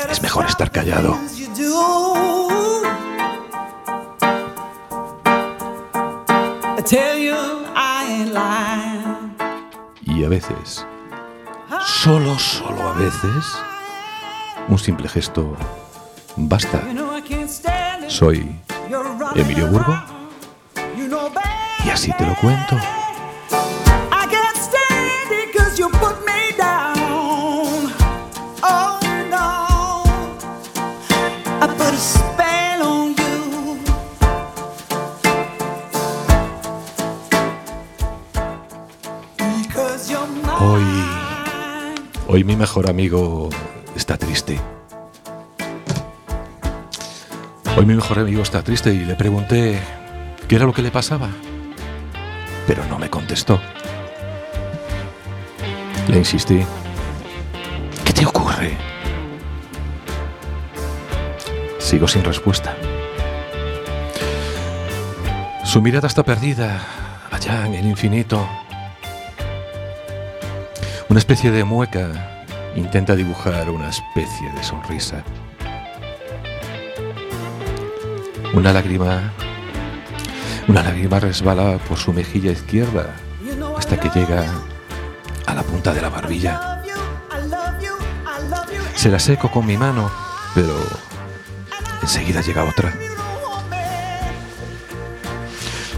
es 0.09 0.23
mejor 0.23 0.45
estar 0.45 0.71
callado. 0.71 1.19
Y 10.05 10.25
a 10.25 10.29
veces, 10.29 10.87
solo, 11.85 12.39
solo 12.39 12.89
a 12.89 12.93
veces, 12.93 13.57
un 14.69 14.79
simple 14.79 15.09
gesto. 15.09 15.57
Basta. 16.37 16.83
Soy 18.09 18.61
Emilio 19.35 19.69
Burgo. 19.69 19.97
Y 21.85 21.91
así 21.91 22.13
te 22.13 22.27
lo 22.27 22.35
cuento. 22.37 22.77
Oh 40.59 40.73
Hoy, 40.73 40.85
hoy 42.29 42.45
mi 42.45 42.57
mejor 42.57 42.89
amigo 42.89 43.51
está 44.07 44.17
triste. 44.17 44.61
Hoy 47.77 47.85
mi 47.85 47.97
mejor 47.97 48.21
amigo 48.21 48.41
está 48.41 48.63
triste 48.63 48.95
y 48.95 49.05
le 49.05 49.17
pregunté 49.17 49.81
qué 50.47 50.55
era 50.55 50.65
lo 50.65 50.73
que 50.73 50.81
le 50.81 50.93
pasaba. 50.93 51.29
Pero 52.69 52.85
no 52.85 53.01
me 53.01 53.11
contestó. 53.11 53.61
Le 56.07 56.19
insistí. 56.19 56.65
¿Qué 58.05 58.13
te 58.13 58.25
ocurre? 58.25 58.77
Sigo 61.81 62.07
sin 62.07 62.23
respuesta. 62.23 62.77
Su 65.65 65.83
mirada 65.83 66.07
está 66.07 66.23
perdida, 66.23 66.81
allá 67.33 67.67
en 67.67 67.75
el 67.75 67.87
infinito. 67.87 68.49
Una 71.09 71.19
especie 71.19 71.51
de 71.51 71.65
mueca 71.65 72.36
intenta 72.77 73.17
dibujar 73.17 73.71
una 73.71 73.89
especie 73.89 74.53
de 74.53 74.63
sonrisa. 74.63 75.25
Una 78.55 78.73
lágrima. 78.73 79.33
Una 80.69 80.83
lágrima 80.83 81.21
resbala 81.21 81.79
por 81.79 81.97
su 81.97 82.13
mejilla 82.13 82.51
izquierda 82.51 83.15
hasta 83.77 83.99
que 83.99 84.11
llega 84.11 84.45
a 85.47 85.55
la 85.55 85.63
punta 85.63 85.95
de 85.95 86.03
la 86.03 86.09
barbilla. 86.09 86.83
Se 88.95 89.11
la 89.11 89.19
seco 89.19 89.51
con 89.51 89.67
mi 89.67 89.77
mano, 89.77 90.11
pero 90.55 90.75
enseguida 92.03 92.41
llega 92.41 92.65
otra. 92.65 92.93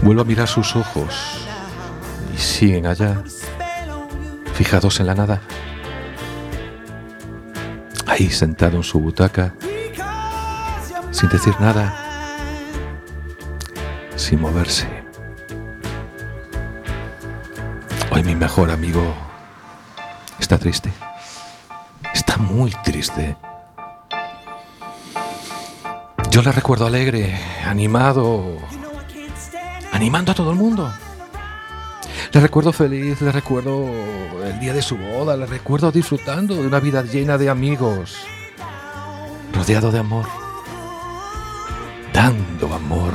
Vuelvo 0.01 0.21
a 0.21 0.25
mirar 0.25 0.47
sus 0.47 0.75
ojos 0.75 1.45
y 2.33 2.37
siguen 2.37 2.85
allá, 2.85 3.23
fijados 4.53 4.99
en 4.99 5.07
la 5.07 5.15
nada. 5.15 5.41
Ahí 8.19 8.29
sentado 8.29 8.75
en 8.75 8.83
su 8.83 8.99
butaca, 8.99 9.53
sin 11.09 11.29
decir 11.29 11.55
nada, 11.61 11.95
sin 14.17 14.41
moverse. 14.41 14.89
Hoy 18.11 18.21
mi 18.23 18.35
mejor 18.35 18.71
amigo 18.71 19.01
está 20.37 20.57
triste. 20.57 20.91
Está 22.13 22.35
muy 22.35 22.71
triste. 22.83 23.37
Yo 26.29 26.41
le 26.41 26.51
recuerdo 26.51 26.87
alegre, 26.87 27.39
animado, 27.65 28.57
animando 29.93 30.33
a 30.33 30.35
todo 30.35 30.51
el 30.51 30.57
mundo. 30.57 30.91
Le 32.31 32.39
recuerdo 32.39 32.71
feliz, 32.71 33.21
le 33.21 33.31
recuerdo 33.31 33.89
el 34.45 34.59
día 34.59 34.71
de 34.71 34.83
su 34.83 34.95
boda, 34.95 35.35
le 35.35 35.47
recuerdo 35.47 35.91
disfrutando 35.91 36.55
de 36.55 36.67
una 36.67 36.79
vida 36.79 37.01
llena 37.01 37.39
de 37.39 37.49
amigos, 37.49 38.17
rodeado 39.51 39.91
de 39.91 39.97
amor, 39.97 40.25
dando 42.13 42.71
amor. 42.71 43.13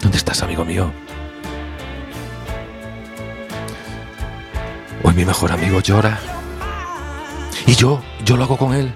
¿Dónde 0.00 0.16
estás, 0.16 0.44
amigo 0.44 0.64
mío? 0.64 0.92
Hoy 5.02 5.14
mi 5.14 5.24
mejor 5.24 5.50
amigo 5.50 5.80
llora. 5.80 6.20
Y 7.66 7.74
yo, 7.74 8.00
yo 8.24 8.36
lo 8.36 8.44
hago 8.44 8.56
con 8.56 8.74
él. 8.74 8.94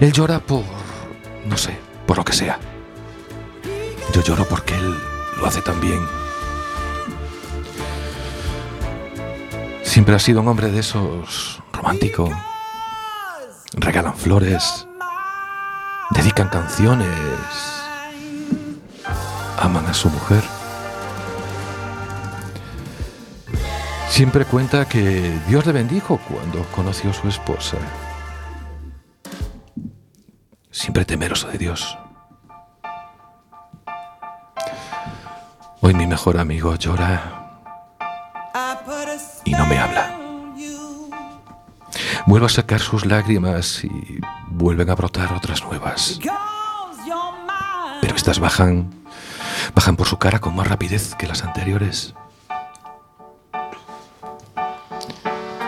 Él 0.00 0.12
llora 0.12 0.40
por, 0.40 0.64
no 1.46 1.56
sé, 1.56 1.78
por 2.06 2.16
lo 2.16 2.24
que 2.24 2.32
sea. 2.32 2.58
Yo 4.12 4.20
lloro 4.22 4.44
porque 4.48 4.74
él 4.74 4.96
lo 5.38 5.46
hace 5.46 5.62
tan 5.62 5.80
Siempre 9.96 10.14
ha 10.14 10.18
sido 10.18 10.42
un 10.42 10.48
hombre 10.48 10.70
de 10.70 10.80
esos 10.80 11.62
romántico. 11.72 12.28
Regalan 13.72 14.14
flores, 14.14 14.86
dedican 16.10 16.50
canciones, 16.50 17.08
aman 19.58 19.86
a 19.86 19.94
su 19.94 20.10
mujer. 20.10 20.44
Siempre 24.10 24.44
cuenta 24.44 24.86
que 24.86 25.40
Dios 25.48 25.64
le 25.64 25.72
bendijo 25.72 26.20
cuando 26.28 26.62
conoció 26.72 27.08
a 27.08 27.14
su 27.14 27.28
esposa. 27.28 27.78
Siempre 30.70 31.06
temeroso 31.06 31.48
de 31.48 31.56
Dios. 31.56 31.96
Hoy 35.80 35.94
mi 35.94 36.06
mejor 36.06 36.36
amigo 36.36 36.74
llora 36.74 37.35
y 39.46 39.52
no 39.52 39.64
me 39.66 39.78
habla. 39.78 40.12
Vuelvo 42.26 42.46
a 42.46 42.50
sacar 42.50 42.80
sus 42.80 43.06
lágrimas 43.06 43.84
y 43.84 44.20
vuelven 44.48 44.90
a 44.90 44.94
brotar 44.94 45.32
otras 45.32 45.64
nuevas. 45.64 46.18
Pero 48.00 48.16
estas 48.16 48.40
bajan, 48.40 48.92
bajan 49.74 49.96
por 49.96 50.08
su 50.08 50.18
cara 50.18 50.40
con 50.40 50.54
más 50.54 50.66
rapidez 50.66 51.14
que 51.14 51.28
las 51.28 51.44
anteriores. 51.44 52.14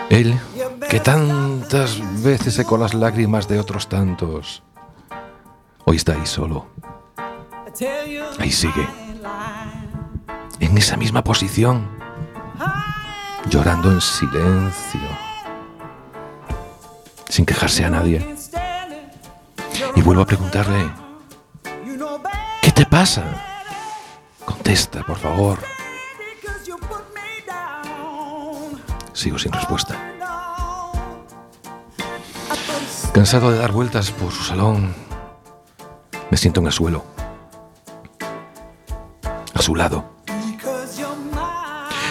Él, 0.09 0.37
que 0.89 0.99
tantas 0.99 1.99
veces 2.21 2.55
secó 2.55 2.77
las 2.77 2.93
lágrimas 2.93 3.47
de 3.47 3.59
otros 3.59 3.87
tantos, 3.87 4.63
hoy 5.85 5.97
está 5.97 6.13
ahí 6.13 6.25
solo. 6.25 6.67
Ahí 8.39 8.51
sigue. 8.51 8.87
En 10.59 10.77
esa 10.77 10.97
misma 10.97 11.23
posición. 11.23 11.98
Llorando 13.47 13.91
en 13.91 14.01
silencio. 14.01 14.99
Sin 17.27 17.45
quejarse 17.45 17.85
a 17.85 17.89
nadie. 17.89 18.35
Y 19.95 20.01
vuelvo 20.01 20.23
a 20.23 20.25
preguntarle, 20.25 20.89
¿qué 22.61 22.71
te 22.71 22.85
pasa? 22.85 23.23
Contesta, 24.45 25.03
por 25.03 25.17
favor. 25.17 25.59
Sigo 29.13 29.37
sin 29.37 29.51
respuesta. 29.51 29.97
Cansado 33.13 33.51
de 33.51 33.57
dar 33.57 33.71
vueltas 33.71 34.11
por 34.11 34.31
su 34.31 34.43
salón, 34.43 34.93
me 36.29 36.37
siento 36.37 36.61
en 36.61 36.67
el 36.67 36.71
suelo. 36.71 37.03
A 39.53 39.61
su 39.61 39.75
lado. 39.75 40.18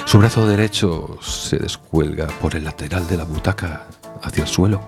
Su 0.09 0.17
brazo 0.17 0.47
derecho 0.47 1.19
se 1.21 1.59
descuelga 1.59 2.29
por 2.41 2.57
el 2.57 2.65
lateral 2.65 3.07
de 3.07 3.19
la 3.19 3.25
butaca 3.25 3.89
hacia 4.23 4.45
el 4.45 4.49
suelo. 4.49 4.81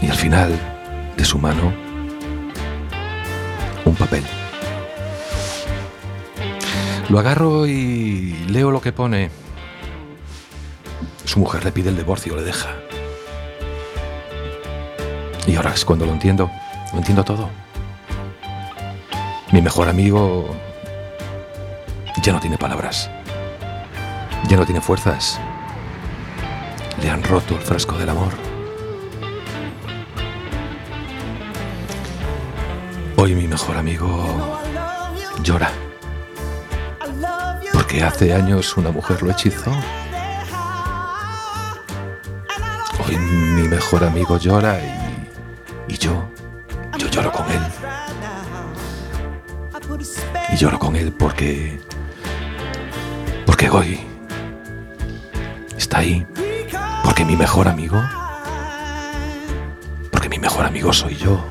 Y 0.00 0.08
al 0.08 0.16
final 0.16 0.58
de 1.18 1.24
su 1.26 1.38
mano, 1.38 1.70
un 3.84 3.94
papel. 3.94 4.24
Lo 7.10 7.18
agarro 7.18 7.66
y 7.66 8.32
leo 8.48 8.70
lo 8.70 8.80
que 8.80 8.92
pone. 8.92 9.30
Su 11.26 11.40
mujer 11.40 11.62
le 11.62 11.72
pide 11.72 11.90
el 11.90 11.98
divorcio, 11.98 12.34
le 12.36 12.42
deja. 12.42 12.70
Y 15.46 15.56
ahora 15.56 15.74
es 15.74 15.84
cuando 15.84 16.06
lo 16.06 16.12
entiendo. 16.14 16.50
Lo 16.90 17.00
entiendo 17.00 17.22
todo. 17.22 17.50
Mi 19.52 19.60
mejor 19.60 19.90
amigo 19.90 20.56
ya 22.28 22.34
no 22.34 22.40
tiene 22.40 22.58
palabras. 22.58 23.10
Ya 24.50 24.58
no 24.58 24.66
tiene 24.66 24.82
fuerzas. 24.82 25.40
Le 27.00 27.08
han 27.08 27.22
roto 27.22 27.54
el 27.54 27.62
frasco 27.62 27.96
del 27.96 28.10
amor. 28.10 28.34
Hoy 33.16 33.34
mi 33.34 33.48
mejor 33.48 33.78
amigo 33.78 34.60
llora. 35.42 35.70
Porque 37.72 38.02
hace 38.02 38.34
años 38.34 38.76
una 38.76 38.90
mujer 38.90 39.22
lo 39.22 39.30
hechizó. 39.30 39.72
Hoy 43.06 43.16
mi 43.16 43.68
mejor 43.68 44.04
amigo 44.04 44.36
llora 44.36 44.78
y, 44.84 45.94
y 45.94 45.96
yo, 45.96 46.28
yo 46.98 47.08
lloro 47.08 47.32
con 47.32 47.50
él. 47.50 47.62
Y 50.52 50.56
lloro 50.56 50.78
con 50.78 50.94
él 50.94 51.10
porque, 51.10 51.80
porque 53.58 53.70
hoy 53.70 53.98
está 55.76 55.98
ahí. 55.98 56.24
Porque 57.02 57.24
mi 57.24 57.34
mejor 57.34 57.66
amigo, 57.66 58.00
porque 60.12 60.28
mi 60.28 60.38
mejor 60.38 60.64
amigo 60.64 60.92
soy 60.92 61.16
yo. 61.16 61.44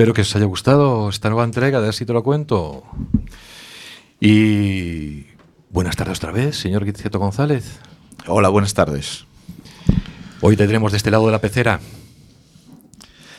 Espero 0.00 0.14
que 0.14 0.22
os 0.22 0.34
haya 0.34 0.46
gustado 0.46 1.10
esta 1.10 1.28
nueva 1.28 1.44
entrega 1.44 1.78
de 1.82 1.90
Así 1.90 2.06
te 2.06 2.14
lo 2.14 2.22
cuento. 2.22 2.84
Y 4.18 5.26
buenas 5.68 5.94
tardes 5.94 6.16
otra 6.16 6.32
vez, 6.32 6.56
señor 6.56 6.86
Guiceto 6.86 7.18
González. 7.18 7.80
Hola, 8.26 8.48
buenas 8.48 8.72
tardes. 8.72 9.26
Hoy 10.40 10.56
tendremos 10.56 10.92
de 10.92 10.96
este 10.96 11.10
lado 11.10 11.26
de 11.26 11.32
la 11.32 11.38
pecera. 11.42 11.80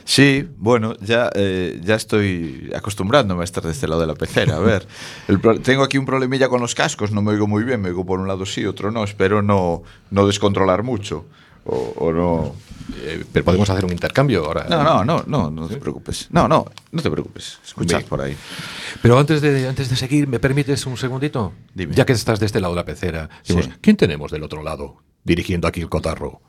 Sí, 0.04 0.48
bueno, 0.58 0.96
ya, 1.00 1.32
eh, 1.34 1.82
ya 1.84 1.96
estoy 1.96 2.72
acostumbrándome 2.76 3.42
a 3.42 3.46
estar 3.46 3.64
de 3.64 3.72
este 3.72 3.88
lado 3.88 4.02
de 4.02 4.08
la 4.08 4.14
pecera. 4.14 4.58
A 4.58 4.60
ver, 4.60 4.88
el 5.30 5.42
tengo 5.64 5.82
aquí 5.82 5.98
un 5.98 6.06
problemilla 6.06 6.48
con 6.48 6.62
los 6.62 6.76
cascos, 6.76 7.12
no 7.12 7.24
me 7.24 7.32
oigo 7.32 7.48
muy 7.48 7.64
bien, 7.64 7.82
me 7.82 7.90
oigo 7.90 8.06
por 8.06 8.20
un 8.20 8.28
lado 8.28 8.46
sí, 8.46 8.68
otro 8.68 8.92
no. 8.92 9.04
Espero 9.04 9.42
no, 9.42 9.82
no 10.12 10.28
descontrolar 10.28 10.84
mucho. 10.84 11.26
O, 11.66 11.94
o 11.98 12.12
no. 12.12 12.56
Eh, 13.04 13.24
pero 13.32 13.46
podemos 13.46 13.70
hacer 13.70 13.86
un 13.86 13.92
intercambio 13.92 14.46
ahora. 14.46 14.66
No, 14.70 14.84
no, 14.84 15.04
no, 15.04 15.24
no, 15.28 15.52
no 15.52 15.68
te 15.68 15.78
preocupes. 15.78 16.28
No, 16.32 16.48
no, 16.48 16.66
no 16.92 17.02
te 17.02 17.10
preocupes. 17.10 17.60
Escuchad 17.64 18.00
Bien. 18.00 18.10
por 18.10 18.22
ahí. 18.22 18.36
Pero 19.02 19.18
antes 19.18 19.42
de, 19.42 19.68
antes 19.68 19.90
de 19.90 19.96
seguir, 19.96 20.28
¿me 20.28 20.40
permites 20.40 20.86
un 20.86 20.98
segundito? 20.98 21.54
Dime. 21.74 21.94
Ya 21.96 22.06
que 22.06 22.14
estás 22.14 22.40
de 22.40 22.48
este 22.48 22.60
lado 22.60 22.74
de 22.74 22.82
la 22.82 22.86
pecera, 22.86 23.30
decimos, 23.42 23.66
Sí. 23.66 23.72
¿quién 23.82 23.96
tenemos 23.96 24.32
del 24.32 24.44
otro 24.44 24.62
lado? 24.64 24.98
Dirigiendo 25.24 25.68
aquí 25.68 25.80
el 25.82 25.90
cotarro. 25.90 26.42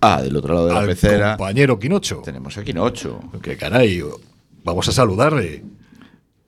Ah, 0.00 0.20
del 0.22 0.36
otro 0.36 0.54
lado 0.54 0.66
de 0.68 0.74
la 0.74 0.80
Al 0.80 0.86
pecera. 0.86 1.36
compañero 1.36 1.78
Quinocho. 1.78 2.20
Tenemos 2.24 2.56
aquí 2.58 2.72
Nocho. 2.72 3.20
Que 3.42 3.56
caray, 3.56 4.02
vamos 4.62 4.86
a 4.88 4.92
saludarle. 4.92 5.64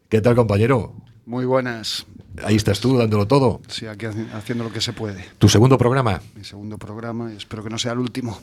¿Qué 0.08 0.20
tal, 0.20 0.34
compañero? 0.36 0.94
Muy 1.24 1.46
buenas. 1.46 2.06
Ahí 2.44 2.56
estás 2.56 2.80
tú 2.80 2.96
dándolo 2.96 3.26
todo. 3.26 3.60
Sí, 3.68 3.86
aquí 3.86 4.06
haci- 4.06 4.32
haciendo 4.32 4.64
lo 4.64 4.72
que 4.72 4.80
se 4.80 4.92
puede. 4.92 5.24
Tu 5.38 5.48
segundo 5.48 5.76
programa. 5.78 6.20
Mi 6.36 6.44
segundo 6.44 6.78
programa 6.78 7.32
espero 7.32 7.62
que 7.62 7.70
no 7.70 7.78
sea 7.78 7.92
el 7.92 7.98
último. 7.98 8.40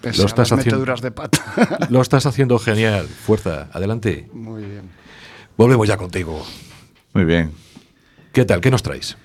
Pese 0.00 0.18
Lo 0.18 0.24
a 0.24 0.26
estás 0.26 0.50
las 0.50 0.58
haciendo- 0.58 0.76
meteduras 0.78 1.00
de 1.00 1.10
pata. 1.10 1.86
Lo 1.90 2.00
estás 2.02 2.26
haciendo 2.26 2.58
genial. 2.58 3.06
Fuerza, 3.06 3.68
adelante. 3.72 4.28
Muy 4.32 4.64
bien. 4.64 4.90
Volvemos 5.56 5.86
ya 5.86 5.96
contigo. 5.96 6.44
Muy 7.14 7.24
bien. 7.24 7.52
¿Qué 8.32 8.44
tal? 8.44 8.60
¿Qué 8.60 8.70
nos 8.70 8.82
traes? 8.82 9.16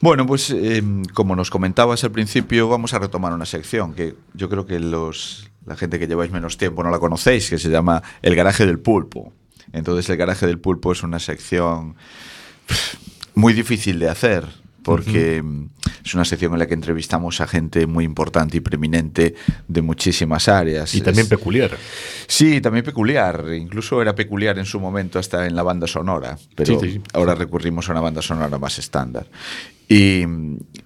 Bueno, 0.00 0.26
pues 0.26 0.50
eh, 0.50 0.82
como 1.14 1.36
nos 1.36 1.50
comentabas 1.50 2.02
al 2.04 2.10
principio, 2.10 2.68
vamos 2.68 2.92
a 2.94 2.98
retomar 2.98 3.32
una 3.32 3.46
sección 3.46 3.94
que 3.94 4.14
yo 4.34 4.48
creo 4.48 4.66
que 4.66 4.80
los, 4.80 5.50
la 5.64 5.76
gente 5.76 5.98
que 5.98 6.06
lleváis 6.08 6.32
menos 6.32 6.56
tiempo 6.58 6.82
no 6.82 6.90
la 6.90 6.98
conocéis, 6.98 7.48
que 7.50 7.58
se 7.58 7.68
llama 7.70 8.02
El 8.22 8.34
garaje 8.34 8.66
del 8.66 8.78
pulpo. 8.80 9.32
Entonces 9.72 10.08
el 10.10 10.16
garaje 10.16 10.46
del 10.46 10.58
pulpo 10.58 10.92
es 10.92 11.02
una 11.02 11.18
sección 11.18 11.94
muy 13.34 13.52
difícil 13.52 13.98
de 13.98 14.08
hacer 14.08 14.46
porque 14.84 15.40
mm, 15.40 15.68
es 16.04 16.12
una 16.14 16.24
sección 16.24 16.52
en 16.54 16.58
la 16.58 16.66
que 16.66 16.74
entrevistamos 16.74 17.40
a 17.40 17.46
gente 17.46 17.86
muy 17.86 18.04
importante 18.04 18.56
y 18.56 18.60
preeminente 18.60 19.36
de 19.68 19.80
muchísimas 19.82 20.48
áreas. 20.48 20.92
Y 20.96 21.00
también 21.02 21.24
Es- 21.26 21.30
peculiar. 21.30 21.70
Sí, 22.26 22.60
también 22.60 22.84
peculiar. 22.84 23.44
Incluso 23.56 24.02
era 24.02 24.14
peculiar 24.16 24.58
en 24.58 24.64
su 24.66 24.80
momento 24.80 25.20
hasta 25.20 25.46
en 25.46 25.54
la 25.54 25.62
banda 25.62 25.86
sonora, 25.86 26.36
pero 26.56 26.80
Sí, 26.80 26.94
sí. 26.94 27.00
ahora 27.12 27.36
recurrimos 27.36 27.88
a 27.88 27.92
una 27.92 28.00
banda 28.00 28.22
sonora 28.22 28.58
más 28.58 28.76
estándar. 28.80 29.26
Y, 29.88 30.24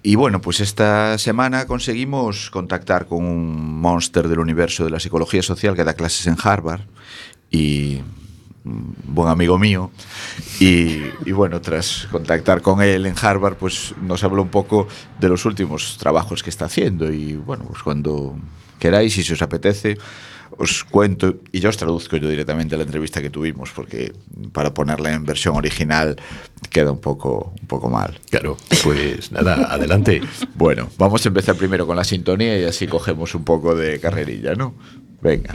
y 0.03 0.15
bueno, 0.15 0.41
pues 0.41 0.59
esta 0.59 1.17
semana 1.17 1.65
conseguimos 1.65 2.51
contactar 2.51 3.07
con 3.07 3.25
un 3.25 3.79
monster 3.79 4.27
del 4.27 4.39
universo 4.39 4.83
de 4.85 4.91
la 4.91 4.99
psicología 4.99 5.41
social 5.41 5.75
que 5.75 5.83
da 5.83 5.93
clases 5.95 6.27
en 6.27 6.35
Harvard 6.43 6.81
y 7.49 8.01
buen 9.05 9.29
amigo 9.29 9.57
mío. 9.57 9.91
Y, 10.59 11.01
y 11.25 11.31
bueno, 11.31 11.61
tras 11.61 12.07
contactar 12.11 12.61
con 12.61 12.81
él 12.81 13.05
en 13.05 13.15
Harvard, 13.19 13.55
pues 13.55 13.93
nos 14.01 14.23
habló 14.23 14.41
un 14.41 14.49
poco 14.49 14.87
de 15.19 15.29
los 15.29 15.45
últimos 15.45 15.97
trabajos 15.97 16.43
que 16.43 16.49
está 16.49 16.65
haciendo. 16.65 17.11
Y 17.11 17.35
bueno, 17.35 17.65
pues 17.65 17.83
cuando 17.83 18.35
queráis 18.79 19.17
y 19.17 19.23
si 19.23 19.33
os 19.33 19.41
apetece, 19.41 19.97
os 20.57 20.83
cuento 20.83 21.35
y 21.51 21.59
yo 21.59 21.69
os 21.69 21.77
traduzco 21.77 22.17
yo 22.17 22.29
directamente 22.29 22.77
la 22.77 22.83
entrevista 22.83 23.21
que 23.21 23.29
tuvimos, 23.29 23.71
porque 23.71 24.13
para 24.51 24.73
ponerla 24.73 25.13
en 25.13 25.25
versión 25.25 25.55
original 25.55 26.15
queda 26.69 26.91
un 26.91 26.99
poco, 27.01 27.53
un 27.59 27.67
poco 27.67 27.89
mal. 27.89 28.19
Claro, 28.29 28.57
pues 28.83 29.31
nada, 29.31 29.67
adelante. 29.71 30.21
Bueno, 30.55 30.89
vamos 30.97 31.25
a 31.25 31.29
empezar 31.29 31.55
primero 31.55 31.85
con 31.85 31.95
la 31.95 32.03
sintonía 32.03 32.59
y 32.59 32.63
así 32.63 32.87
cogemos 32.87 33.35
un 33.35 33.43
poco 33.43 33.75
de 33.75 33.99
carrerilla, 33.99 34.55
¿no? 34.55 34.75
Venga. 35.21 35.53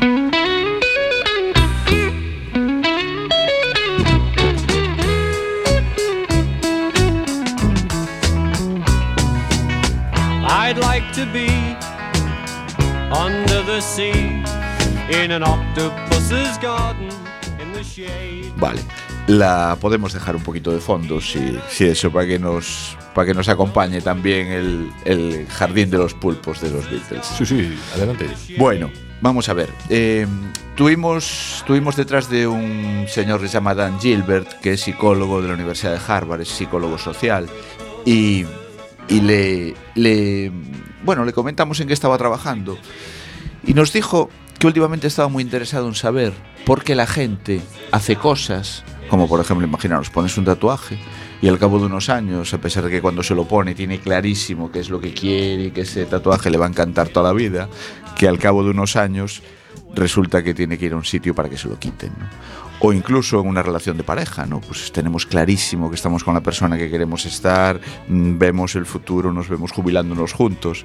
I'd 10.73 10.79
like 10.79 11.13
to 11.13 11.27
be 11.27 11.49
under 13.13 13.63
the 13.67 13.83
sea 13.83 14.43
in 15.23 15.31
an 15.31 15.43
octopus's 15.43 16.57
garden 16.63 17.11
in 17.61 17.75
the 17.75 17.85
shade. 17.85 18.51
Vale. 18.57 18.81
La 19.27 19.77
podemos 19.79 20.15
dejar 20.15 20.35
un 20.35 20.43
poquito 20.43 20.71
de 20.71 20.81
fondo, 20.81 21.21
si, 21.21 21.59
si 21.69 21.85
eso, 21.85 22.11
para 22.11 22.27
que 22.27 22.39
nos 22.39 22.97
para 23.15 23.27
que 23.27 23.35
nos 23.35 23.51
acompañe 23.51 24.01
también 24.01 24.47
el, 24.47 24.91
el 25.05 25.47
jardín 25.47 25.91
de 25.91 25.99
los 25.99 26.15
pulpos 26.15 26.63
de 26.63 26.71
los 26.71 26.91
Beatles. 26.91 27.27
Sí, 27.37 27.45
sí, 27.45 27.79
adelante. 27.95 28.31
Bueno, 28.57 28.91
vamos 29.21 29.51
a 29.51 29.53
ver. 29.53 29.69
Eh, 29.91 30.27
tuvimos, 30.75 31.63
tuvimos 31.67 31.97
detrás 31.97 32.31
de 32.31 32.47
un 32.47 33.05
señor 33.09 33.43
que 33.43 33.49
se 33.49 33.53
llama 33.53 33.75
Dan 33.75 34.01
Gilbert, 34.01 34.61
que 34.61 34.73
es 34.73 34.81
psicólogo 34.81 35.43
de 35.43 35.49
la 35.49 35.55
Universidad 35.55 35.93
de 35.93 36.01
Harvard, 36.09 36.41
es 36.41 36.49
psicólogo 36.49 36.97
social, 36.97 37.47
y, 38.07 38.47
y 39.09 39.21
le, 39.21 40.53
bueno, 41.05 41.25
le 41.25 41.33
comentamos 41.33 41.81
en 41.81 41.89
qué 41.89 41.95
estaba 41.95 42.17
trabajando. 42.19 42.79
Y 43.65 43.75
nos 43.75 43.93
dijo 43.93 44.31
que 44.59 44.67
últimamente 44.67 45.07
estaba 45.07 45.29
muy 45.29 45.43
interesado 45.43 45.89
en 45.89 45.95
saber 45.95 46.33
por 46.65 46.85
qué 46.85 46.95
la 46.95 47.07
gente 47.07 47.61
hace 47.91 48.17
cosas, 48.17 48.85
como 49.09 49.29
por 49.29 49.41
ejemplo, 49.41 49.67
imaginaros, 49.67 50.11
pones 50.11 50.37
un 50.39 50.45
tatuaje 50.45 50.99
y 51.43 51.49
al 51.49 51.59
cabo 51.59 51.79
de 51.79 51.87
unos 51.87 52.09
años, 52.09 52.55
a 52.55 52.59
pesar 52.59 52.85
de 52.85 52.91
que 52.91 53.03
cuando 53.03 53.23
se 53.23 53.35
lo 53.35 53.47
pone 53.47 53.75
tiene 53.75 53.99
clarísimo 53.99 54.71
qué 54.71 54.79
es 54.79 54.91
lo 54.91 55.01
que 55.01 55.13
quiere 55.13 55.65
y 55.65 55.71
que 55.73 55.83
ese 55.83 56.07
tatuaje 56.07 56.51
le 56.51 56.59
va 56.59 56.67
a 56.67 56.69
encantar 56.69 57.09
toda 57.09 57.31
la 57.31 57.35
vida, 57.35 57.69
que 58.17 58.29
al 58.29 58.39
cabo 58.39 58.63
de 58.63 58.71
unos 58.71 58.97
años 58.97 59.43
resulta 59.95 60.43
que 60.43 60.55
tiene 60.55 60.79
que 60.79 60.87
ir 60.87 60.93
a 60.93 60.97
un 60.97 61.05
sitio 61.05 61.35
para 61.35 61.49
que 61.49 61.59
se 61.59 61.69
lo 61.69 61.79
quiten. 61.79 62.13
O 62.85 62.93
incluso 62.93 63.41
en 63.41 63.47
una 63.47 63.63
relación 63.63 63.97
de 63.97 64.03
pareja, 64.03 64.45
¿no? 64.45 64.61
Pues 64.61 64.91
tenemos 64.91 65.25
clarísimo 65.25 65.89
que 65.89 65.95
estamos 65.95 66.25
con 66.25 66.35
la 66.35 66.41
persona 66.41 66.77
que 66.77 66.91
queremos 66.91 67.25
estar, 67.27 67.81
mm, 68.09 68.39
vemos 68.39 68.75
el 68.75 68.87
futuro, 68.87 69.33
nos 69.33 69.49
vemos 69.49 69.71
jubilándonos 69.71 70.33
juntos 70.33 70.85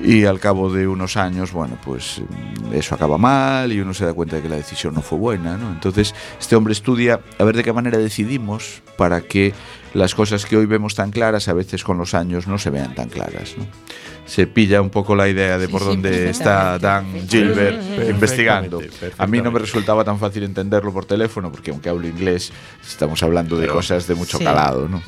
y 0.00 0.26
al 0.26 0.38
cabo 0.38 0.70
de 0.70 0.86
unos 0.86 1.16
años, 1.16 1.52
bueno, 1.52 1.78
pues 1.82 2.20
mm, 2.20 2.74
eso 2.74 2.94
acaba 2.94 3.16
mal 3.16 3.72
y 3.72 3.80
uno 3.80 3.94
se 3.94 4.04
da 4.04 4.12
cuenta 4.12 4.36
de 4.36 4.42
que 4.42 4.50
la 4.50 4.56
decisión 4.56 4.92
no 4.92 5.00
fue 5.00 5.18
buena, 5.18 5.56
¿no? 5.56 5.70
Entonces, 5.70 6.14
este 6.38 6.56
hombre 6.56 6.72
estudia 6.72 7.20
a 7.38 7.44
ver 7.44 7.56
de 7.56 7.64
qué 7.64 7.72
manera 7.72 7.96
decidimos 7.96 8.82
para 8.98 9.22
que 9.22 9.54
las 9.94 10.14
cosas 10.14 10.44
que 10.44 10.58
hoy 10.58 10.66
vemos 10.66 10.94
tan 10.94 11.10
claras 11.10 11.48
a 11.48 11.54
veces 11.54 11.84
con 11.84 11.96
los 11.96 12.12
años 12.12 12.46
no 12.48 12.58
se 12.58 12.68
vean 12.68 12.94
tan 12.94 13.08
claras, 13.08 13.54
¿no? 13.56 13.64
Se 14.30 14.46
pilla 14.46 14.80
un 14.80 14.90
poco 14.90 15.16
la 15.16 15.28
idea 15.28 15.58
de 15.58 15.68
por 15.68 15.80
sí, 15.80 15.88
dónde 15.88 16.30
está 16.30 16.78
Dan 16.78 17.28
Gilbert 17.28 17.82
investigando. 18.08 18.80
A 19.18 19.26
mí 19.26 19.40
no 19.40 19.50
me 19.50 19.58
resultaba 19.58 20.04
tan 20.04 20.20
fácil 20.20 20.44
entenderlo 20.44 20.92
por 20.92 21.04
teléfono, 21.04 21.50
porque 21.50 21.72
aunque 21.72 21.88
hablo 21.88 22.06
inglés, 22.06 22.52
estamos 22.88 23.20
hablando 23.24 23.56
de 23.56 23.62
Pero- 23.62 23.74
cosas 23.74 24.06
de 24.06 24.14
mucho 24.14 24.38
Sí. 24.38 24.44
calado, 24.44 24.88
¿no? 24.88 24.98
O 24.98 25.00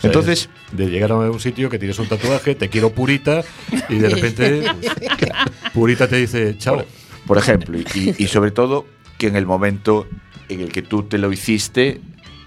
sea, 0.00 0.08
Entonces, 0.10 0.50
es 0.70 0.76
de 0.76 0.90
llegar 0.90 1.12
a 1.12 1.16
un 1.16 1.40
sitio 1.40 1.70
que 1.70 1.78
tienes 1.78 1.98
un 1.98 2.06
tatuaje, 2.08 2.54
te 2.54 2.68
quiero 2.68 2.90
purita, 2.90 3.42
y 3.88 3.94
de 3.94 4.08
repente 4.10 4.62
purita 5.72 6.06
te 6.06 6.16
dice, 6.16 6.56
chao. 6.58 6.84
por 7.26 7.38
ejemplo, 7.38 7.78
y 7.94 8.26
sobre 8.26 8.50
todo 8.50 8.84
que 9.16 9.28
en 9.28 9.36
el 9.36 9.46
momento 9.46 10.06
en 10.50 10.60
el 10.60 10.70
que 10.70 10.82
tú 10.82 11.04
te 11.04 11.16
lo 11.16 11.32
hiciste, 11.32 12.00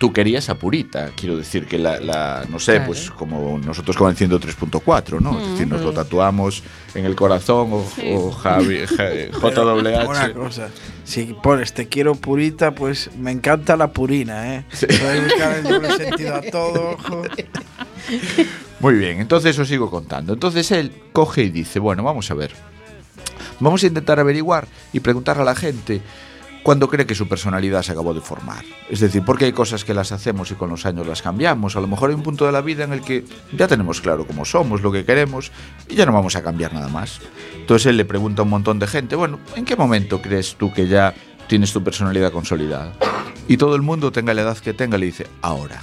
tú 0.04 0.12
querías 0.12 0.50
a 0.50 0.56
Purita. 0.56 1.12
Quiero 1.16 1.38
decir 1.38 1.66
que 1.66 1.78
la, 1.80 1.98
la- 2.02 2.44
no 2.50 2.60
sé, 2.60 2.74
Claro. 2.74 2.88
pues 2.88 3.10
como 3.10 3.58
nosotros 3.58 3.96
con 3.96 4.10
el 4.10 4.18
103.4, 4.18 5.22
¿no? 5.22 5.40
Es 5.40 5.52
decir, 5.52 5.66
nos 5.66 5.80
lo 5.80 5.94
tatuamos 5.94 6.62
en 6.94 7.06
el 7.06 7.16
corazón 7.16 7.72
o, 7.72 7.86
o 8.14 8.32
Javi, 8.32 8.86
J- 8.86 9.38
Una 9.38 10.30
JWH. 10.30 10.34
cosa, 10.34 10.68
si 11.06 11.34
pones 11.42 11.72
te 11.74 11.88
quiero 11.88 12.16
purita, 12.16 12.76
pues 12.76 13.12
me 13.18 13.32
encanta 13.32 13.78
la 13.78 13.94
purina, 13.94 14.56
¿eh? 14.58 14.66
Sentido 14.74 16.36
a 16.36 16.42
todo, 16.42 16.92
ojo. 17.00 17.22
Muy 18.82 18.96
bien, 18.96 19.22
entonces 19.22 19.58
os 19.58 19.70
sigo 19.70 19.90
contando. 19.90 20.34
Entonces 20.34 20.70
él 20.72 20.92
coge 21.14 21.44
y 21.44 21.50
dice, 21.50 21.80
bueno, 21.80 22.04
vamos 22.04 22.30
a 22.30 22.34
ver. 22.34 22.52
Vamos 23.62 23.82
a 23.84 23.88
intentar 23.88 24.20
averiguar 24.20 24.68
y 24.92 25.00
preguntar 25.00 25.40
a 25.40 25.46
la 25.46 25.56
gente 25.56 26.02
cuándo 26.64 26.88
cree 26.88 27.06
que 27.06 27.14
su 27.14 27.28
personalidad 27.28 27.84
se 27.84 27.92
acabó 27.92 28.14
de 28.14 28.22
formar. 28.22 28.64
Es 28.90 29.02
decir, 29.02 29.24
porque 29.24 29.46
hay 29.46 29.52
cosas 29.52 29.84
que 29.84 29.94
las 29.94 30.12
hacemos 30.12 30.50
y 30.52 30.56
con 30.56 30.70
los 30.70 30.86
años 30.86 31.06
las 31.06 31.22
cambiamos. 31.22 31.76
A 31.76 31.82
lo 31.82 31.88
mejor 31.88 32.10
hay 32.10 32.16
un 32.16 32.24
punto 32.24 32.46
de 32.46 32.52
la 32.52 32.62
vida 32.62 32.86
en 32.86 32.94
el 32.94 33.02
que 33.02 33.26
ya 33.52 33.68
tenemos 33.68 34.02
claro 34.02 34.26
cómo 34.26 34.46
somos, 34.46 34.82
lo 34.82 34.92
que 34.92 35.06
queremos 35.06 35.52
y 35.90 35.96
ya 35.96 36.06
no 36.06 36.14
vamos 36.14 36.36
a 36.36 36.42
cambiar 36.42 36.74
nada 36.74 36.88
más. 36.88 37.20
Entonces 37.56 37.88
él 37.88 37.98
le 37.98 38.06
pregunta 38.06 38.42
a 38.42 38.46
un 38.46 38.50
montón 38.50 38.80
de 38.80 38.88
gente, 38.88 39.16
bueno, 39.16 39.40
¿en 39.56 39.66
qué 39.66 39.76
momento 39.76 40.22
crees 40.22 40.56
tú 40.56 40.72
que 40.74 40.88
ya 40.88 41.14
tienes 41.48 41.74
tu 41.74 41.84
personalidad 41.84 42.32
consolidada? 42.32 42.94
Y 43.48 43.58
todo 43.58 43.76
el 43.76 43.82
mundo, 43.82 44.12
tenga 44.12 44.34
la 44.34 44.44
edad 44.44 44.58
que 44.58 44.74
tenga, 44.74 44.98
le 44.98 45.08
dice, 45.08 45.28
ahora. 45.42 45.82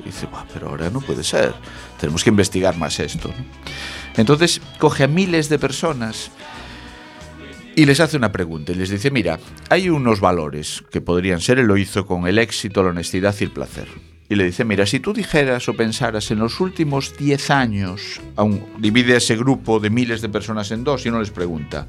Y 0.00 0.04
dice, 0.04 0.26
"Buah, 0.26 0.44
pero 0.52 0.68
ahora 0.68 0.90
no 0.90 1.00
puede 1.00 1.24
ser. 1.24 1.54
Tenemos 1.98 2.22
que 2.22 2.30
investigar 2.30 2.76
más 2.76 3.00
esto. 3.00 3.28
¿no?". 3.28 3.44
Entonces 4.16 4.60
coge 4.78 5.04
a 5.04 5.08
miles 5.08 5.48
de 5.48 5.58
personas 5.58 6.30
y 7.78 7.86
les 7.86 8.00
hace 8.00 8.16
una 8.16 8.32
pregunta 8.32 8.72
y 8.72 8.74
les 8.74 8.90
dice, 8.90 9.08
mira, 9.12 9.38
hay 9.70 9.88
unos 9.88 10.18
valores 10.18 10.82
que 10.90 11.00
podrían 11.00 11.40
ser, 11.40 11.60
él 11.60 11.66
lo 11.66 11.76
hizo 11.76 12.06
con 12.06 12.26
el 12.26 12.36
éxito, 12.38 12.82
la 12.82 12.88
honestidad 12.88 13.32
y 13.38 13.44
el 13.44 13.52
placer. 13.52 13.86
Y 14.28 14.34
le 14.34 14.42
dice, 14.42 14.64
mira, 14.64 14.84
si 14.84 14.98
tú 14.98 15.12
dijeras 15.12 15.68
o 15.68 15.74
pensaras 15.74 16.28
en 16.32 16.40
los 16.40 16.58
últimos 16.58 17.16
10 17.16 17.50
años, 17.50 18.20
aún 18.34 18.66
divide 18.78 19.14
ese 19.14 19.36
grupo 19.36 19.78
de 19.78 19.90
miles 19.90 20.20
de 20.20 20.28
personas 20.28 20.72
en 20.72 20.82
dos 20.82 21.06
y 21.06 21.10
uno 21.10 21.20
les 21.20 21.30
pregunta, 21.30 21.86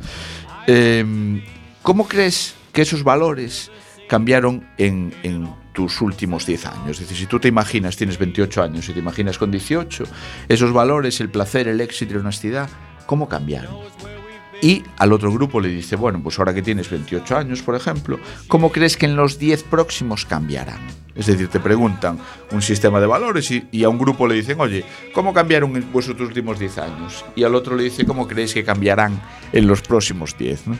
em, 0.68 1.42
¿cómo 1.82 2.08
crees 2.08 2.54
que 2.72 2.84
esos 2.84 3.04
valores 3.04 3.72
cambiaron 4.08 4.68
en, 4.78 5.12
en 5.24 5.50
tus 5.74 6.02
últimos 6.02 6.46
10 6.46 6.68
años? 6.68 6.90
Es 6.92 7.00
decir, 7.00 7.18
si 7.18 7.26
tú 7.26 7.40
te 7.40 7.48
imaginas, 7.48 7.98
tienes 7.98 8.20
28 8.20 8.62
años 8.62 8.88
y 8.90 8.94
te 8.94 9.00
imaginas 9.00 9.40
con 9.40 9.50
18, 9.50 10.04
esos 10.50 10.72
valores, 10.72 11.20
el 11.20 11.32
placer, 11.32 11.68
el 11.68 11.82
éxito 11.82 12.12
y 12.12 12.14
la 12.18 12.22
honestidad, 12.22 12.70
¿cómo 13.08 13.28
cambiaron? 13.28 14.19
Y 14.62 14.84
al 14.98 15.14
otro 15.14 15.32
grupo 15.32 15.62
le 15.62 15.70
dice, 15.70 15.96
bueno, 15.96 16.22
pues 16.22 16.38
ahora 16.38 16.54
que 16.54 16.62
tienes 16.62 16.90
28 16.90 17.38
años, 17.38 17.62
por 17.62 17.76
ejemplo, 17.76 18.20
¿cómo 18.48 18.72
crees 18.72 18.98
que 18.98 19.06
en 19.06 19.16
los 19.16 19.40
10 19.40 19.64
próximos 19.64 20.26
cambiarán? 20.26 20.80
Es 21.16 21.26
decir, 21.26 21.48
te 21.48 21.60
preguntan 21.60 22.18
un 22.52 22.62
sistema 22.62 23.00
de 23.00 23.08
valores 23.08 23.52
y, 23.52 23.84
a 23.84 23.90
un 23.90 23.98
grupo 23.98 24.28
le 24.28 24.36
dicen, 24.36 24.60
oye, 24.60 24.86
¿cómo 25.14 25.34
cambiaron 25.34 25.76
en 25.76 25.92
vuestros 25.92 26.20
últimos 26.22 26.60
10 26.60 26.78
años? 26.78 27.26
Y 27.36 27.44
al 27.44 27.56
otro 27.56 27.76
le 27.76 27.84
dice, 27.84 28.06
¿cómo 28.06 28.28
creéis 28.28 28.54
que 28.54 28.64
cambiarán 28.64 29.22
en 29.52 29.68
los 29.68 29.82
próximos 29.82 30.38
10? 30.38 30.68
¿no? 30.68 30.78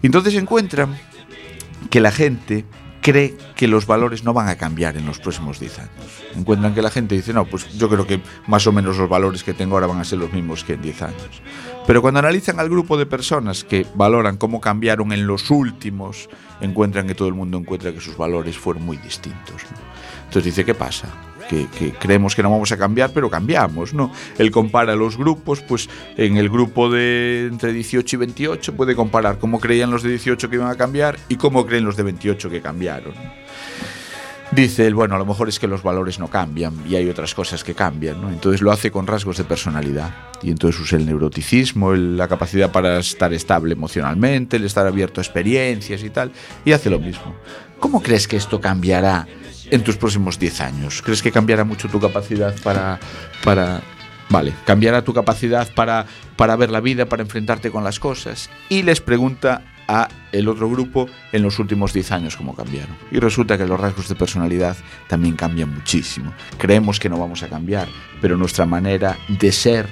Y 0.00 0.06
entonces 0.06 0.34
encuentran 0.34 0.96
que 1.90 2.00
la 2.00 2.10
gente 2.10 2.64
cree 3.02 3.36
que 3.56 3.68
los 3.68 3.86
valores 3.86 4.24
no 4.24 4.32
van 4.32 4.48
a 4.48 4.56
cambiar 4.56 4.96
en 4.96 5.04
los 5.04 5.18
próximos 5.18 5.60
10 5.60 5.78
años. 5.80 5.90
Encuentran 6.34 6.74
que 6.74 6.80
la 6.80 6.90
gente 6.90 7.14
dice, 7.14 7.34
no, 7.34 7.44
pues 7.44 7.76
yo 7.76 7.90
creo 7.90 8.06
que 8.06 8.22
más 8.46 8.66
o 8.66 8.72
menos 8.72 8.96
los 8.96 9.08
valores 9.08 9.42
que 9.42 9.52
tengo 9.52 9.74
ahora 9.74 9.88
van 9.88 9.98
a 9.98 10.04
ser 10.04 10.20
los 10.20 10.32
mismos 10.32 10.64
que 10.64 10.74
en 10.74 10.82
10 10.82 11.02
años. 11.02 11.42
Pero 11.86 12.00
cuando 12.00 12.20
analizan 12.20 12.60
al 12.60 12.70
grupo 12.70 12.96
de 12.96 13.04
personas 13.04 13.64
que 13.64 13.84
valoran 13.94 14.36
cómo 14.36 14.60
cambiaron 14.60 15.12
en 15.12 15.26
los 15.26 15.50
últimos, 15.50 16.30
encuentran 16.60 17.06
que 17.08 17.14
todo 17.14 17.28
el 17.28 17.34
mundo 17.34 17.58
encuentra 17.58 17.92
que 17.92 18.00
sus 18.00 18.16
valores 18.16 18.56
fueron 18.56 18.84
muy 18.84 18.96
distintos. 18.96 19.62
Entonces 20.24 20.44
dice, 20.44 20.64
¿qué 20.64 20.74
pasa? 20.74 21.08
Que, 21.48 21.66
que 21.68 21.92
creemos 21.92 22.34
que 22.34 22.42
no 22.42 22.50
vamos 22.50 22.72
a 22.72 22.76
cambiar, 22.76 23.10
pero 23.12 23.28
cambiamos, 23.30 23.92
¿no? 23.94 24.10
Él 24.38 24.50
compara 24.50 24.94
los 24.96 25.16
grupos, 25.16 25.60
pues 25.60 25.88
en 26.16 26.36
el 26.36 26.48
grupo 26.48 26.88
de 26.90 27.48
entre 27.50 27.72
18 27.72 28.16
y 28.16 28.18
28 28.18 28.74
puede 28.74 28.94
comparar 28.94 29.38
cómo 29.38 29.60
creían 29.60 29.90
los 29.90 30.02
de 30.02 30.10
18 30.10 30.48
que 30.48 30.56
iban 30.56 30.70
a 30.70 30.76
cambiar 30.76 31.18
y 31.28 31.36
cómo 31.36 31.66
creen 31.66 31.84
los 31.84 31.96
de 31.96 32.04
28 32.04 32.48
que 32.50 32.60
cambiaron. 32.62 33.12
Dice 34.50 34.86
él, 34.86 34.94
bueno, 34.94 35.14
a 35.14 35.18
lo 35.18 35.24
mejor 35.24 35.48
es 35.48 35.58
que 35.58 35.66
los 35.66 35.82
valores 35.82 36.18
no 36.18 36.28
cambian 36.28 36.74
y 36.86 36.94
hay 36.96 37.08
otras 37.08 37.34
cosas 37.34 37.64
que 37.64 37.72
cambian, 37.74 38.20
¿no? 38.20 38.28
Entonces 38.28 38.60
lo 38.60 38.70
hace 38.70 38.90
con 38.90 39.06
rasgos 39.06 39.38
de 39.38 39.44
personalidad. 39.44 40.10
Y 40.42 40.50
entonces 40.50 40.78
usa 40.78 40.98
el 40.98 41.06
neuroticismo, 41.06 41.94
el- 41.94 42.18
la 42.18 42.28
capacidad 42.28 42.70
para 42.70 42.98
estar 42.98 43.32
estable 43.32 43.72
emocionalmente, 43.72 44.58
el 44.58 44.64
estar 44.64 44.86
abierto 44.86 45.22
a 45.22 45.24
experiencias 45.24 46.02
y 46.04 46.10
tal, 46.10 46.32
y 46.66 46.72
hace 46.72 46.90
lo 46.90 46.98
mismo. 46.98 47.34
¿Cómo 47.80 48.02
crees 48.02 48.28
que 48.28 48.36
esto 48.36 48.60
cambiará 48.60 49.26
en 49.72 49.82
tus 49.82 49.96
próximos 49.96 50.38
10 50.38 50.60
años? 50.60 51.02
¿Crees 51.02 51.22
que 51.22 51.32
cambiará 51.32 51.64
mucho 51.64 51.88
tu 51.88 51.98
capacidad 51.98 52.54
para... 52.62 53.00
vale, 54.28 54.52
cambiará 54.64 55.02
tu 55.02 55.12
capacidad 55.12 55.68
para, 55.74 56.06
para 56.36 56.54
ver 56.56 56.70
la 56.70 56.80
vida, 56.80 57.06
para 57.06 57.22
enfrentarte 57.22 57.70
con 57.70 57.82
las 57.82 57.98
cosas? 57.98 58.50
Y 58.68 58.82
les 58.82 59.00
pregunta 59.00 59.62
a 59.88 60.08
el 60.30 60.48
otro 60.48 60.70
grupo 60.70 61.08
en 61.32 61.42
los 61.42 61.58
últimos 61.58 61.92
10 61.92 62.12
años 62.12 62.36
cómo 62.36 62.54
cambiaron. 62.54 62.96
Y 63.10 63.18
resulta 63.18 63.56
que 63.56 63.66
los 63.66 63.80
rasgos 63.80 64.08
de 64.08 64.14
personalidad 64.14 64.76
también 65.08 65.36
cambian 65.36 65.74
muchísimo. 65.74 66.32
Creemos 66.58 67.00
que 67.00 67.08
no 67.08 67.18
vamos 67.18 67.42
a 67.42 67.48
cambiar, 67.48 67.88
pero 68.20 68.36
nuestra 68.36 68.66
manera 68.66 69.16
de 69.28 69.52
ser 69.52 69.88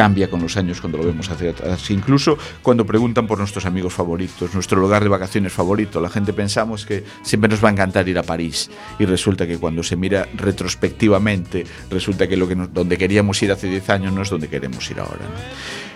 cambia 0.00 0.30
con 0.30 0.40
los 0.40 0.56
años 0.56 0.80
cuando 0.80 0.96
lo 0.96 1.04
vemos 1.04 1.28
hacia 1.30 1.50
atrás. 1.50 1.90
Incluso 1.90 2.38
cuando 2.62 2.86
preguntan 2.86 3.26
por 3.26 3.36
nuestros 3.36 3.66
amigos 3.66 3.92
favoritos, 3.92 4.54
nuestro 4.54 4.80
lugar 4.80 5.02
de 5.02 5.10
vacaciones 5.10 5.52
favorito, 5.52 6.00
la 6.00 6.08
gente 6.08 6.32
pensamos 6.32 6.86
que 6.86 7.04
siempre 7.22 7.50
nos 7.50 7.62
va 7.62 7.68
a 7.68 7.72
encantar 7.72 8.08
ir 8.08 8.18
a 8.18 8.22
París 8.22 8.70
y 8.98 9.04
resulta 9.04 9.46
que 9.46 9.58
cuando 9.58 9.82
se 9.82 9.96
mira 9.96 10.26
retrospectivamente, 10.34 11.66
resulta 11.90 12.26
que 12.26 12.38
lo 12.38 12.48
que 12.48 12.56
nos- 12.56 12.72
donde 12.72 12.96
queríamos 12.96 13.42
ir 13.42 13.52
hace 13.52 13.66
10 13.68 13.90
años 13.90 14.14
no 14.14 14.22
es 14.22 14.30
donde 14.30 14.48
queremos 14.48 14.90
ir 14.90 15.00
ahora. 15.00 15.26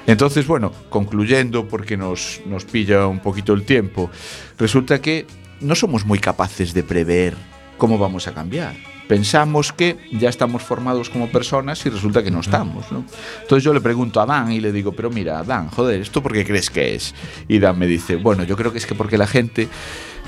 Entonces, 0.06 0.46
bueno, 0.46 0.70
concluyendo, 0.90 1.66
porque 1.66 1.96
nos, 1.96 2.42
nos 2.44 2.66
pilla 2.66 3.06
un 3.06 3.20
poquito 3.20 3.54
el 3.54 3.62
tiempo, 3.64 4.10
resulta 4.58 5.00
que 5.00 5.26
no 5.62 5.74
somos 5.74 6.04
muy 6.04 6.18
capaces 6.18 6.74
de 6.74 6.82
prever 6.82 7.34
cómo 7.78 7.96
vamos 7.96 8.28
a 8.28 8.34
cambiar. 8.34 8.74
Pensamos 9.08 9.72
que 9.72 9.98
ya 10.12 10.28
estamos 10.28 10.62
formados 10.62 11.10
como 11.10 11.28
personas 11.28 11.84
y 11.84 11.90
resulta 11.90 12.22
que 12.22 12.30
no 12.30 12.40
estamos, 12.40 12.90
¿no? 12.90 13.04
Entonces 13.42 13.62
yo 13.62 13.74
le 13.74 13.80
pregunto 13.80 14.20
a 14.20 14.26
Dan 14.26 14.52
y 14.52 14.60
le 14.60 14.72
digo, 14.72 14.92
pero 14.92 15.10
mira, 15.10 15.42
Dan, 15.42 15.68
joder, 15.68 16.00
¿esto 16.00 16.22
por 16.22 16.32
qué 16.32 16.44
crees 16.44 16.70
que 16.70 16.94
es? 16.94 17.14
Y 17.46 17.58
Dan 17.58 17.78
me 17.78 17.86
dice, 17.86 18.16
bueno, 18.16 18.44
yo 18.44 18.56
creo 18.56 18.72
que 18.72 18.78
es 18.78 18.86
que 18.86 18.94
porque 18.94 19.18
la 19.18 19.26
gente 19.26 19.68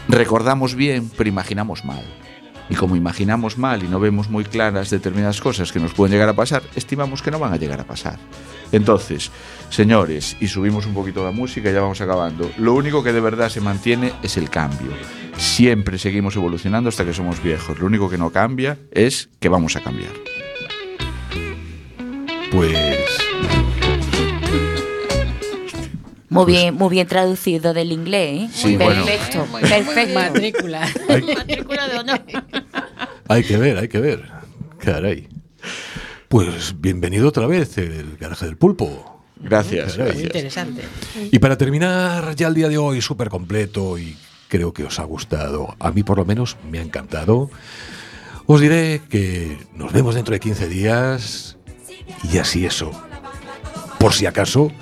recordamos 0.09 0.75
bien, 0.75 1.11
pero 1.17 1.29
imaginamos 1.29 1.85
mal. 1.85 2.05
Y 2.69 2.75
como 2.75 2.97
imaginamos 2.97 3.59
mal 3.59 3.85
y 3.85 3.89
no 3.89 4.01
vemos 4.01 4.29
muy 4.29 4.45
claras 4.45 4.91
determinadas 4.91 5.41
cosas 5.41 5.73
que 5.73 5.81
nos 5.81 5.95
pueden 5.95 6.13
llegar 6.13 6.29
a 6.29 6.35
pasar, 6.35 6.63
estimamos 6.75 7.23
que 7.23 7.31
no 7.31 7.39
van 7.39 7.53
a 7.53 7.57
llegar 7.57 7.81
a 7.81 7.85
pasar. 7.85 8.19
Entonces, 8.73 9.31
señores, 9.71 10.37
y 10.41 10.49
subimos 10.49 10.87
un 10.87 10.95
poquito 10.95 11.25
la 11.25 11.31
música 11.31 11.71
y 11.71 11.73
ya 11.73 11.81
vamos 11.81 12.01
acabando, 12.01 12.51
lo 12.59 12.75
único 12.75 13.03
que 13.03 13.13
de 13.13 13.21
verdad 13.21 13.49
se 13.49 13.61
mantiene 13.61 14.13
es 14.23 14.37
el 14.37 14.51
cambio. 14.51 14.93
Siempre 15.37 15.99
seguimos 15.99 16.35
evolucionando 16.37 16.89
hasta 16.89 17.05
que 17.05 17.13
somos 17.13 17.43
viejos. 17.43 17.79
Lo 17.79 17.87
único 17.87 18.09
que 18.09 18.19
no 18.19 18.31
cambia 18.31 18.79
es 18.91 19.29
que 19.39 19.49
vamos 19.49 19.77
a 19.77 19.81
cambiar. 19.83 20.13
Pues 22.51 22.77
Muy 26.29 26.53
bien, 26.53 26.75
muy 26.75 26.91
bien 26.91 27.07
traducido 27.07 27.73
del 27.73 27.93
inglés, 27.93 28.43
¿eh? 28.43 28.49
Sí, 28.53 28.77
bueno. 28.77 29.05
perfecto, 29.05 29.47
muy 29.47 29.63
perfecto. 29.63 30.15
Matrícula. 30.15 30.89
Matrícula 31.09 31.89
de 31.89 31.99
honor. 31.99 32.21
hay 33.29 33.43
que 33.43 33.57
ver, 33.57 33.79
hay 33.79 33.89
que 33.89 34.01
ver. 34.01 34.25
Caray. 34.79 35.29
Pues 36.29 36.81
bienvenido 36.81 37.29
otra 37.29 37.47
vez 37.47 37.79
el 37.79 38.17
garaje 38.17 38.47
del 38.47 38.57
pulpo. 38.57 39.23
Gracias. 39.37 39.97
Muy 39.99 40.25
interesante. 40.25 40.83
Y 41.31 41.39
para 41.39 41.57
terminar 41.57 42.35
ya 42.35 42.49
el 42.49 42.55
día 42.55 42.69
de 42.69 42.79
hoy 42.79 43.01
súper 43.01 43.29
completo 43.29 43.97
y 43.97 44.17
creo 44.49 44.73
que 44.73 44.85
os 44.85 44.99
ha 44.99 45.05
gustado, 45.05 45.77
a 45.79 45.91
mí 45.93 46.03
por 46.03 46.19
lo 46.19 46.25
menos 46.25 46.57
me 46.69 46.79
ha 46.79 46.83
encantado, 46.83 47.51
os 48.47 48.61
diré 48.61 49.03
que 49.09 49.57
nos 49.75 49.93
vemos 49.93 50.15
dentro 50.15 50.33
de 50.33 50.41
15 50.41 50.69
días 50.69 51.57
y 52.33 52.39
así 52.39 52.67
eso, 52.67 52.91
por 53.99 54.13
si 54.13 54.27
acaso, 54.27 54.73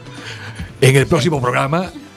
en 0.80 0.96
el 0.96 1.06
próximo 1.06 1.40
programa 1.40 1.90